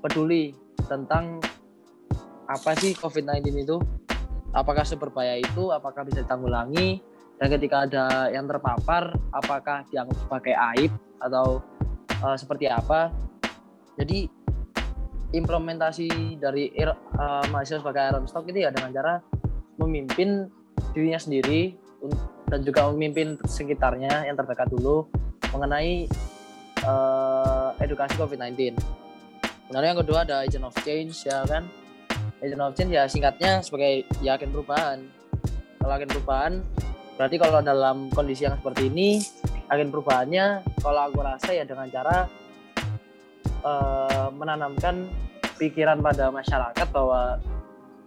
peduli 0.00 0.56
tentang 0.88 1.38
apa 2.48 2.72
sih 2.80 2.96
COVID-19 2.96 3.44
itu. 3.62 3.76
Apakah 4.56 4.80
seberbahaya 4.80 5.36
itu 5.36 5.68
apakah 5.68 6.08
bisa 6.08 6.24
ditanggulangi 6.24 7.04
dan 7.36 7.46
ketika 7.52 7.84
ada 7.84 8.32
yang 8.32 8.48
terpapar 8.48 9.12
apakah 9.30 9.84
dianggap 9.92 10.16
sebagai 10.24 10.54
aib 10.74 10.92
atau 11.20 11.60
eh, 12.08 12.36
seperti 12.40 12.66
apa. 12.72 13.12
Jadi 14.00 14.37
implementasi 15.32 16.38
dari 16.40 16.72
eh, 16.72 17.44
mahasiswa 17.52 17.84
sebagai 17.84 18.02
Iron 18.08 18.24
Stock 18.28 18.48
itu 18.48 18.64
ya 18.64 18.70
dengan 18.72 18.90
cara 18.92 19.20
memimpin 19.78 20.48
dirinya 20.96 21.20
sendiri 21.20 21.76
dan 22.48 22.64
juga 22.64 22.88
memimpin 22.90 23.36
sekitarnya 23.44 24.24
yang 24.24 24.36
terdekat 24.38 24.72
dulu 24.72 25.04
mengenai 25.52 26.08
eh, 26.80 27.68
edukasi 27.84 28.16
COVID-19 28.16 28.78
Kemudian 29.68 29.92
yang 29.92 30.00
kedua 30.00 30.24
ada 30.24 30.48
agent 30.48 30.64
of 30.64 30.72
change 30.80 31.28
ya 31.28 31.44
kan? 31.44 31.68
Agent 32.40 32.64
of 32.64 32.72
change 32.72 32.88
ya 32.88 33.04
singkatnya 33.04 33.60
sebagai 33.60 34.08
ya 34.24 34.40
agen 34.40 34.48
perubahan. 34.48 35.04
Kalau 35.76 35.92
agen 35.92 36.08
perubahan 36.08 36.52
berarti 37.20 37.36
kalau 37.36 37.60
dalam 37.60 38.08
kondisi 38.08 38.48
yang 38.48 38.56
seperti 38.56 38.88
ini 38.88 39.20
agen 39.68 39.92
perubahannya 39.92 40.64
kalau 40.80 41.12
aku 41.12 41.20
rasa 41.20 41.52
ya 41.52 41.68
dengan 41.68 41.84
cara 41.92 42.24
eh, 43.62 44.28
menanamkan 44.34 45.08
pikiran 45.58 45.98
pada 45.98 46.30
masyarakat 46.30 46.86
bahwa 46.94 47.42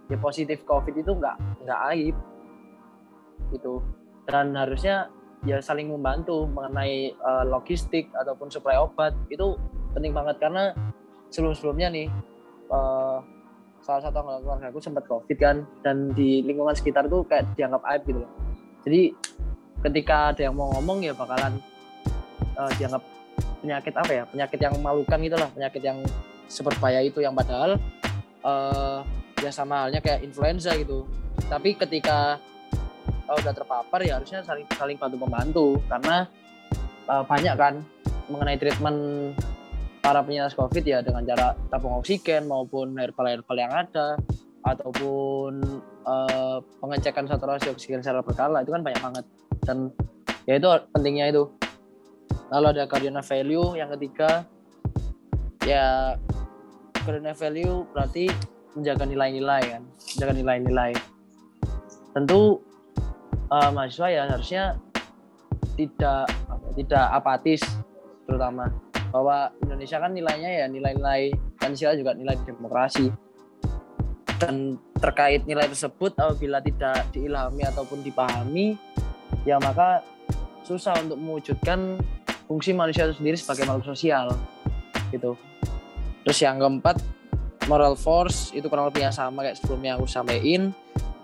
ya 0.08 0.16
positif 0.20 0.64
covid 0.64 0.96
itu 0.96 1.12
nggak 1.12 1.36
nggak 1.64 1.80
aib 1.94 2.16
itu 3.52 3.80
dan 4.28 4.56
harusnya 4.56 5.12
ya 5.42 5.58
saling 5.58 5.90
membantu 5.90 6.46
mengenai 6.46 7.12
eh, 7.12 7.44
logistik 7.46 8.08
ataupun 8.14 8.48
suplai 8.48 8.78
obat 8.78 9.12
itu 9.28 9.58
penting 9.92 10.14
banget. 10.14 10.38
Karena 10.38 10.72
sebelum-sebelumnya 11.32 11.88
nih 11.90 12.06
eh, 12.70 13.18
salah 13.82 14.00
satu 14.00 14.22
anggota 14.22 14.40
keluarga 14.46 14.66
aku 14.70 14.78
sempat 14.78 15.04
covid 15.10 15.36
kan 15.42 15.56
dan 15.82 16.14
di 16.14 16.40
lingkungan 16.46 16.72
sekitar 16.72 17.10
tuh 17.10 17.26
kayak 17.26 17.50
dianggap 17.58 17.82
aib 17.90 18.02
gitu 18.06 18.22
jadi 18.86 19.02
ketika 19.82 20.30
ada 20.30 20.40
yang 20.46 20.54
mau 20.54 20.70
ngomong 20.78 21.02
ya 21.02 21.10
bakalan 21.18 21.58
eh, 22.38 22.70
dianggap 22.78 23.02
penyakit 23.62 23.94
apa 23.94 24.12
ya? 24.12 24.24
Penyakit 24.26 24.58
yang 24.58 24.74
memalukan 24.74 25.18
gitu 25.22 25.36
lah 25.38 25.48
penyakit 25.54 25.82
yang 25.86 25.98
seberbahaya 26.50 27.00
itu 27.00 27.22
yang 27.22 27.32
padahal 27.32 27.78
eh, 28.42 28.98
ya 29.40 29.50
sama 29.54 29.86
halnya 29.86 30.02
kayak 30.02 30.26
influenza 30.26 30.74
gitu. 30.74 31.06
Tapi 31.46 31.78
ketika 31.78 32.42
eh, 33.06 33.34
udah 33.38 33.54
terpapar 33.54 34.02
ya 34.02 34.18
harusnya 34.18 34.42
saling 34.42 34.66
saling 34.74 34.98
bantu 34.98 35.16
membantu. 35.16 35.66
Karena 35.86 36.26
eh, 37.06 37.22
banyak 37.24 37.54
kan 37.54 37.74
mengenai 38.26 38.58
treatment 38.58 38.98
para 40.02 40.18
penyintas 40.26 40.58
COVID 40.58 40.82
ya 40.82 40.98
dengan 40.98 41.22
cara 41.22 41.54
tabung 41.70 42.02
oksigen 42.02 42.50
maupun 42.50 42.98
herbal-herbal 42.98 43.54
yang 43.54 43.70
ada 43.70 44.18
ataupun 44.66 45.62
eh, 46.02 46.58
pengecekan 46.82 47.30
saturasi 47.30 47.70
oksigen 47.70 48.02
secara 48.02 48.20
berkala 48.20 48.66
itu 48.66 48.74
kan 48.74 48.82
banyak 48.82 49.00
banget. 49.00 49.24
Dan 49.62 49.94
ya 50.42 50.58
itu 50.58 50.66
pentingnya 50.90 51.30
itu 51.30 51.46
lalu 52.52 52.66
ada 52.76 52.84
guardian 52.84 53.16
of 53.16 53.24
value 53.24 53.72
yang 53.80 53.88
ketiga. 53.96 54.44
Ya 55.64 56.20
guardian 57.00 57.32
of 57.32 57.40
value 57.40 57.88
berarti 57.96 58.28
menjaga 58.76 59.08
nilai-nilai 59.08 59.62
kan 59.64 59.82
menjaga 59.88 60.32
nilai-nilai. 60.36 60.92
Tentu 62.12 62.60
eh, 63.48 63.70
mahasiswa 63.72 64.08
ya 64.12 64.22
harusnya 64.28 64.64
tidak 65.80 66.28
tidak 66.76 67.04
apatis 67.08 67.64
terutama. 68.28 68.68
Bahwa 69.12 69.52
Indonesia 69.60 70.00
kan 70.00 70.12
nilainya 70.12 70.50
ya 70.64 70.64
nilai-nilai 70.68 71.32
Pancasila 71.56 71.96
juga 71.96 72.12
nilai 72.12 72.36
demokrasi. 72.44 73.08
Dan 74.36 74.74
terkait 74.98 75.46
nilai 75.46 75.70
tersebut 75.70 76.18
apabila 76.18 76.58
tidak 76.58 77.06
diilhami 77.14 77.62
ataupun 77.62 78.02
dipahami 78.02 78.74
ya 79.46 79.58
maka 79.62 80.02
susah 80.62 80.94
untuk 81.02 81.18
mewujudkan 81.18 81.98
fungsi 82.46 82.74
manusia 82.74 83.06
itu 83.08 83.18
sendiri 83.18 83.36
sebagai 83.38 83.64
makhluk 83.68 83.92
sosial 83.94 84.32
gitu. 85.12 85.36
Terus 86.22 86.38
yang 86.38 86.62
keempat 86.62 87.02
moral 87.70 87.94
force 87.94 88.50
itu 88.54 88.66
kurang 88.66 88.90
lebihnya 88.90 89.14
sama 89.14 89.46
kayak 89.46 89.58
sebelumnya 89.58 89.98
aku 89.98 90.06
sampaikan. 90.08 90.74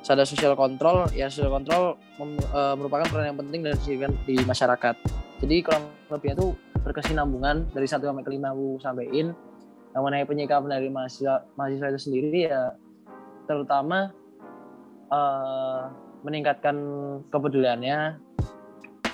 Ada 0.09 0.25
social 0.25 0.57
control 0.57 1.05
ya 1.13 1.29
social 1.29 1.53
control 1.53 2.01
mem- 2.17 2.41
eh, 2.41 2.75
merupakan 2.81 3.05
peran 3.13 3.29
yang 3.29 3.37
penting 3.37 3.61
dari 3.61 3.77
di 4.25 4.41
masyarakat. 4.41 4.97
Jadi 5.45 5.57
kurang 5.61 5.85
lebihnya 6.09 6.41
itu 6.41 6.57
berkesinambungan 6.81 7.69
dari 7.77 7.85
satu 7.85 8.09
sampai 8.09 8.25
kelima 8.25 8.57
aku 8.57 8.81
sampaikan. 8.81 9.37
Yang 9.93 10.01
mengenai 10.01 10.25
penyikapan 10.25 10.81
dari 10.81 10.89
mahasiswa 10.89 11.45
mahasiswa 11.61 11.93
itu 11.93 12.01
sendiri 12.09 12.49
ya 12.49 12.73
terutama 13.45 14.09
eh, 15.13 15.81
meningkatkan 16.25 16.77
kepeduliannya. 17.29 18.17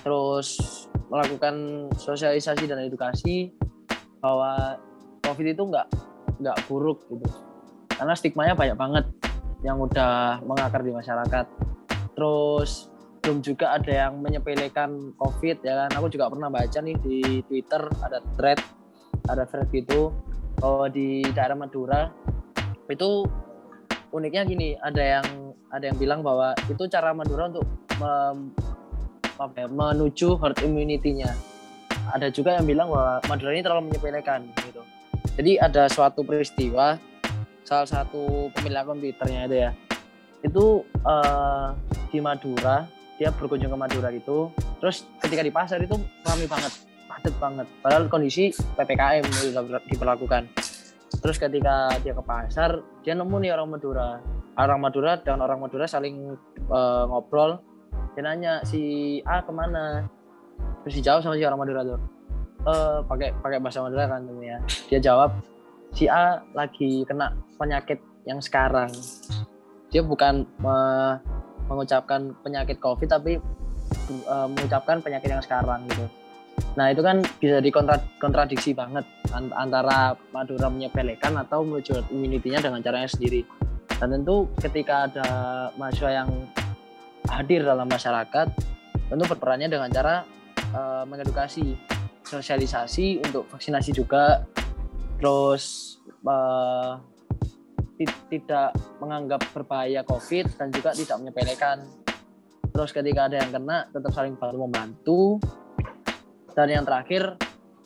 Terus 0.06 0.83
melakukan 1.08 1.86
sosialisasi 1.96 2.64
dan 2.68 2.84
edukasi 2.84 3.52
bahwa 4.20 4.80
covid 5.24 5.52
itu 5.52 5.62
nggak 5.62 5.86
nggak 6.40 6.56
buruk 6.66 7.04
gitu. 7.12 7.26
Karena 7.94 8.14
stigmanya 8.16 8.54
banyak 8.56 8.76
banget 8.76 9.04
yang 9.64 9.80
udah 9.80 10.44
mengakar 10.44 10.84
di 10.84 10.92
masyarakat. 10.92 11.46
Terus 12.14 12.92
belum 13.24 13.40
juga 13.40 13.76
ada 13.80 13.88
yang 13.88 14.20
menyepelekan 14.20 15.16
covid 15.16 15.64
ya 15.64 15.86
kan? 15.86 15.90
Aku 15.96 16.12
juga 16.12 16.28
pernah 16.28 16.52
baca 16.52 16.78
nih 16.80 16.96
di 17.00 17.40
twitter 17.48 17.82
ada 18.04 18.20
thread 18.36 18.60
ada 19.28 19.48
thread 19.48 19.68
gitu 19.72 20.12
bahwa 20.60 20.88
di 20.92 21.24
daerah 21.32 21.56
Madura 21.56 22.12
itu 22.92 23.24
uniknya 24.12 24.42
gini 24.46 24.68
ada 24.78 25.02
yang 25.02 25.26
ada 25.72 25.84
yang 25.90 25.98
bilang 25.98 26.20
bahwa 26.22 26.54
itu 26.70 26.86
cara 26.86 27.10
Madura 27.16 27.50
untuk 27.50 27.66
apa 29.38 29.66
ya, 29.66 29.68
menuju 29.68 30.38
herd 30.38 30.58
immunity-nya. 30.62 31.34
Ada 32.12 32.30
juga 32.30 32.54
yang 32.60 32.68
bilang 32.68 32.92
bahwa 32.92 33.18
Madura 33.26 33.50
ini 33.56 33.62
terlalu 33.64 33.82
menyepelekan 33.90 34.46
gitu. 34.68 34.82
Jadi 35.34 35.58
ada 35.58 35.90
suatu 35.90 36.22
peristiwa 36.22 37.00
salah 37.64 37.88
satu 37.88 38.52
pemilik 38.52 38.84
akun 38.84 39.00
twitternya 39.00 39.48
itu 39.48 39.56
ya 39.56 39.70
itu 40.44 40.64
uh, 41.08 41.72
di 42.12 42.20
Madura 42.20 42.84
dia 43.16 43.32
berkunjung 43.32 43.72
ke 43.72 43.78
Madura 43.80 44.12
itu 44.12 44.52
terus 44.78 45.08
ketika 45.24 45.40
di 45.40 45.48
pasar 45.48 45.80
itu 45.80 45.96
ramai 46.28 46.44
banget 46.44 46.72
padat 47.08 47.34
banget. 47.40 47.66
Padahal 47.80 48.04
kondisi 48.12 48.52
ppkm 48.52 49.24
sudah 49.32 49.80
diberlakukan 49.88 50.44
terus 51.24 51.40
ketika 51.40 51.96
dia 52.04 52.12
ke 52.12 52.20
pasar 52.20 52.84
dia 53.00 53.16
nemu 53.16 53.36
nih 53.40 53.56
orang 53.56 53.72
Madura. 53.72 54.20
Orang 54.54 54.86
Madura 54.86 55.18
dan 55.18 55.42
orang 55.42 55.58
Madura 55.58 55.88
saling 55.88 56.36
uh, 56.70 57.04
ngobrol 57.10 57.58
dia 58.14 58.22
nanya 58.22 58.62
si 58.62 59.18
A 59.26 59.42
ke 59.42 59.50
mana 59.50 60.06
terus 60.86 60.94
dijawab 61.02 61.20
sama 61.22 61.34
si 61.34 61.44
orang 61.44 61.60
Madura 61.60 61.82
tuh 61.82 62.00
uh, 62.66 62.98
pakai 63.04 63.34
pakai 63.42 63.58
bahasa 63.58 63.82
Madura 63.82 64.06
kan 64.06 64.22
tentunya 64.24 64.58
dia 64.88 64.98
jawab 65.02 65.34
si 65.90 66.06
A 66.06 66.42
lagi 66.54 67.02
kena 67.04 67.34
penyakit 67.58 67.98
yang 68.24 68.38
sekarang 68.38 68.90
dia 69.90 70.02
bukan 70.02 70.46
uh, 70.62 71.18
mengucapkan 71.70 72.34
penyakit 72.42 72.82
COVID 72.82 73.08
tapi 73.08 73.38
uh, 74.26 74.48
mengucapkan 74.50 75.00
penyakit 75.00 75.30
yang 75.30 75.42
sekarang 75.44 75.86
gitu. 75.86 76.06
Nah 76.74 76.90
itu 76.90 77.02
kan 77.02 77.22
bisa 77.38 77.58
dikontradiksi 77.62 78.74
banget 78.74 79.06
antara 79.54 80.18
Madura 80.34 80.70
menyepelekan 80.70 81.34
atau 81.38 81.62
menuju 81.62 82.10
immunity-nya 82.10 82.62
dengan 82.62 82.82
caranya 82.82 83.10
sendiri. 83.10 83.46
Dan 83.94 84.10
tentu 84.10 84.50
ketika 84.58 85.06
ada 85.06 85.28
mahasiswa 85.78 86.10
yang 86.10 86.30
hadir 87.28 87.64
dalam 87.64 87.88
masyarakat, 87.88 88.46
tentu 89.08 89.24
berperannya 89.28 89.68
dengan 89.68 89.88
cara 89.88 90.24
uh, 90.76 91.04
mengedukasi, 91.08 91.76
sosialisasi 92.24 93.20
untuk 93.24 93.48
vaksinasi 93.52 93.90
juga, 93.92 94.44
terus 95.20 95.96
uh, 96.26 97.00
tidak 98.28 98.74
menganggap 98.98 99.40
berbahaya 99.54 100.02
COVID 100.02 100.58
dan 100.58 100.68
juga 100.74 100.90
tidak 100.92 101.16
menyepelekan. 101.22 101.86
Terus 102.74 102.90
ketika 102.90 103.30
ada 103.30 103.38
yang 103.38 103.54
kena, 103.54 103.86
tetap 103.94 104.10
saling 104.10 104.34
bantu 104.34 104.58
membantu. 104.58 105.20
Dan 106.54 106.70
yang 106.70 106.84
terakhir, 106.86 107.38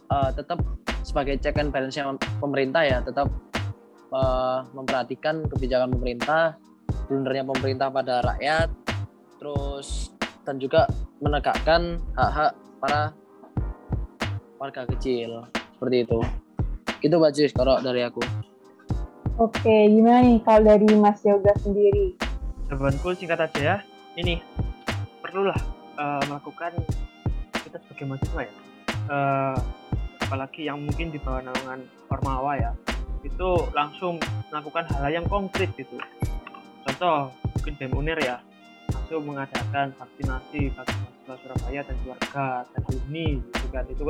uh, 0.09 0.32
tetap 0.32 0.61
sebagai 1.05 1.36
check 1.41 1.57
and 1.61 1.72
balance 1.72 1.97
pemerintah 2.41 2.84
ya, 2.84 2.99
tetap 3.05 3.28
uh, 4.12 4.64
memperhatikan 4.72 5.45
kebijakan 5.49 5.93
pemerintah, 5.93 6.57
blundernya 7.09 7.45
pemerintah 7.49 7.89
pada 7.93 8.24
rakyat, 8.24 8.68
terus 9.39 10.11
dan 10.43 10.59
juga 10.59 10.91
menegakkan 11.22 12.03
hak-hak 12.18 12.53
para 12.82 13.03
warga 14.59 14.82
kecil 14.95 15.47
seperti 15.78 16.07
itu. 16.07 16.18
Itu 16.99 17.16
baju 17.22 17.43
kalau 17.55 17.78
dari 17.78 18.03
aku. 18.03 18.22
Oke, 19.39 19.86
gimana 19.86 20.26
nih 20.26 20.43
kalau 20.43 20.66
dari 20.66 20.89
Mas 20.99 21.22
Yoga 21.22 21.55
sendiri? 21.62 22.18
Jawabanku 22.66 23.14
singkat 23.14 23.39
aja 23.39 23.61
ya. 23.62 23.76
Ini 24.18 24.43
perlulah 25.22 25.55
uh, 25.95 26.18
melakukan 26.26 26.74
kita 27.62 27.78
sebagai 27.86 28.05
mahasiswa 28.11 28.43
ya. 28.43 28.55
Uh, 29.07 29.59
apalagi 30.26 30.66
yang 30.66 30.82
mungkin 30.82 31.14
di 31.14 31.22
bawah 31.22 31.47
naungan 31.47 31.86
Ormawa 32.11 32.59
ya. 32.59 32.72
Itu 33.22 33.70
langsung 33.78 34.18
melakukan 34.51 34.91
hal, 34.91 35.07
hal 35.07 35.12
yang 35.22 35.26
konkret 35.30 35.70
gitu. 35.78 36.03
Contoh 36.82 37.30
mungkin 37.55 37.78
BEM 37.78 37.95
UNER 37.95 38.18
ya 38.18 38.36
langsung 38.93 39.22
mengadakan 39.24 39.93
vaksinasi 39.97 40.72
bagi 40.72 40.95
mahasiswa 40.97 41.34
Surabaya 41.45 41.80
dan 41.84 41.97
keluarga 42.05 42.47
dan 42.72 42.80
alumni 42.89 43.28
gitu 43.41 43.66
kan. 43.72 43.84
Itu 43.89 44.03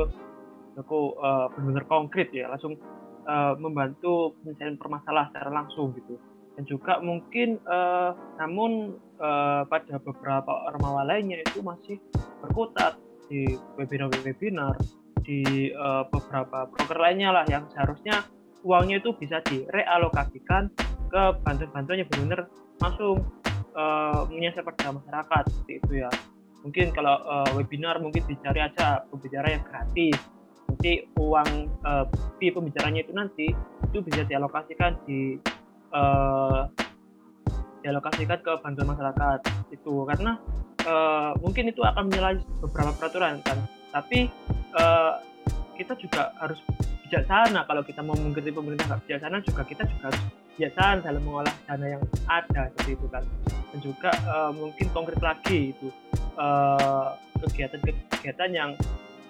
aku 0.79 0.99
uh, 1.19 1.45
benar-benar 1.51 1.85
konkret 1.91 2.31
ya 2.31 2.47
langsung 2.47 2.79
uh, 3.27 3.53
membantu 3.59 4.35
penyelesaian 4.39 4.79
permasalahan 4.79 5.29
secara 5.31 5.51
langsung 5.51 5.91
gitu. 5.95 6.15
Dan 6.55 6.63
juga 6.67 6.99
mungkin 6.99 7.59
uh, 7.63 8.11
namun 8.39 8.99
uh, 9.19 9.63
pada 9.67 9.95
beberapa 10.03 10.51
ormawa 10.67 11.07
lainnya 11.07 11.39
itu 11.39 11.63
masih 11.63 11.99
berkutat 12.43 12.99
di 13.31 13.45
webinar-webinar 13.79 14.75
di 15.23 15.71
uh, 15.77 16.03
beberapa 16.09 16.65
broker 16.67 16.97
lainnya 16.99 17.29
lah 17.31 17.45
yang 17.45 17.69
seharusnya 17.71 18.25
uangnya 18.65 18.99
itu 18.99 19.15
bisa 19.15 19.39
direalokasikan 19.45 20.73
ke 21.09 21.23
bantuan-bantuan 21.45 22.03
yang 22.03 22.09
benar-benar 22.11 22.41
langsung 22.81 23.23
menyasar 24.27 24.63
pada 24.65 24.91
masyarakat 24.91 25.43
seperti 25.47 25.73
itu 25.79 25.91
ya. 26.03 26.11
Mungkin 26.59 26.91
kalau 26.91 27.15
uh, 27.23 27.49
webinar 27.55 28.03
mungkin 28.03 28.27
dicari 28.27 28.59
aja 28.59 29.07
pembicara 29.07 29.47
yang 29.55 29.63
gratis. 29.63 30.17
Nanti 30.69 31.07
uang 31.17 31.49
uh, 31.83 32.05
pembicaranya 32.37 33.01
itu 33.01 33.13
nanti 33.15 33.47
itu 33.89 33.97
bisa 34.03 34.21
dialokasikan 34.27 34.99
di 35.07 35.39
uh, 35.95 36.67
dialokasikan 37.79 38.39
ke 38.43 38.51
bantuan 38.59 38.91
masyarakat 38.91 39.39
itu. 39.71 39.93
Karena 40.03 40.35
uh, 40.83 41.31
mungkin 41.39 41.71
itu 41.71 41.79
akan 41.79 42.11
menyalahi 42.11 42.43
beberapa 42.59 42.91
peraturan 42.99 43.39
kan. 43.41 43.57
Tapi 43.95 44.27
uh, 44.75 45.23
kita 45.79 45.95
juga 45.95 46.35
harus 46.43 46.59
bijaksana. 47.07 47.63
Kalau 47.63 47.81
kita 47.87 48.03
mau 48.03 48.19
mengkritik 48.19 48.53
pemerintah 48.53 48.85
nggak 48.91 49.01
bijaksana 49.07 49.39
juga 49.41 49.63
kita 49.63 49.87
juga 49.87 50.11
harus 50.11 50.21
bijaksana 50.59 50.99
dalam 50.99 51.23
mengolah 51.23 51.55
dana 51.63 51.95
yang 51.95 52.03
ada 52.27 52.67
seperti 52.75 52.99
itu 52.99 53.07
kan. 53.07 53.23
Dan 53.71 53.79
juga 53.79 54.11
uh, 54.27 54.51
mungkin 54.51 54.91
konkret 54.91 55.23
lagi 55.23 55.71
itu 55.71 55.87
kegiatan-kegiatan 57.39 58.49
uh, 58.51 58.55
yang 58.55 58.69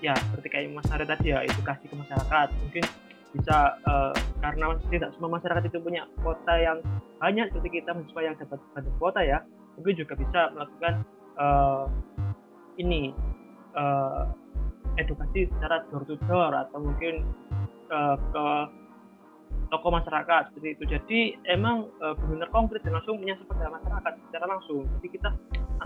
ya 0.02 0.18
seperti 0.18 0.48
kayak 0.50 0.74
Mas 0.74 0.90
Ari 0.90 1.06
tadi 1.06 1.30
ya 1.30 1.46
edukasi 1.46 1.86
ke 1.86 1.94
masyarakat. 1.94 2.50
Mungkin 2.66 2.84
bisa 3.30 3.78
uh, 3.86 4.10
karena 4.42 4.74
tidak 4.90 5.14
semua 5.14 5.38
masyarakat 5.38 5.70
itu 5.70 5.78
punya 5.78 6.10
kuota 6.26 6.58
yang 6.58 6.82
banyak 7.22 7.54
seperti 7.54 7.70
kita 7.78 7.94
mahasiswa 7.94 8.22
yang 8.26 8.36
dapat 8.42 8.60
banyak 8.74 8.94
kuota 8.98 9.22
ya 9.22 9.38
mungkin 9.78 9.94
juga 9.94 10.14
bisa 10.18 10.50
melakukan 10.58 10.94
uh, 11.38 11.86
ini 12.82 13.14
uh, 13.78 14.26
edukasi 14.98 15.46
secara 15.54 15.86
door 15.94 16.04
to 16.10 16.18
door 16.26 16.50
atau 16.58 16.82
mungkin 16.82 17.22
uh, 17.94 18.18
ke 18.18 18.46
toko 19.70 19.88
masyarakat 19.94 20.50
seperti 20.50 20.70
itu. 20.76 20.84
Jadi 20.90 21.20
emang 21.46 21.86
uh, 22.02 22.18
benar 22.18 22.50
konkret 22.50 22.82
dan 22.82 22.98
langsung 22.98 23.22
menyasar 23.22 23.46
pada 23.46 23.70
masyarakat 23.70 24.14
secara 24.28 24.46
langsung. 24.50 24.84
Jadi 25.00 25.08
kita 25.14 25.30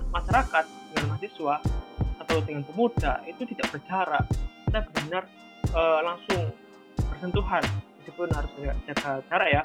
masyarakat 0.10 0.66
dengan 0.94 1.06
mahasiswa 1.14 1.56
atau 2.24 2.38
dengan 2.48 2.64
pemuda 2.64 3.14
itu 3.28 3.44
tidak 3.54 3.68
berjarak. 3.76 4.26
Kita 4.70 4.80
benar 5.04 5.24
uh, 5.76 6.00
langsung 6.02 6.42
bersentuhan. 7.12 7.64
Meskipun 8.00 8.28
harus 8.32 8.52
jaga 8.88 9.20
jarak 9.28 9.50
ya. 9.52 9.62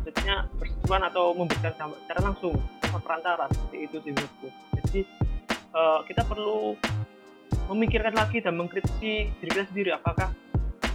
Maksudnya 0.00 0.36
bersentuhan 0.58 1.02
atau 1.06 1.24
memberikan 1.36 1.72
secara 1.76 2.20
langsung 2.22 2.54
perantara 2.98 3.46
seperti 3.54 3.76
itu 3.86 3.96
sih 4.02 4.10
menurutku. 4.10 4.48
Jadi 4.82 5.00
uh, 5.74 6.02
kita 6.06 6.26
perlu 6.26 6.74
memikirkan 7.70 8.18
lagi 8.18 8.42
dan 8.42 8.58
mengkritisi 8.58 9.30
diri 9.30 9.50
kita 9.54 9.66
sendiri. 9.70 9.90
Apakah 9.94 10.34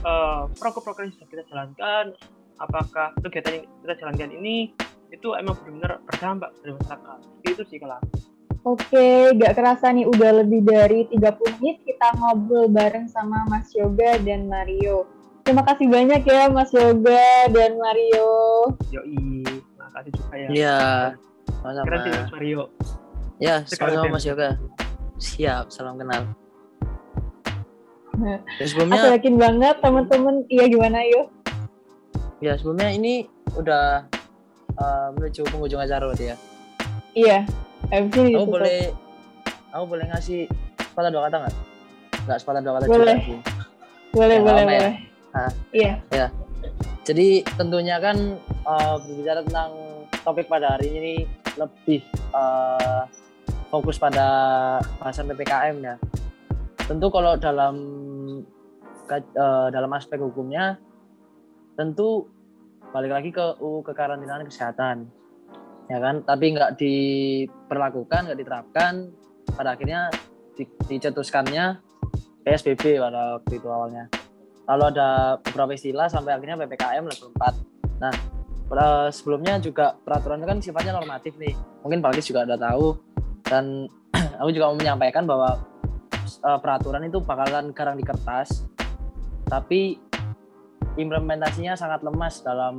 uh, 0.04 0.52
program-program 0.60 1.08
yang 1.08 1.16
sudah 1.16 1.30
kita 1.32 1.44
jalankan 1.48 2.06
apakah 2.60 3.12
kegiatan 3.24 3.62
yang 3.62 3.66
kita 3.84 3.94
jalankan 4.00 4.32
ini 4.32 4.72
itu 5.12 5.32
emang 5.36 5.56
benar-benar 5.64 6.02
berdampak 6.08 6.50
pada 6.60 6.72
masyarakat 6.76 7.20
itu 7.48 7.62
sih 7.68 7.80
kalau 7.80 8.00
Oke, 8.66 9.30
gak 9.38 9.62
kerasa 9.62 9.94
nih 9.94 10.10
udah 10.10 10.42
lebih 10.42 10.66
dari 10.66 11.06
30 11.14 11.62
menit 11.62 11.86
kita 11.86 12.18
ngobrol 12.18 12.66
bareng 12.66 13.06
sama 13.06 13.46
Mas 13.46 13.70
Yoga 13.78 14.18
dan 14.26 14.50
Mario. 14.50 15.06
Terima 15.46 15.62
kasih 15.62 15.86
banyak 15.86 16.26
ya 16.26 16.50
Mas 16.50 16.74
Yoga 16.74 17.46
dan 17.54 17.78
Mario. 17.78 18.34
Yoi, 18.90 19.46
makasih 19.78 20.12
juga 20.18 20.34
ya. 20.34 20.48
Iya, 20.50 20.80
sama-sama. 21.62 21.86
Keren 21.86 22.00
sih 22.02 22.10
Mas 22.10 22.32
Mario. 22.34 22.62
Ya, 23.38 23.56
sama-sama 23.70 24.18
Mas 24.18 24.26
Yoga. 24.26 24.50
Siap, 25.22 25.70
salam 25.70 26.02
kenal. 26.02 26.26
Nah, 28.18 28.40
sebelumnya, 28.66 28.98
aku 28.98 29.08
yakin 29.14 29.36
banget 29.38 29.76
teman-teman, 29.78 30.36
iya 30.50 30.66
gimana 30.66 31.06
yuk? 31.06 31.35
Ya, 32.44 32.60
sebelumnya 32.60 32.92
ini 32.92 33.28
udah 33.56 34.06
uh, 34.76 35.08
menuju 35.16 35.48
penghujung 35.48 35.80
acara 35.80 36.04
berarti 36.04 36.36
ya? 36.36 36.38
Iya, 37.16 37.38
aku 37.92 38.28
ditutup. 38.28 38.60
boleh 38.60 38.92
aku 39.76 39.86
boleh 39.92 40.06
ngasih 40.08 40.48
sepatah 40.80 41.12
dua 41.12 41.22
kata 41.28 41.36
nggak 41.44 41.56
nggak 42.26 42.38
sepatah 42.40 42.62
dua 42.64 42.74
kata 42.80 42.86
boleh 42.88 43.18
juga 43.20 43.42
boleh 44.16 44.38
boleh 44.40 44.64
ya? 44.64 44.68
boleh 44.72 44.94
Hah? 45.36 45.52
iya 45.76 45.94
ya 46.16 46.28
jadi 47.04 47.44
tentunya 47.60 48.00
kan 48.00 48.40
uh, 48.64 48.96
berbicara 49.04 49.44
tentang 49.44 49.72
topik 50.24 50.48
pada 50.48 50.80
hari 50.80 50.88
ini 50.96 51.14
lebih 51.60 52.02
uh, 52.32 53.04
fokus 53.68 54.00
pada 54.00 54.26
bahasan 55.04 55.28
ppkm 55.36 55.76
ya 55.84 55.96
tentu 56.88 57.12
kalau 57.12 57.36
dalam 57.36 57.76
uh, 59.12 59.68
dalam 59.70 59.92
aspek 59.92 60.24
hukumnya 60.24 60.80
tentu 61.76 62.32
balik 62.96 63.12
lagi 63.12 63.30
ke 63.36 63.60
UU 63.60 63.84
kekarantinaan 63.84 64.48
kesehatan 64.48 65.12
ya 65.92 66.00
kan? 66.02 66.24
Tapi 66.24 66.46
nggak 66.56 66.72
diperlakukan 66.80 68.32
nggak 68.32 68.40
diterapkan 68.40 69.12
pada 69.54 69.76
akhirnya 69.78 70.10
di, 70.56 70.66
dicetuskannya 70.90 71.80
PSBB 72.42 73.00
pada 73.00 73.40
waktu 73.40 73.54
itu 73.60 73.68
awalnya. 73.68 74.10
Lalu 74.66 74.84
ada 74.98 75.38
beberapa 75.44 75.78
istilah 75.78 76.10
sampai 76.10 76.34
akhirnya 76.34 76.58
PPKM 76.66 77.04
level 77.06 77.30
4 77.38 77.76
nah 77.96 78.12
sebelumnya 79.14 79.62
juga 79.62 79.94
peraturan 79.94 80.42
itu 80.42 80.48
kan 80.50 80.60
sifatnya 80.60 80.94
normatif 80.98 81.38
nih. 81.38 81.54
Mungkin 81.86 82.02
Pak 82.02 82.18
juga 82.26 82.50
ada 82.50 82.58
tahu. 82.58 82.98
Dan 83.46 83.86
aku 84.42 84.50
juga 84.50 84.74
mau 84.74 84.78
menyampaikan 84.78 85.30
bahwa 85.30 85.62
uh, 86.42 86.60
peraturan 86.60 87.06
itu 87.06 87.22
bakalan 87.22 87.70
garang 87.72 87.98
di 87.98 88.06
kertas, 88.06 88.66
tapi 89.46 90.02
implementasinya 90.96 91.76
sangat 91.76 92.04
lemas 92.04 92.44
dalam 92.44 92.76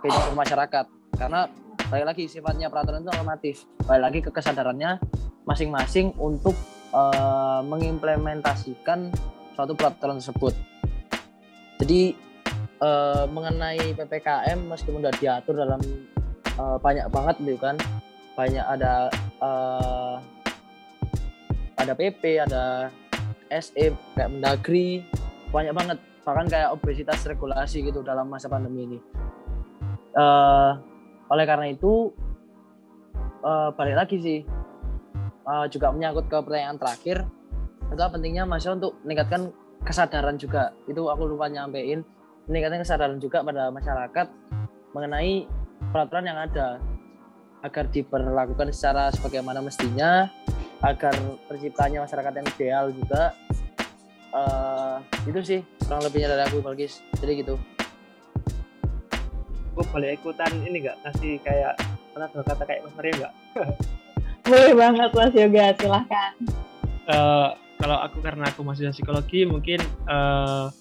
kehidupan 0.00 0.34
masyarakat. 0.36 0.86
Karena 1.16 1.48
balik 1.88 2.06
lagi 2.14 2.24
sifatnya 2.28 2.72
peraturan 2.72 3.04
itu 3.04 3.12
normatif. 3.12 3.56
Balik 3.84 4.02
lagi 4.02 4.18
ke 4.24 4.30
kesadarannya 4.32 5.00
masing-masing 5.48 6.12
untuk 6.20 6.56
uh, 6.92 7.64
mengimplementasikan 7.64 9.12
suatu 9.56 9.72
peraturan 9.72 10.20
tersebut. 10.20 10.52
Jadi 11.80 12.12
uh, 12.82 13.24
mengenai 13.30 13.96
ppkm 13.96 14.68
meskipun 14.68 15.00
sudah 15.00 15.14
diatur 15.16 15.54
dalam 15.56 15.80
uh, 16.60 16.76
banyak 16.80 17.06
banget 17.08 17.36
gitu 17.44 17.60
kan. 17.60 17.76
Banyak 18.36 18.64
ada 18.64 19.10
uh, 19.42 20.16
ada 21.78 21.92
PP 21.94 22.22
ada 22.42 22.92
SE 23.48 23.94
kayak 24.14 24.30
Mendagri 24.30 25.00
banyak 25.48 25.72
banget 25.72 25.98
bahkan 26.28 26.44
kayak 26.44 26.76
obesitas 26.76 27.24
regulasi 27.24 27.80
gitu 27.80 28.04
dalam 28.04 28.28
masa 28.28 28.52
pandemi 28.52 28.84
ini. 28.84 28.98
Uh, 30.12 30.76
oleh 31.32 31.48
karena 31.48 31.72
itu 31.72 32.12
uh, 33.40 33.72
balik 33.72 33.96
lagi 33.96 34.16
sih 34.20 34.40
uh, 35.48 35.64
juga 35.72 35.88
menyangkut 35.88 36.28
ke 36.28 36.36
pertanyaan 36.44 36.76
terakhir 36.76 37.24
itu 37.88 38.02
pentingnya 38.04 38.44
masih 38.44 38.76
untuk 38.76 39.00
meningkatkan 39.08 39.48
kesadaran 39.80 40.36
juga. 40.36 40.76
Itu 40.84 41.08
aku 41.08 41.24
lupa 41.24 41.48
nyampein 41.48 42.04
meningkatkan 42.44 42.84
kesadaran 42.84 43.16
juga 43.16 43.40
pada 43.40 43.72
masyarakat 43.72 44.26
mengenai 44.92 45.48
peraturan 45.88 46.28
yang 46.28 46.36
ada 46.44 46.76
agar 47.64 47.88
diperlakukan 47.88 48.68
secara 48.76 49.08
sebagaimana 49.16 49.64
mestinya 49.64 50.28
agar 50.84 51.16
terciptanya 51.48 52.04
masyarakat 52.04 52.32
yang 52.36 52.46
ideal 52.54 52.84
juga 52.92 53.34
uh, 54.34 54.98
itu 55.28 55.40
sih 55.44 55.60
kurang 55.84 56.04
lebihnya 56.04 56.34
dari 56.34 56.42
aku 56.48 56.60
Balkis. 56.64 57.00
Jadi 57.20 57.44
gitu. 57.44 57.54
Gue 59.76 59.84
boleh 59.88 60.18
ikutan 60.18 60.50
ini 60.66 60.82
nggak? 60.84 60.96
Kasih 61.06 61.38
kayak 61.46 61.78
pernah 62.12 62.28
berkata 62.34 62.62
kayak 62.66 62.80
Mas 62.86 62.94
Mario 62.98 63.12
nggak? 63.22 63.34
Boleh 64.48 64.72
banget 64.74 65.10
Mas 65.12 65.34
Yoga 65.36 65.66
silahkan. 65.76 66.32
Uh, 67.08 67.52
kalau 67.78 67.98
aku 68.00 68.18
karena 68.24 68.48
aku 68.48 68.60
masih 68.66 68.90
psikologi 68.90 69.46
mungkin 69.46 69.78
uh, 70.10 70.72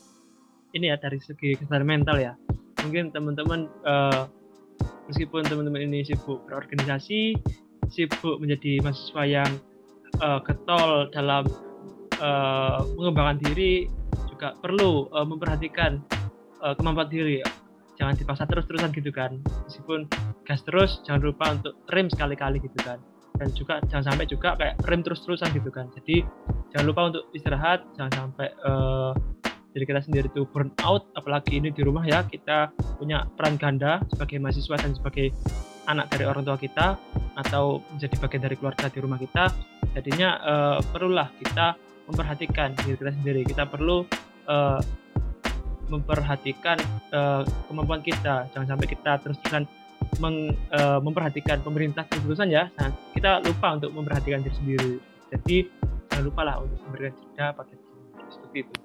ini 0.74 0.90
ya 0.92 0.98
dari 0.98 1.22
segi 1.22 1.60
kesadaran 1.60 1.86
mental 1.86 2.18
ya. 2.18 2.34
Mungkin 2.82 3.12
teman-teman 3.12 3.70
uh, 3.86 4.26
meskipun 5.12 5.46
teman-teman 5.46 5.84
ini 5.88 6.08
sibuk 6.08 6.48
berorganisasi 6.48 7.38
sibuk 7.92 8.40
menjadi 8.40 8.84
mahasiswa 8.84 9.24
yang 9.24 9.52
uh, 10.20 10.40
getol 10.44 11.08
dalam 11.12 11.48
uh, 12.22 12.84
mengembangkan 12.98 13.38
diri 13.42 13.88
juga 14.30 14.54
perlu 14.62 15.10
uh, 15.10 15.26
memperhatikan 15.26 16.02
uh, 16.62 16.74
kemampuan 16.78 17.10
diri. 17.10 17.42
Jangan 17.98 18.14
dipaksa 18.14 18.46
terus-terusan 18.46 18.94
gitu 18.94 19.10
kan. 19.10 19.42
Meskipun 19.66 20.06
gas 20.46 20.62
terus 20.62 21.02
jangan 21.02 21.34
lupa 21.34 21.58
untuk 21.58 21.74
rem 21.90 22.06
sekali-kali 22.14 22.62
gitu 22.62 22.78
kan. 22.86 23.02
Dan 23.38 23.50
juga 23.54 23.82
jangan 23.90 24.14
sampai 24.14 24.26
juga 24.30 24.54
kayak 24.58 24.78
rem 24.86 25.02
terus-terusan 25.02 25.50
gitu 25.58 25.70
kan. 25.74 25.90
Jadi 25.98 26.22
jangan 26.74 26.86
lupa 26.86 27.02
untuk 27.10 27.24
istirahat 27.34 27.82
jangan 27.98 28.14
sampai 28.14 28.48
uh, 28.62 29.14
jadi 29.74 29.84
kita 29.94 30.02
sendiri 30.06 30.28
tuh 30.34 30.46
burn 30.50 30.70
out. 30.86 31.10
Apalagi 31.18 31.58
ini 31.58 31.74
di 31.74 31.82
rumah 31.82 32.06
ya 32.06 32.22
kita 32.26 32.70
punya 32.98 33.26
peran 33.34 33.58
ganda 33.58 34.02
sebagai 34.14 34.38
mahasiswa 34.42 34.78
dan 34.78 34.94
sebagai 34.94 35.34
anak 35.90 36.10
dari 36.14 36.26
orang 36.30 36.44
tua 36.46 36.58
kita 36.60 36.98
atau 37.38 37.82
menjadi 37.94 38.16
bagian 38.22 38.42
dari 38.46 38.56
keluarga 38.58 38.86
di 38.90 39.00
rumah 39.02 39.18
kita. 39.18 39.54
Jadinya 39.98 40.30
uh, 40.42 40.78
perlulah 40.94 41.30
kita 41.42 41.78
memperhatikan 42.08 42.74
diri 42.84 42.96
kita 42.96 43.12
sendiri. 43.14 43.42
Kita 43.44 43.64
perlu 43.68 44.08
uh, 44.48 44.80
memperhatikan 45.88 46.80
uh, 47.12 47.44
kemampuan 47.68 48.04
kita. 48.04 48.48
Jangan 48.52 48.76
sampai 48.76 48.88
kita 48.88 49.12
terus 49.24 49.38
terusan 49.44 49.64
meng, 50.20 50.52
uh, 50.72 51.00
memperhatikan 51.04 51.60
pemerintah 51.64 52.04
terus 52.08 52.24
terusan 52.24 52.50
ya. 52.52 52.72
Nah, 52.80 52.92
kita 53.12 53.44
lupa 53.44 53.76
untuk 53.76 53.92
memperhatikan 53.96 54.44
diri 54.44 54.56
sendiri. 54.56 54.94
Jadi 55.32 55.58
jangan 56.12 56.24
lupa 56.24 56.42
lah 56.48 56.56
untuk 56.64 56.80
memberikan 56.88 57.14
jeda 57.16 57.52
pada 57.56 57.74
seperti 58.32 58.58
itu. 58.64 58.76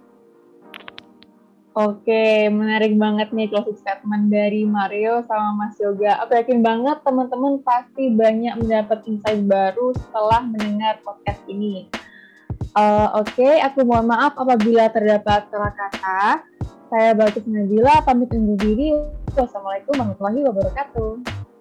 Oke, 1.73 2.53
menarik 2.53 3.01
banget 3.01 3.33
nih 3.33 3.49
closing 3.49 3.81
statement 3.81 4.29
dari 4.29 4.68
Mario 4.68 5.25
sama 5.25 5.57
Mas 5.57 5.81
Yoga. 5.81 6.20
Aku 6.20 6.37
yakin 6.37 6.61
banget 6.61 7.01
teman-teman 7.01 7.64
pasti 7.64 8.12
banyak 8.12 8.61
mendapat 8.61 9.01
insight 9.09 9.41
baru 9.49 9.97
setelah 9.97 10.45
mendengar 10.45 11.01
podcast 11.01 11.41
ini. 11.49 11.89
Uh, 12.73 13.20
Oke, 13.20 13.37
okay, 13.37 13.55
aku 13.61 13.85
mohon 13.85 14.09
maaf 14.09 14.33
apabila 14.33 14.89
terdapat 14.89 15.45
salah 15.53 15.73
kata. 15.77 16.41
Saya 16.89 17.12
Balkis 17.12 17.45
Nabila, 17.45 18.01
pamit 18.01 18.33
undur 18.33 18.57
diri. 18.57 18.97
Wassalamualaikum 19.37 19.93
warahmatullahi 19.93 20.41
wabarakatuh. 20.49 21.51